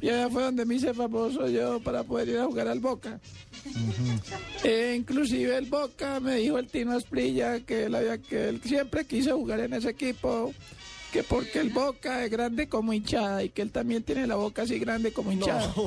[0.00, 3.18] Y allá fue donde me hice famoso yo para poder ir a jugar al Boca.
[4.62, 9.06] Eh, inclusive el Boca me dijo el Tino Asprilla que él, había, que él siempre
[9.06, 10.52] quiso jugar en ese equipo,
[11.14, 14.62] que porque el Boca es grande como hinchada y que él también tiene la boca
[14.62, 15.72] así grande como hinchada.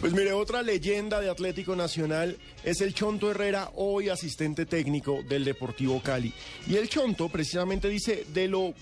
[0.00, 5.44] Pues mire, otra leyenda de Atlético Nacional es el Chonto Herrera, hoy asistente técnico del
[5.44, 6.32] Deportivo Cali.
[6.66, 8.74] Y el Chonto precisamente dice de lo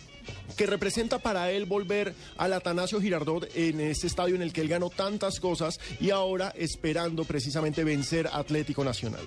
[0.57, 4.68] que representa para él volver al Atanasio Girardot en este estadio en el que él
[4.68, 9.22] ganó tantas cosas y ahora esperando precisamente vencer Atlético Nacional.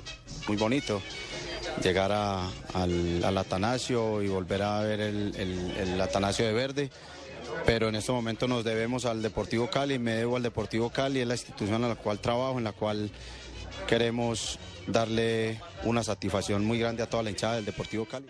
[0.48, 1.02] muy bonito
[1.84, 6.90] llegar a- al, Atanasio y volver a ver el, el- el Atanasio de verde.
[7.66, 11.28] Pero en este momento nos debemos al Deportivo Cali, me debo al Deportivo Cali, es
[11.28, 13.10] la institución en la cual trabajo, en la cual
[13.88, 18.26] queremos darle una satisfacción muy grande a toda la hinchada del Deportivo Cali.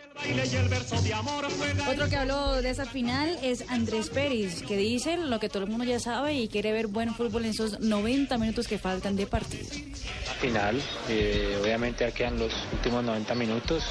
[1.89, 5.69] Otro que habló de esa final es Andrés Pérez, que dice lo que todo el
[5.69, 9.25] mundo ya sabe y quiere ver buen fútbol en esos 90 minutos que faltan de
[9.25, 9.65] partido.
[10.41, 10.81] final.
[11.07, 13.83] eh, obviamente ya quedan los últimos 90 minutos.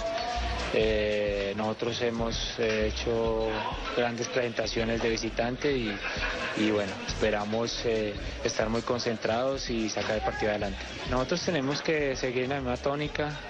[0.74, 3.48] Eh, nosotros hemos eh, hecho
[3.96, 8.14] grandes presentaciones de visitante y, bueno, esperamos eh,
[8.44, 10.78] estar muy concentrados y sacar el partido adelante.
[11.10, 13.40] Nosotros tenemos que seguir en la misma tónica,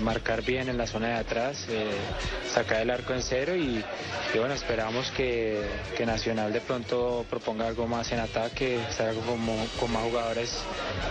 [0.00, 1.66] marcar bien en la zona de atrás,
[2.48, 3.82] sacar el arco en cero y,
[4.36, 5.60] bueno, esperamos que,
[5.96, 10.58] que Nacional de pronto proponga algo más en ataque, salga como, con más jugadores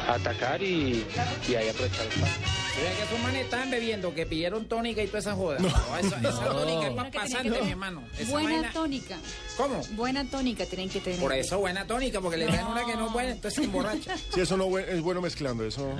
[0.07, 1.05] a atacar y,
[1.47, 2.59] y ahí aprovechar el partido.
[2.79, 5.59] Que bebiendo, que pidieron tónica y toda esa joda.
[5.59, 6.51] No, esa, esa No.
[6.55, 8.03] tónica es para pasante, mi hermano.
[8.17, 9.17] Esa Buena vaina- tónica.
[9.57, 9.81] ¿Cómo?
[9.91, 11.19] Buena tónica tienen que tener.
[11.19, 14.15] Por eso buena tónica, porque le dan una que no puede, entonces se emborracha.
[14.33, 15.93] Sí, eso no es bueno mezclando, eso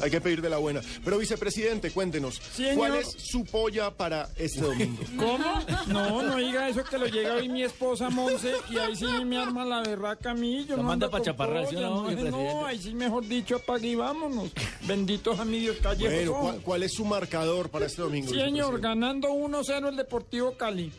[0.00, 0.80] hay que pedir de la buena.
[1.04, 2.74] Pero vicepresidente, cuéntenos, Señor.
[2.76, 5.02] ¿cuál es su polla para este domingo?
[5.16, 5.60] ¿Cómo?
[5.86, 9.38] No, no diga eso que lo llega hoy mi esposa Monse y ahí sí me
[9.38, 10.64] arma la berraca a mí.
[10.66, 12.94] Yo Lo no manda ando pa' con chaparrar, ¿sí o polla, no, no, ahí sí
[12.94, 14.50] mejor dicho apague y vámonos.
[14.82, 16.12] Benditos a mi Dios callejos.
[16.12, 16.32] Bueno.
[16.40, 18.28] ¿cuál, cuál es su marcador para este domingo?
[18.32, 20.92] Sí, señor, ganando 1-0 el Deportivo Cali.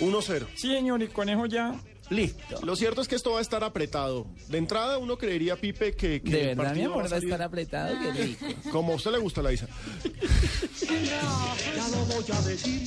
[0.00, 0.46] 1-0.
[0.56, 1.74] Sí, señor, y con eso ya.
[2.10, 2.60] Listo.
[2.64, 4.26] Lo cierto es que esto va a estar apretado.
[4.48, 7.24] De entrada uno creería, Pipe, que, que De el verdad, mi amor, va a salir-
[7.30, 8.46] estar apretado, qué rico.
[8.72, 9.68] Como a usted le gusta, la Isa.
[11.76, 12.82] Ya lo voy a decir,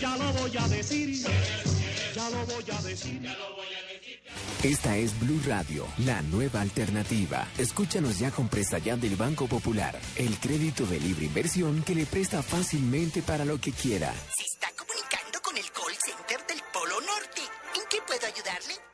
[0.00, 1.26] ya lo voy a decir,
[2.14, 3.36] ya lo voy a decir.
[4.62, 7.46] Esta es Blue Radio, la nueva alternativa.
[7.58, 12.06] Escúchanos ya con presta ya del Banco Popular, el crédito de libre inversión que le
[12.06, 14.12] presta fácilmente para lo que quiera.
[14.36, 17.42] Se está comunicando con el call center del Polo Norte.
[17.74, 18.93] ¿En qué puedo ayudarle?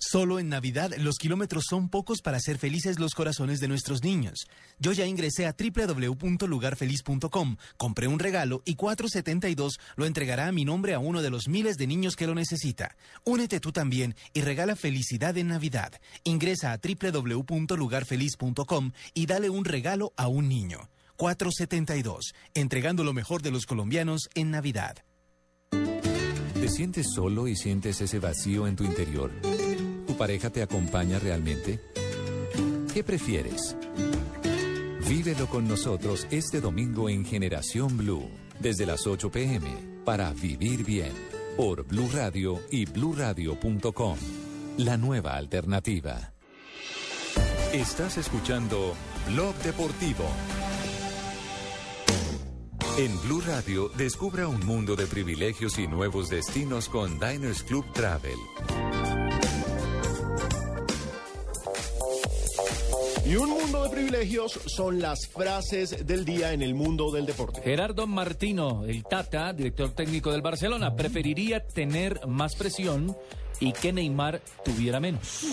[0.00, 4.46] Solo en Navidad los kilómetros son pocos para hacer felices los corazones de nuestros niños.
[4.78, 10.94] Yo ya ingresé a www.lugarfeliz.com, compré un regalo y 472 lo entregará a mi nombre
[10.94, 12.96] a uno de los miles de niños que lo necesita.
[13.24, 15.92] Únete tú también y regala felicidad en Navidad.
[16.24, 20.90] Ingresa a www.lugarfeliz.com y dale un regalo a un niño.
[21.16, 24.98] 472, entregando lo mejor de los colombianos en Navidad.
[25.70, 29.32] ¿Te sientes solo y sientes ese vacío en tu interior?
[30.18, 31.78] ¿Tu pareja te acompaña realmente?
[32.92, 33.76] ¿Qué prefieres?
[35.08, 39.70] Vívelo con nosotros este domingo en Generación Blue, desde las 8 pm,
[40.04, 41.12] para vivir bien,
[41.56, 44.18] por Blue Radio y bluradio.com.
[44.78, 46.32] La nueva alternativa.
[47.72, 48.96] Estás escuchando
[49.28, 50.24] Blog Deportivo.
[52.98, 58.36] En Blue Radio, descubra un mundo de privilegios y nuevos destinos con Diners Club Travel.
[63.24, 67.60] Y un mundo de privilegios son las frases del día en el mundo del deporte.
[67.62, 73.14] Gerardo Martino, el Tata, director técnico del Barcelona, preferiría tener más presión
[73.60, 75.44] y que Neymar tuviera menos.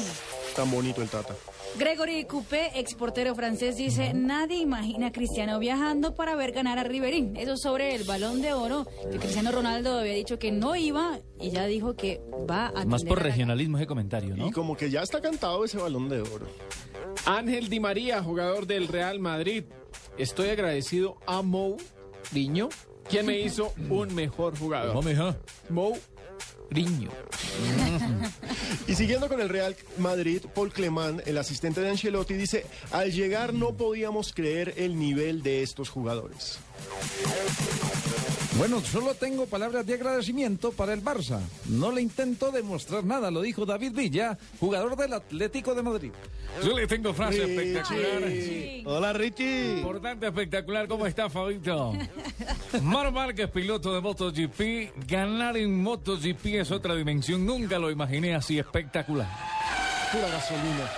[0.55, 1.35] Tan bonito el Tata.
[1.77, 7.35] Gregory Coupé, exportero francés, dice, nadie imagina a Cristiano viajando para ver ganar a Riverín.
[7.35, 11.49] Eso sobre el balón de oro, que Cristiano Ronaldo había dicho que no iba y
[11.49, 14.47] ya dijo que va a Más por a regionalismo ese comentario, ¿no?
[14.47, 16.47] Y como que ya está cantado ese balón de oro.
[17.25, 19.63] Ángel Di María, jugador del Real Madrid.
[20.17, 21.77] Estoy agradecido a Mou
[22.31, 22.69] Riño,
[23.09, 25.03] quien me hizo un mejor jugador.
[25.69, 25.97] Mou
[26.69, 27.09] Riño.
[28.87, 33.53] Y siguiendo con el Real Madrid, Paul Clemán, el asistente de Ancelotti, dice, al llegar
[33.53, 36.59] no podíamos creer el nivel de estos jugadores.
[38.57, 41.41] Bueno, solo tengo palabras de agradecimiento para el Barça.
[41.65, 46.11] No le intento demostrar nada, lo dijo David Villa, jugador del Atlético de Madrid.
[46.63, 47.77] Yo le tengo frase Richie.
[47.77, 48.95] espectacular.
[48.97, 49.77] Hola, Richie.
[49.77, 50.87] Importante, espectacular.
[50.87, 51.93] ¿Cómo está, Fabito?
[52.81, 55.05] Mar Márquez, piloto de MotoGP.
[55.05, 57.45] Ganar en MotoGP es otra dimensión.
[57.45, 59.27] Nunca lo imaginé así espectacular.
[60.13, 60.89] Pura gasolina.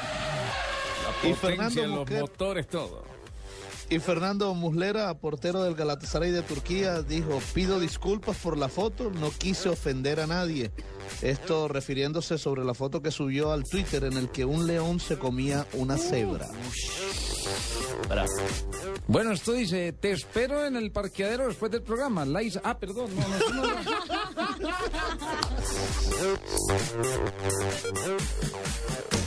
[1.03, 3.06] La Y potencia, Fernando los motores, todo.
[3.89, 9.31] Y Fernando Muslera, portero del Galatasaray de Turquía, dijo, pido disculpas por la foto, no
[9.31, 10.71] quise ofender a nadie.
[11.21, 15.17] Esto refiriéndose sobre la foto que subió al Twitter en el que un león se
[15.17, 16.47] comía una cebra.
[19.07, 22.25] Bueno, esto dice, te espero en el parqueadero después del programa.
[22.25, 23.81] Laisa, ah, perdón, no, no, no era.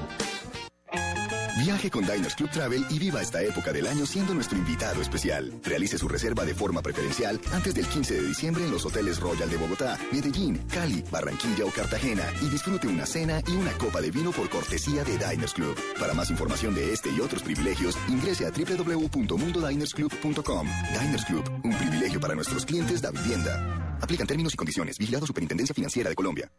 [1.59, 5.51] Viaje con Diners Club Travel y viva esta época del año siendo nuestro invitado especial.
[5.63, 9.49] Realice su reserva de forma preferencial antes del 15 de diciembre en los hoteles Royal
[9.49, 14.11] de Bogotá, Medellín, Cali, Barranquilla o Cartagena y disfrute una cena y una copa de
[14.11, 15.75] vino por cortesía de Diners Club.
[15.99, 20.67] Para más información de este y otros privilegios, ingrese a www.mundodinersclub.com.
[21.01, 23.97] Diners Club, un privilegio para nuestros clientes da vivienda.
[24.01, 24.97] Aplican términos y condiciones.
[24.97, 26.49] Vigilado Superintendencia Financiera de Colombia.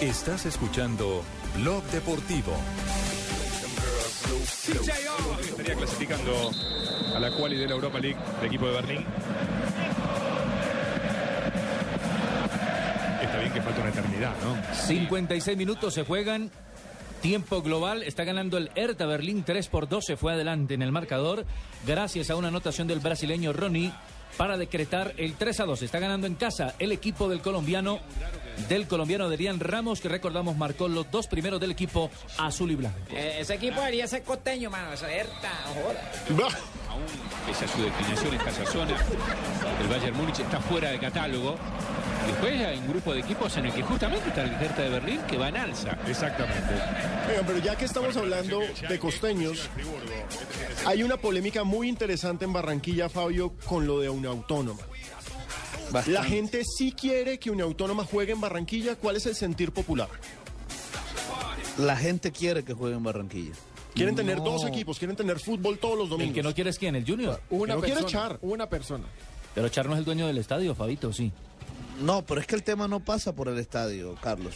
[0.00, 1.22] Estás escuchando
[1.58, 2.56] Blog Deportivo.
[4.50, 6.50] Estaría clasificando
[7.14, 9.06] a la quali de la Europa League el equipo de Berlín.
[13.22, 14.74] Está bien que falta una eternidad, ¿no?
[14.74, 16.50] 56 minutos se juegan.
[17.22, 20.90] Tiempo global, está ganando el Hertha Berlín 3 por 2, se fue adelante en el
[20.90, 21.44] marcador
[21.86, 23.92] gracias a una anotación del brasileño Ronnie
[24.36, 25.82] para decretar el 3 a 2.
[25.82, 28.00] Está ganando en casa el equipo del colombiano,
[28.68, 32.98] del colombiano Adrián Ramos, que recordamos marcó los dos primeros del equipo azul y blanco.
[33.10, 34.92] Eh, ese equipo debería ser costeño, mano.
[34.92, 36.58] Esa Herta, joda.
[36.88, 37.04] Aún,
[37.46, 38.96] pese a su declinación en esa zona,
[39.80, 41.56] el Bayern Múnich está fuera de catálogo.
[42.26, 45.20] Después hay un grupo de equipos en el que justamente está el Hertha de Berlín
[45.28, 45.98] que va en alza.
[46.06, 46.74] Exactamente.
[47.28, 49.68] Oigan, pero ya que estamos hablando de costeños,
[50.86, 54.80] hay una polémica muy interesante en Barranquilla, Fabio, con lo de una autónoma.
[56.06, 58.94] La gente sí quiere que una autónoma juegue en Barranquilla.
[58.96, 60.08] ¿Cuál es el sentir popular?
[61.78, 63.52] La gente quiere que juegue en Barranquilla.
[63.94, 66.28] Quieren tener dos equipos, quieren tener fútbol todos los domingos.
[66.28, 67.40] El que no quiere es quién, el Junior.
[67.50, 68.38] Una no quiere persona, echar.
[68.42, 69.04] Una persona.
[69.54, 71.32] Pero Char no es el dueño del estadio, Fabito, sí.
[72.00, 74.54] No, pero es que el tema no pasa por el estadio, Carlos.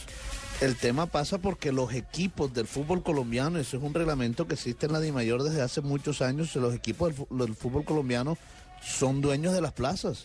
[0.61, 4.87] El tema pasa porque los equipos del fútbol colombiano, eso es un reglamento que existe
[4.87, 8.39] en la DIMAYOR desde hace muchos años, los equipos del, fútbol colombiano
[8.83, 10.25] son dueños de las plazas.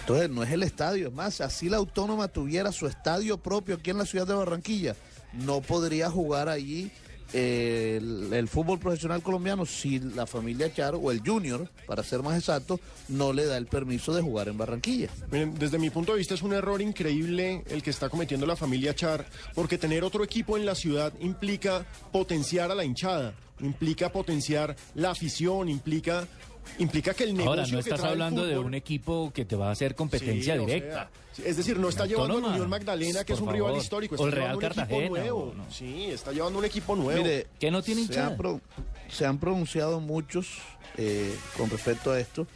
[0.00, 3.90] Entonces no es el estadio, es más, así la autónoma tuviera su estadio propio aquí
[3.90, 4.96] en la ciudad de Barranquilla,
[5.32, 6.92] no podría jugar allí
[7.32, 12.80] el, fútbol profesional colombiano si la familia Char o el Junior, para ser más exacto,
[13.08, 15.08] no le da el permiso de jugar en Barranquilla.
[15.30, 18.56] Miren, desde mi punto de vista es un error increíble el que está cometiendo la
[18.56, 24.10] familia Char, porque tener otro equipo en la ciudad implica potenciar a la hinchada, implica
[24.10, 26.26] potenciar la afición, implica,
[26.78, 29.56] implica que el negocio Ahora, no que estás trae hablando de un equipo que te
[29.56, 31.10] va a hacer competencia Sí, o directa.
[31.34, 32.54] sea, es decir, no está llevando Autónoma.
[32.54, 35.38] Unión Magdalena, que es un rival histórico, O está el Real Cartagena, equipo nuevo.
[35.50, 35.64] o no.
[35.70, 37.22] Sí, está llevando un equipo nuevo.
[37.22, 38.36] Mire, que no tiene se han, hinchada.
[38.36, 38.60] pro-
[39.10, 40.58] se han pronunciado muchos
[40.98, 42.46] eh, con respecto a esto,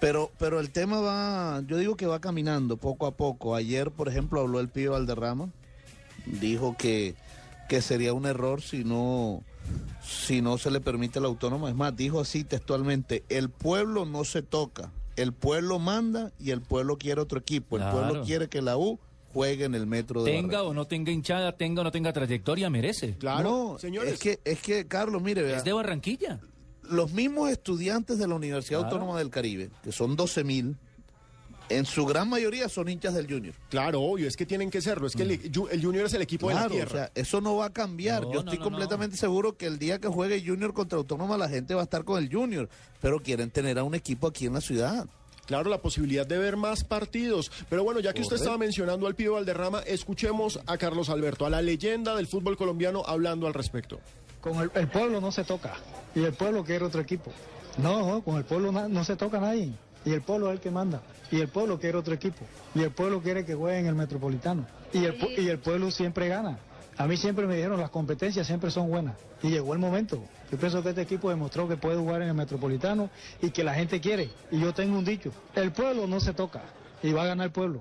[0.00, 3.54] pero, pero el tema va, yo digo que va caminando poco a poco.
[3.54, 5.50] Ayer, por ejemplo, habló el pibe Valderrama,
[6.26, 7.14] dijo que,
[7.68, 9.42] que sería un error si no,
[10.12, 11.68] si no se le permite la autónoma.
[11.68, 16.60] Es más, dijo así textualmente, el pueblo no se toca, el pueblo manda y el
[16.62, 17.98] pueblo quiere otro equipo, el Claro.
[18.00, 18.98] pueblo quiere que la U
[19.32, 22.68] juegue en el metro de Tenga o no tenga hinchada, tenga o no tenga trayectoria,
[22.70, 23.16] merece.
[23.42, 25.56] no, Es que, es que, Carlos, mire, vea.
[25.56, 26.38] Es de Barranquilla.
[26.82, 28.94] Los mismos estudiantes de la Universidad Claro.
[28.96, 30.76] Autónoma del Caribe, que son 12 mil,
[31.76, 33.54] en su gran mayoría son hinchas del Junior.
[33.70, 35.06] Claro, obvio, es que tienen que serlo.
[35.06, 36.90] Es que el, el Junior es el equipo de la Claro, tierra.
[36.90, 38.22] o sea, eso no va a cambiar.
[38.22, 41.48] No, Yo estoy no, completamente seguro que el día que juegue Junior contra Autónoma la
[41.48, 42.68] gente va a estar con el Junior,
[43.00, 45.06] pero quieren tener a un equipo aquí en la ciudad.
[45.46, 47.50] Claro, la posibilidad de ver más partidos.
[47.68, 51.50] Pero bueno, ya que usted estaba mencionando al pibe Valderrama, escuchemos a Carlos Alberto, a
[51.50, 53.98] la leyenda del fútbol colombiano, hablando al respecto.
[54.40, 55.74] Con el, el pueblo no se toca
[56.14, 57.32] y el pueblo quiere otro equipo.
[57.78, 59.72] No, con el pueblo no se toca nadie
[60.04, 61.00] y el pueblo es el que manda
[61.30, 64.66] y el pueblo quiere otro equipo y el pueblo quiere que juegue en el Metropolitano
[64.92, 66.58] y el, pu- y el pueblo siempre gana
[66.98, 70.22] A mí siempre me dijeron las competencias siempre son buenas y llegó el momento.
[70.52, 73.08] Yo pienso que este equipo demostró que puede jugar en el Metropolitano
[73.40, 74.30] y que la gente quiere.
[74.52, 76.60] Y yo tengo un dicho, el pueblo no se toca
[77.02, 77.80] y va a ganar el pueblo.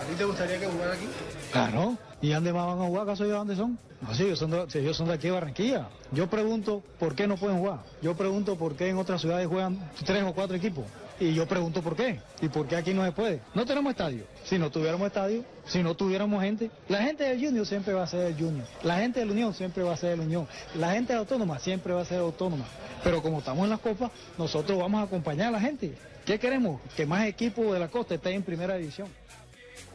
[0.00, 1.06] ¿A ti te gustaría que jugara aquí?
[1.50, 1.98] Claro.
[2.22, 3.02] ¿Y dónde más van a jugar?
[3.02, 3.76] ¿Acaso ellos dónde son?
[4.00, 5.88] No, sí, ellos son, de, son de aquí de Barranquilla.
[6.12, 7.80] Yo pregunto por qué no pueden jugar.
[8.00, 10.84] Yo pregunto por qué en otras ciudades juegan tres o cuatro equipos.
[11.18, 12.20] Y yo pregunto por qué.
[12.40, 13.40] ¿Y por qué aquí no se puede?
[13.54, 14.24] No tenemos estadio.
[14.44, 18.06] Si no tuviéramos estadio, si no tuviéramos gente, la gente del Junior siempre va a
[18.06, 18.66] ser el Junior.
[18.84, 20.46] La gente de la Unión siempre va a ser el Unión.
[20.76, 22.64] La gente de Autónoma siempre va a ser Autónoma.
[23.02, 25.92] Pero como estamos en las copas, nosotros vamos a acompañar a la gente.
[26.24, 26.80] ¿Qué queremos?
[26.96, 29.08] Que más equipos de la costa estén en primera división.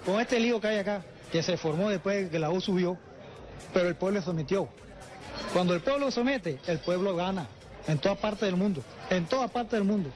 [0.06, 2.98] Con este lío que hay acá, que se formó después de que la U subió,
[3.74, 4.70] pero el pueblo sometió.
[5.54, 7.48] Cuando el pueblo somete, el pueblo gana.
[7.88, 8.84] En toda parte del mundo.
[9.10, 10.10] En toda parte del mundo.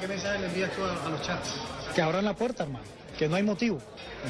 [0.00, 1.54] ¿Qué mensaje le envías tú a, a los chats?
[1.94, 2.84] Que abran la puerta, hermano.
[3.18, 3.78] Que no hay motivo.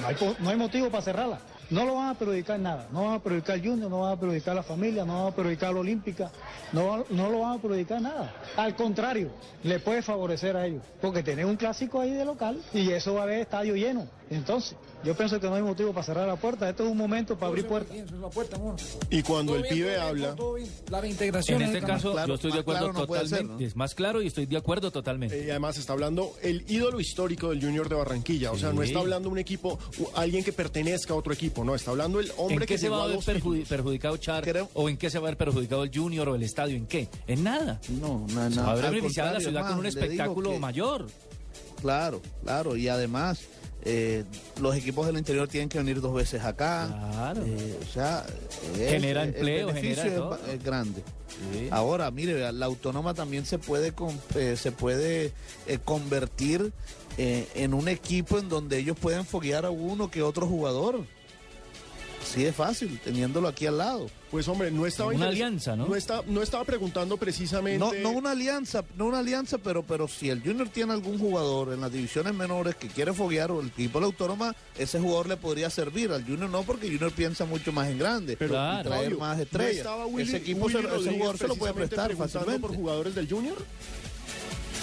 [0.00, 1.38] No hay, no hay motivo para cerrarla.
[1.70, 2.88] No lo van a perjudicar en nada.
[2.92, 5.32] No van a perjudicar al Junior, no van a perjudicar a la familia, no van
[5.32, 6.30] a perjudicar a la Olímpica.
[6.72, 8.34] No, no lo van a perjudicar en nada.
[8.56, 9.30] Al contrario,
[9.62, 10.82] le puede favorecer a ellos.
[11.00, 14.08] Porque tienen un clásico ahí de local y eso va a haber estadio lleno.
[14.30, 16.68] Entonces, yo pienso que no hay motivo para cerrar la puerta.
[16.68, 17.96] Esto es un momento para abrir puertas.
[19.10, 20.36] Y cuando el pibe habla...
[20.88, 21.60] La reintegración.
[21.62, 23.52] En este es- caso, claro, yo estoy de acuerdo claro no puede totalmente.
[23.54, 23.66] ser, ¿no?
[23.66, 25.44] Es más claro y estoy de acuerdo totalmente.
[25.44, 28.52] Y además está hablando el ídolo histórico del Junior de Barranquilla.
[28.52, 29.78] O sea, no está hablando un equipo,
[30.14, 31.59] alguien que pertenezca a otro equipo.
[31.64, 33.68] No, está hablando el hombre ¿En que qué se llegó va a ver perjudi- títulos.
[33.68, 34.68] perjudicado Char?
[34.74, 36.76] ¿O en qué se va a ver perjudicado el Junior o el estadio?
[36.76, 37.08] ¿En qué?
[37.26, 37.80] En nada.
[38.00, 38.64] No, no, Se no.
[38.66, 41.06] va a beneficiada la ciudad con un espectáculo que- mayor.
[41.80, 42.76] Claro, claro.
[42.76, 43.40] Y además,
[43.82, 44.24] eh,
[44.60, 47.32] los equipos del interior tienen que venir dos veces acá.
[47.44, 48.26] Eh, o sea,
[48.78, 50.30] es- Genera el empleo, beneficio genera es todo.
[50.30, 51.02] ba- es, grande.
[51.70, 55.32] Ahora, mire, la autónoma también se puede con- eh, se puede
[55.66, 56.72] eh, convertir
[57.18, 61.04] eh, en un equipo en donde ellos pueden foguear a uno que otro jugador.
[62.32, 64.06] Sí es fácil, teniéndolo aquí al lado.
[64.30, 65.88] Pues hombre, no estaba Una alianza, ¿no?
[65.88, 67.80] No, está, no estaba preguntando precisamente.
[67.80, 71.72] No, no una alianza, no una alianza, pero, pero si el Junior tiene algún jugador
[71.72, 75.28] en las divisiones menores que quiere foguear o el equipo de la autónoma, ese jugador
[75.28, 76.12] le podría servir.
[76.12, 79.42] Al Junior no, porque Junior piensa mucho más en grande Pero, y traer más ¿no
[79.42, 79.76] estrellas.
[79.78, 82.60] estaba Willy- ese equipo, Willy se- ese jugador se lo puede prestar fácilmente.
[82.60, 83.56] por jugadores del Junior?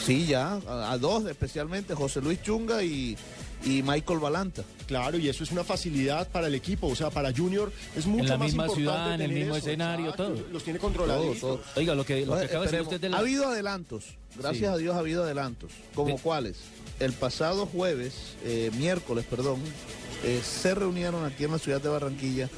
[0.05, 3.17] Sí, ya, a, a dos especialmente, José Luis Chunga y,
[3.65, 4.63] y Michael Balanta.
[4.85, 8.23] Claro, y eso es una facilidad para el equipo, o sea, para Junior es mucho
[8.23, 10.45] en la más misma importante ciudad, en el mismo eso, escenario, exacto, todo.
[10.51, 11.37] Los tiene controlados.
[11.75, 13.17] Oiga, lo que, lo que acaba de decir usted de la...
[13.17, 14.05] Ha habido adelantos,
[14.35, 14.73] gracias Sí.
[14.73, 15.71] a Dios ha habido adelantos.
[15.93, 16.57] ¿Como cuáles?
[16.99, 19.59] El pasado jueves, eh, miércoles, perdón,
[20.23, 22.49] eh, se reunieron aquí en la ciudad de Barranquilla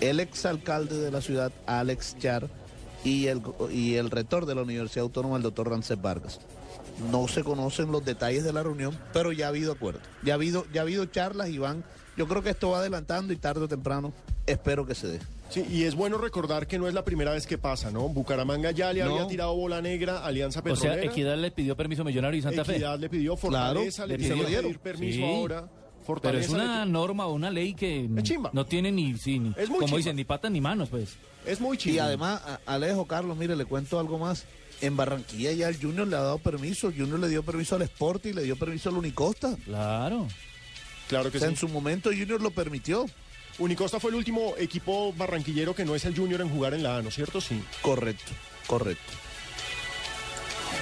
[0.00, 2.48] el exalcalde de la ciudad, Alex Char,
[3.04, 6.40] y el, y el rector de la Universidad Autónoma, el doctor Rancés Vargas.
[7.10, 10.00] No se conocen los detalles de la reunión, pero ya ha habido acuerdo.
[10.22, 11.84] Ya ha habido, ya ha habido charlas y van.
[12.16, 14.12] Yo creo que esto va adelantando y tarde o temprano
[14.46, 15.20] espero que se dé.
[15.50, 18.08] Sí, y es bueno recordar que no es la primera vez que pasa, ¿no?
[18.08, 19.12] Bucaramanga ya le No.
[19.14, 21.04] había tirado bola negra a Alianza O sea, Petrolera.
[21.04, 22.72] Equidad le pidió permiso a Millonario y Santa Fe.
[22.72, 24.34] Equidad le pidió, Fortaleza le pidió.
[24.46, 25.24] pidió pedir permiso Sí.
[25.24, 25.60] ahora.
[25.62, 28.08] Pero Fortaleza es le una norma o una ley que
[28.52, 29.96] no tiene ni, sí, ni- Es muy como chimba.
[29.98, 31.16] dicen, ni patas ni manos, pues.
[31.46, 34.44] Es muy Y además, Alejo, Carlos, mire, le cuento algo más.
[34.84, 36.88] En Barranquilla ya el Junior le ha dado permiso.
[36.88, 39.56] El Junior le dio permiso al Sport y le dio permiso al Unicosta.
[39.64, 40.28] Claro.
[41.08, 41.54] Claro que O sea, sí.
[41.54, 43.06] en su momento Junior lo permitió.
[43.58, 46.96] Unicosta fue el último equipo barranquillero que no es el Junior en jugar en la
[46.96, 47.40] A, ¿no es cierto?
[47.40, 47.62] Sí.
[47.82, 48.32] Correcto,
[48.66, 49.12] correcto.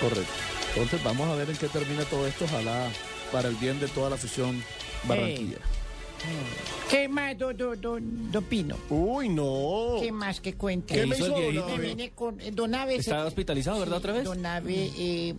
[0.00, 0.32] Correcto.
[0.74, 2.44] Entonces vamos a ver en qué termina todo esto.
[2.46, 2.90] Ojalá
[3.30, 4.62] para el bien de toda la afición
[5.04, 5.58] barranquilla.
[6.90, 8.76] ¿Qué más, don, don, don, don Pino?
[8.90, 9.96] Uy, no.
[10.00, 10.94] ¿Qué más que cuente?
[10.94, 12.96] ¿Qué me hizo Me vine con eh, Don Abe.
[12.96, 14.24] Está se- hospitalizado, ¿verdad, otra vez?
[14.24, 15.34] Don Abe, eh,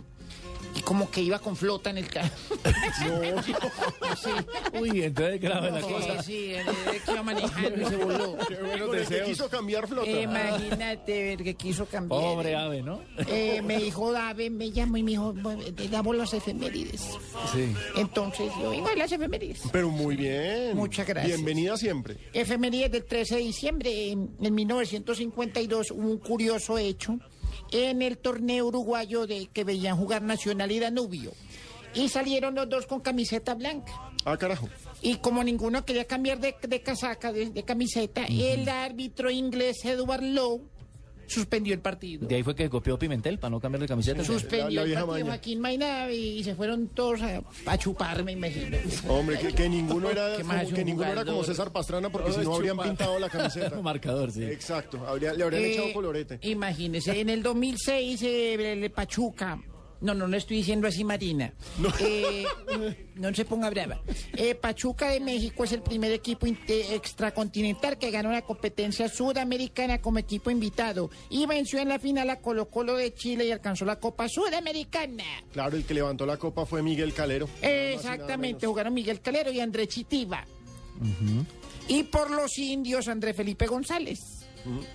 [0.76, 2.30] y como que iba con flota en el carro.
[4.80, 6.22] Uy, entonces grave la Sí, cosa.
[6.22, 6.66] Sí, el
[7.02, 8.36] que iba manejando y se voló.
[8.48, 9.28] Qué buenos deseos.
[9.28, 10.10] quiso cambiar flota.
[10.10, 12.20] Imagínate ver que quiso cambiar.
[12.20, 13.00] Pobre ave, ¿no?
[13.28, 17.00] Eh, me dijo Ave, me llamó y me dijo, "Bueno, te damos las efemérides.
[17.52, 17.72] Sí.
[17.96, 19.62] Entonces yo iba a las efemérides.
[19.72, 20.76] Pero muy bien.
[20.76, 21.36] Muchas gracias.
[21.36, 22.16] Bienvenida siempre.
[22.32, 24.10] Efemérides del 13 de diciembre.
[24.10, 27.18] En, en 1952 hubo un curioso hecho
[27.74, 31.32] en el torneo uruguayo de que veían jugar Nacional y Danubio.
[31.92, 33.92] Y salieron los dos con camiseta blanca.
[34.24, 34.68] Ah, carajo.
[35.02, 40.22] Y como ninguno quería cambiar de, de casaca, de, de camiseta, el árbitro inglés Edward
[40.22, 40.62] Lowe
[41.26, 42.26] suspendió el partido.
[42.26, 44.24] De ahí fue que copió Pimentel para no cambiar de camiseta.
[44.24, 48.76] Suspendió el partido Joaquín Mainave y se fueron todos a, a chuparme, imagino.
[49.08, 51.44] Hombre, que, que ninguno era, ¿Qué más como- que ninguno era como?
[51.44, 53.80] César Pastrana porque si no habrían pintado la camiseta.
[53.80, 54.44] Marcador, sí.
[54.44, 56.38] Exacto, habría- le habrían Eh, echado colorete.
[56.42, 59.58] Imagínese, en el 2006 eh, el Pachuca
[60.00, 61.52] No, no, no estoy diciendo así, Marina.
[62.00, 62.44] Eh,
[63.14, 64.00] no se ponga brava.
[64.36, 70.00] Eh, Pachuca de México es el primer equipo inte- extracontinental que ganó la competencia sudamericana
[70.02, 73.84] como equipo invitado y venció en la final a Colo Colo de Chile y alcanzó
[73.84, 75.24] la Copa Sudamericana.
[75.52, 77.48] Claro, el que levantó la copa fue Miguel Calero.
[77.62, 80.44] Exactamente, jugaron Miguel Calero y André Chitiva.
[81.88, 84.44] Y por los indios, André Felipe González.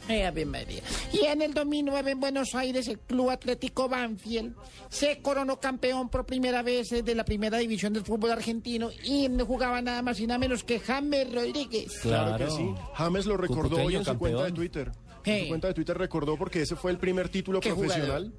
[0.08, 0.82] Eh.
[1.14, 4.56] Y en el 2009 en Buenos Aires el Club Atlético Banfield
[4.90, 9.30] se coronó campeón por primera vez eh, de la primera división del fútbol argentino y
[9.30, 12.00] no jugaba nada más y nada menos que James Rodríguez.
[12.02, 12.74] Claro, que sí.
[12.96, 14.52] James lo recordó hoy en su cuenta de.
[14.52, 14.88] Twitter.
[14.88, 15.42] En Hey.
[15.44, 18.34] su cuenta de Twitter recordó porque ese fue el primer título ¿Qué profesional.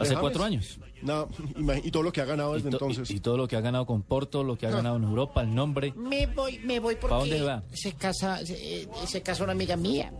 [0.00, 0.20] Hace James.
[0.20, 0.78] cuatro años.
[1.02, 1.28] No,
[1.84, 3.10] y todo lo que ha ganado desde Y, to- entonces.
[3.10, 4.72] y- y todo lo que ha ganado con Porto, lo que ha Ah.
[4.76, 5.92] ganado en Europa, el nombre.
[5.96, 7.62] Me voy, me voy porque ¿Pa dónde va?
[7.72, 10.12] se casa, se, eh, se casa una amiga mía.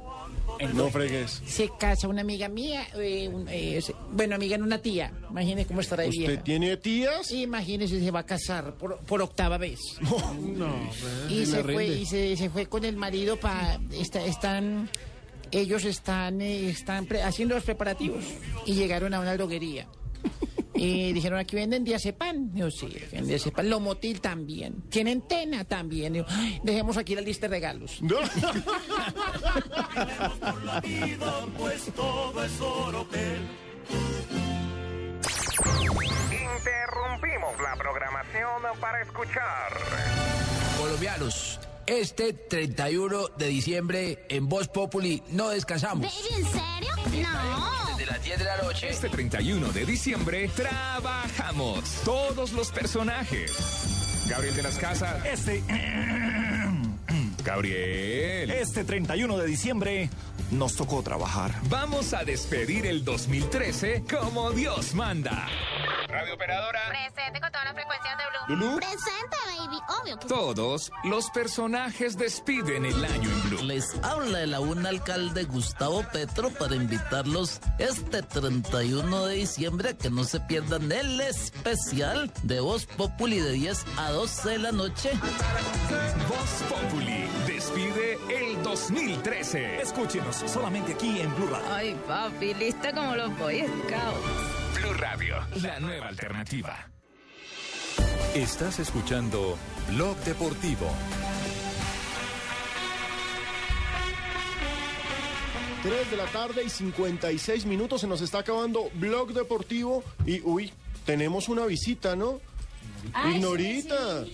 [0.74, 1.40] No fregues.
[1.47, 5.12] Se casa una amiga mía, eh, un- eh, se- bueno, amiga en una tía.
[5.31, 6.43] Imagínese cómo estará ¿Usted vieja.
[6.43, 7.31] tiene tías?
[7.31, 9.78] Imagínese, se va a casar por, por octava vez.
[10.40, 10.74] No,
[11.31, 13.78] y se fue, y se, se fue con el marido para
[14.27, 14.89] están
[15.53, 18.25] ellos están eh, están pre- haciendo los preparativos
[18.67, 19.87] y llegaron a una droguería.
[20.75, 24.83] Y dijeron aquí venden diazepam yo sí venden diazepam lomotil también.
[24.89, 26.25] Tienen tena también.
[26.29, 27.99] "Ay, dejemos aquí la lista de regalos
[31.59, 33.41] pues todo es Orotel.
[36.31, 39.73] Interrumpimos la programación para escuchar.
[40.79, 46.07] Colombianos, este 31 de diciembre en Voz Populi no descansamos.
[46.31, 47.23] ¿En serio?
[47.23, 47.97] No.
[47.97, 48.89] Desde las 10 de la noche.
[48.89, 54.27] Este 31 de diciembre trabajamos todos los personajes.
[54.28, 55.24] Gabriel de las Casas.
[55.27, 55.62] Este.
[57.44, 58.51] Gabriel.
[58.51, 60.11] Este 31 de diciembre
[60.51, 61.53] nos tocó trabajar.
[61.69, 65.47] Vamos a despedir el 2013 como Dios manda.
[66.09, 66.81] Radio operadora.
[66.89, 68.57] Presente con todas las frecuencias de Blue.
[68.57, 68.77] Lulú.
[68.77, 69.79] Presente, baby.
[70.01, 70.27] Obvio que.
[70.27, 73.63] Todos los personajes despiden el año en Blue.
[73.63, 80.11] Les habla el aún alcalde Gustavo Petro para invitarlos este 31 de diciembre a que
[80.11, 85.11] no se pierdan el especial de Voz Populi de 10 a 12 de la noche.
[86.29, 87.20] Voz Populi
[87.71, 89.83] despide el 2013.
[89.83, 91.75] Escúchenos solamente aquí en Blue Radio.
[91.75, 94.81] Ay, papi, lista como los Boy Scouts.
[94.81, 96.89] Blue Radio, la nueva alternativa.
[98.35, 100.89] Estás escuchando Blog Deportivo.
[105.83, 108.01] Tres de la tarde y 56 minutos.
[108.01, 110.03] Se nos está acabando Blog Deportivo.
[110.27, 110.73] Y uy,
[111.07, 112.41] tenemos una visita, ¿no?
[113.13, 114.25] Ay, Ignorita.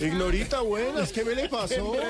[0.00, 1.12] Ignorita, buenas.
[1.12, 1.92] ¿Qué me le pasó?
[1.92, 2.00] ¿Qué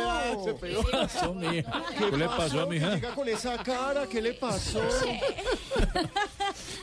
[0.91, 1.85] pasó, mija?
[1.99, 2.95] ¿Qué le pasó a mi hija?
[2.95, 4.07] Llega con esa cara.
[4.07, 4.83] ¿Qué le pasó?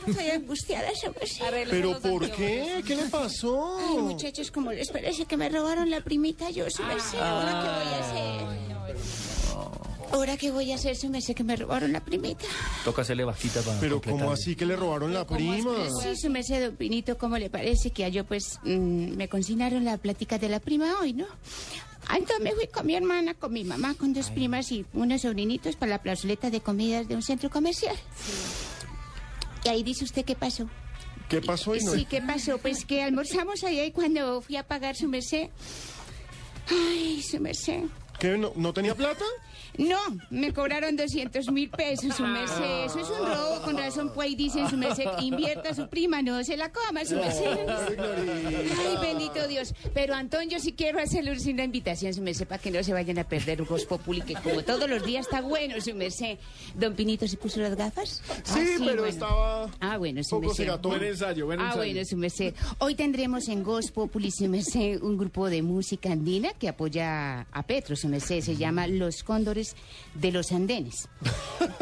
[0.06, 1.42] Estoy angustiada, me hace.
[1.70, 2.82] ¿Pero por qué?
[2.86, 3.78] ¿Qué le pasó?
[3.78, 7.18] Ay, muchachos, como les parece que me robaron la primita, yo sí me sé.
[7.18, 8.40] ¿Ahora qué voy a hacer?
[10.12, 12.44] ¿Ahora qué voy a hacer si me sé que me robaron la primita?
[12.84, 14.00] Toca hacerle vaquita para Pero.
[14.00, 15.56] ¿cómo así que le robaron la prima?
[16.02, 19.84] Sí, su merced, don Pinito, ¿cómo le parece que a yo, pues, mm, me consignaron
[19.84, 21.26] la plática de la prima hoy, no?
[22.08, 25.20] Ah, Entonces me fui con mi hermana, con mi mamá, con dos primas y unos
[25.20, 27.94] sobrinitos para la plazoleta de comidas de un centro comercial.
[29.64, 30.68] Y ahí dice usted qué pasó.
[31.28, 32.00] ¿Qué pasó, Ignorita?
[32.00, 32.58] Sí, ¿qué pasó?
[32.58, 35.50] Pues que almorzamos allá y cuando fui a pagar su merced...
[36.68, 37.84] Ay, su merced...
[38.18, 38.36] ¿Qué?
[38.36, 39.24] ¿No, no tenía plata?
[39.88, 39.98] No,
[40.30, 42.84] me cobraron 200 mil pesos, su merced.
[42.86, 46.20] Eso es un robo, con razón, pues ahí dicen su merced, invierta a su prima,
[46.22, 47.46] no se la coma, su merced.
[47.68, 49.74] Ay, bendito Dios.
[49.94, 53.18] Pero, Antonio, yo sí quiero hacerle una invitación, su merced, para que no se vayan
[53.18, 56.38] a perder un Voz Populi, que como todos los días está bueno, su merced.
[56.74, 58.22] ¿Don Pinito se puso las gafas?
[58.44, 60.78] Sí, pero estaba Ah, bueno, su poco merced.
[60.82, 61.92] Buen ensayo, buen Ah, ensayo.
[61.92, 62.54] bueno, su merced.
[62.78, 67.62] Hoy tendremos en Voz Populi, su merced, un grupo de música andina que apoya a
[67.62, 68.40] Petro, su merced.
[68.42, 69.69] Se llama Los Cóndores
[70.14, 71.08] de los Andenes.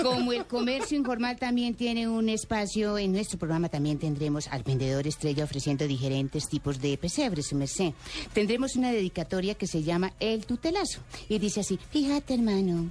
[0.03, 5.07] Como el comercio informal también tiene un espacio, en nuestro programa también tendremos al vendedor
[5.07, 7.93] estrella ofreciendo diferentes tipos de pesebres, merced.
[8.33, 11.01] Tendremos una dedicatoria que se llama El Tutelazo.
[11.29, 12.91] Y dice así, fíjate hermano,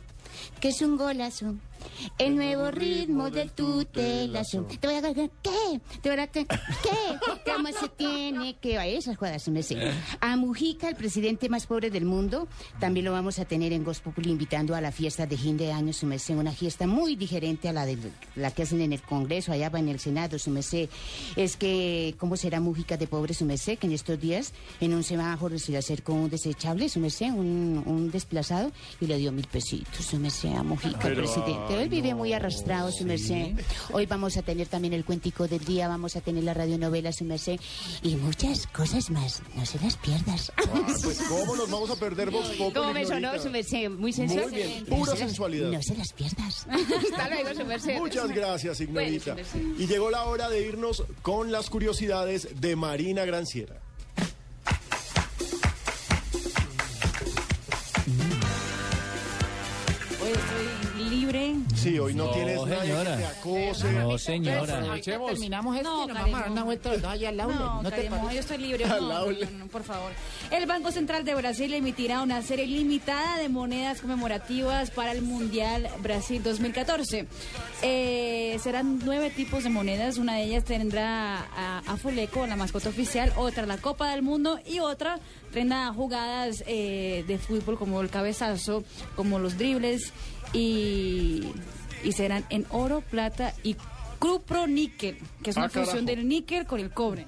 [0.60, 1.56] que es un golazo.
[2.18, 4.64] El nuevo ritmo del tutelazo.
[4.64, 5.82] Te voy a agarrar, ¿qué?
[6.02, 6.46] Te voy a ¿qué?
[7.46, 8.78] ¿Cómo se tiene que...?
[8.78, 9.78] Ay, esas jugadas, su merced.
[10.20, 12.48] A Mujica, el presidente más pobre del mundo,
[12.80, 15.94] también lo vamos a tener en Gospopuli invitando a la fiesta de fin de año,
[15.94, 16.36] su merced.
[16.36, 17.98] Una fiesta muy diferente a la de
[18.36, 20.90] la que hacen en el Congreso, allá va en el Senado, su merced.
[21.36, 23.78] Es que, ¿cómo será Mujica de pobre, su merced?
[23.78, 27.84] Que en estos días, en un semáforo, se le acercó un desechable, su merced, un,
[27.86, 31.67] un desplazado, y le dio mil pesitos, su su merced, a Mujica, Pero, presidente.
[31.70, 33.54] Él vive no, muy arrastrado, su merced.
[33.92, 37.26] Hoy vamos a tener también el cuentico del día, vamos a tener la radionovela, su
[37.26, 37.60] merced,
[38.04, 39.42] y muchas cosas más.
[39.56, 40.52] No se las pierdas.
[41.04, 43.90] Pues cómo nos vamos a perder Populi, ¿Cómo me sonó, su merced?
[43.90, 44.50] Muy sensual.
[44.50, 45.70] Muy bien, No pura las- sensualidad.
[45.72, 46.68] No se las pierdas.
[47.12, 47.98] Hasta luego, su merced.
[47.98, 49.34] Muchas gracias, Ignorita.
[49.34, 53.82] Bueno, y llegó la hora de irnos con las curiosidades de Marina Granciera.
[61.76, 63.12] Sí, hoy no, No, tienes nadie señora.
[63.12, 63.92] que te acose.
[63.94, 64.80] No, señora.
[64.82, 67.40] Ahorita terminamos esto No, y nos vamos a dar una vuelta los dos allá al
[67.40, 67.56] aula.
[67.56, 68.86] No, ¿No, te yo estoy libre.
[68.86, 69.48] Al No, no, aula.
[69.52, 70.12] no, no, por favor.
[70.52, 75.88] El Banco Central de Brasil emitirá una serie limitada de monedas conmemorativas para el Mundial
[76.02, 77.28] Brasil 2014.
[77.84, 80.18] Eh, serán nueve tipos de monedas.
[80.18, 84.60] Una de ellas tendrá a, a Fuleco, la mascota oficial, otra la Copa del Mundo
[84.66, 85.20] y otra
[85.52, 88.84] tendrá jugadas eh, de fútbol como el cabezazo,
[89.16, 90.12] como los dribles
[90.54, 91.48] y,
[92.04, 93.76] y serán en oro, plata y
[94.20, 95.92] cupro-níquel, que es una Ah, carajo.
[95.92, 97.26] fusión del níquel con el cobre.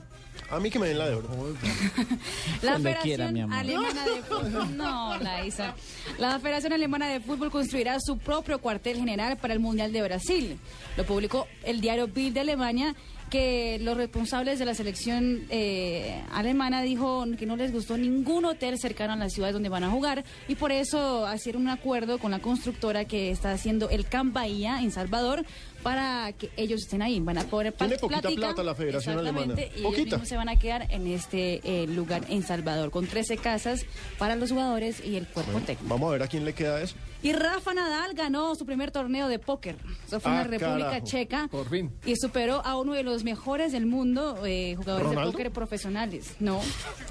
[0.51, 1.27] A mí que me den la de oro.
[2.63, 3.55] La Cuando Federación quiera, mi amor.
[3.57, 4.69] Alemana de Fútbol.
[4.77, 5.75] No, Laisa.
[6.17, 10.57] La Federación Alemana de Fútbol construirá su propio cuartel general para el Mundial de Brasil.
[10.97, 12.95] Lo publicó el diario Bild de Alemania
[13.29, 18.77] que los responsables de la selección eh, alemana dijo que no les gustó ningún hotel
[18.79, 22.31] cercano a las ciudades donde van a jugar y por eso hicieron un acuerdo con
[22.31, 25.45] la constructora que está haciendo el Camp Bahía en Salvador
[25.83, 27.19] para que ellos estén ahí.
[27.19, 29.75] Van a poner Tiene poquita plática, plata la Federación exactamente, Alemana.
[29.75, 30.15] Y ellos Poquita.
[30.17, 33.85] mismos se van a quedar en este eh, lugar en Salvador, con 13 casas
[34.17, 35.83] para los jugadores y el cuerpo técnico.
[35.93, 36.95] Vamos a ver a quién le queda eso.
[37.21, 39.75] Y Rafa Nadal ganó su primer torneo de póker.
[40.07, 41.05] Eso fue en Ah, la República carajo.
[41.05, 41.47] Checa.
[41.51, 41.91] Por fin.
[42.05, 45.27] Y superó a uno de los mejores del mundo, eh, jugadores ¿Ronaldo?
[45.31, 46.35] de póker profesionales.
[46.39, 46.61] No,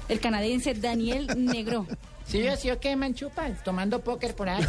[0.07, 1.85] el canadiense Daniel Negro.
[2.25, 4.63] Sí, sí, o qué, manchupa, tomando póker por ahí.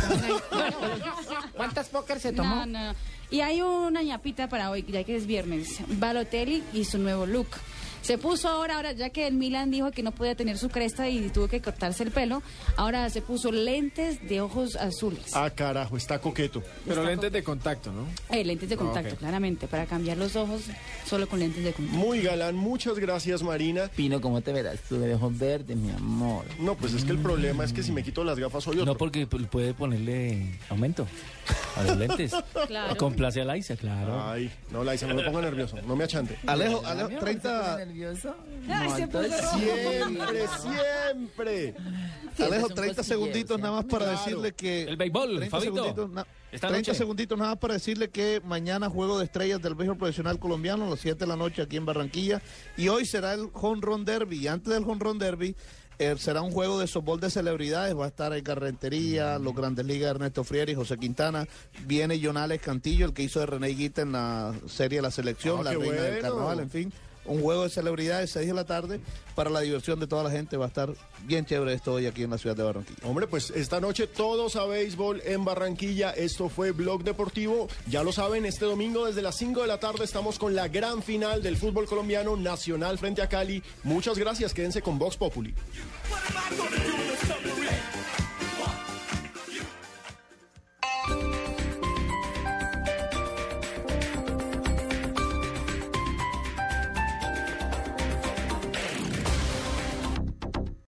[1.57, 2.67] ¿Cuántas póker se tomó?
[2.67, 2.95] No, no.
[3.31, 5.79] Y hay una ñapita para hoy, ya que es viernes.
[5.99, 7.49] Balotelli y su nuevo look.
[8.03, 11.11] Se puso ahora, ahora ya que el Milan dijo que no podía tener su cresta
[11.11, 12.43] y tuvo que cortarse el pelo,
[12.79, 15.37] ahora se puso lentes de ojos azules.
[15.37, 16.63] Ah, carajo, está coqueto.
[16.87, 18.07] Pero Está lentes de contacto, ¿no?
[18.35, 19.19] Eh, lentes de contacto, ok.
[19.19, 20.63] claramente, para cambiar los ojos
[21.07, 21.99] solo con lentes de contacto.
[22.01, 23.91] Muy galán, muchas gracias Marina.
[23.95, 26.47] Pino, ¿cómo te verás tú de ojos verdes, mi amor?
[26.59, 28.87] No, pues es que el problema es que si me quito las gafas soy otro.
[28.87, 31.07] No, porque pu- puede ponerle aumento
[31.77, 32.33] a los lentes.
[32.67, 32.97] Claro.
[32.97, 34.23] Complace a Laisa, claro.
[34.31, 36.39] Ay, no, Laisa, no me ponga nervioso, no me achante.
[36.47, 38.35] Alejo, Alejo, 30, nervioso?
[38.69, 39.59] Ay, se puso rojo.
[39.59, 41.75] Siempre, siempre.
[42.39, 44.19] Alejo, son 30 cosquilleos, segunditos nada más para Claro.
[44.19, 44.83] decirle que...
[44.85, 45.75] El béisbol, 30 Fabito.
[45.75, 46.99] segunditos, na- Esta 30 noche.
[46.99, 50.91] segunditos nada más para decirle que mañana juego de estrellas del béisbol profesional colombiano a
[50.91, 52.41] las 7 de la noche aquí en Barranquilla
[52.77, 55.55] y hoy será el Home Run Derby y antes del Home Run Derby
[56.01, 59.85] eh, será un juego de softball de celebridades, va a estar en Carrentería, los Grandes
[59.85, 61.47] Ligas Ernesto Frieri, José Quintana,
[61.87, 65.65] viene Jonales Cantillo, el que hizo de René Guita en la serie La Selección, Ah,
[65.65, 66.93] la reina del carnaval, en fin.
[67.25, 69.01] Un juego de celebridades, 6 de la tarde,
[69.35, 70.57] para la diversión de toda la gente.
[70.57, 70.93] Va a estar
[71.25, 72.99] bien chévere esto hoy aquí en la ciudad de Barranquilla.
[73.05, 76.11] Hombre, pues esta noche todos a béisbol en Barranquilla.
[76.11, 77.69] Esto fue Blog Deportivo.
[77.89, 81.03] Ya lo saben, este domingo desde las 5 de la tarde estamos con la gran
[81.03, 83.63] final del fútbol colombiano nacional frente a Cali.
[83.85, 85.55] Muchas gracias, quédense con Vox Populi.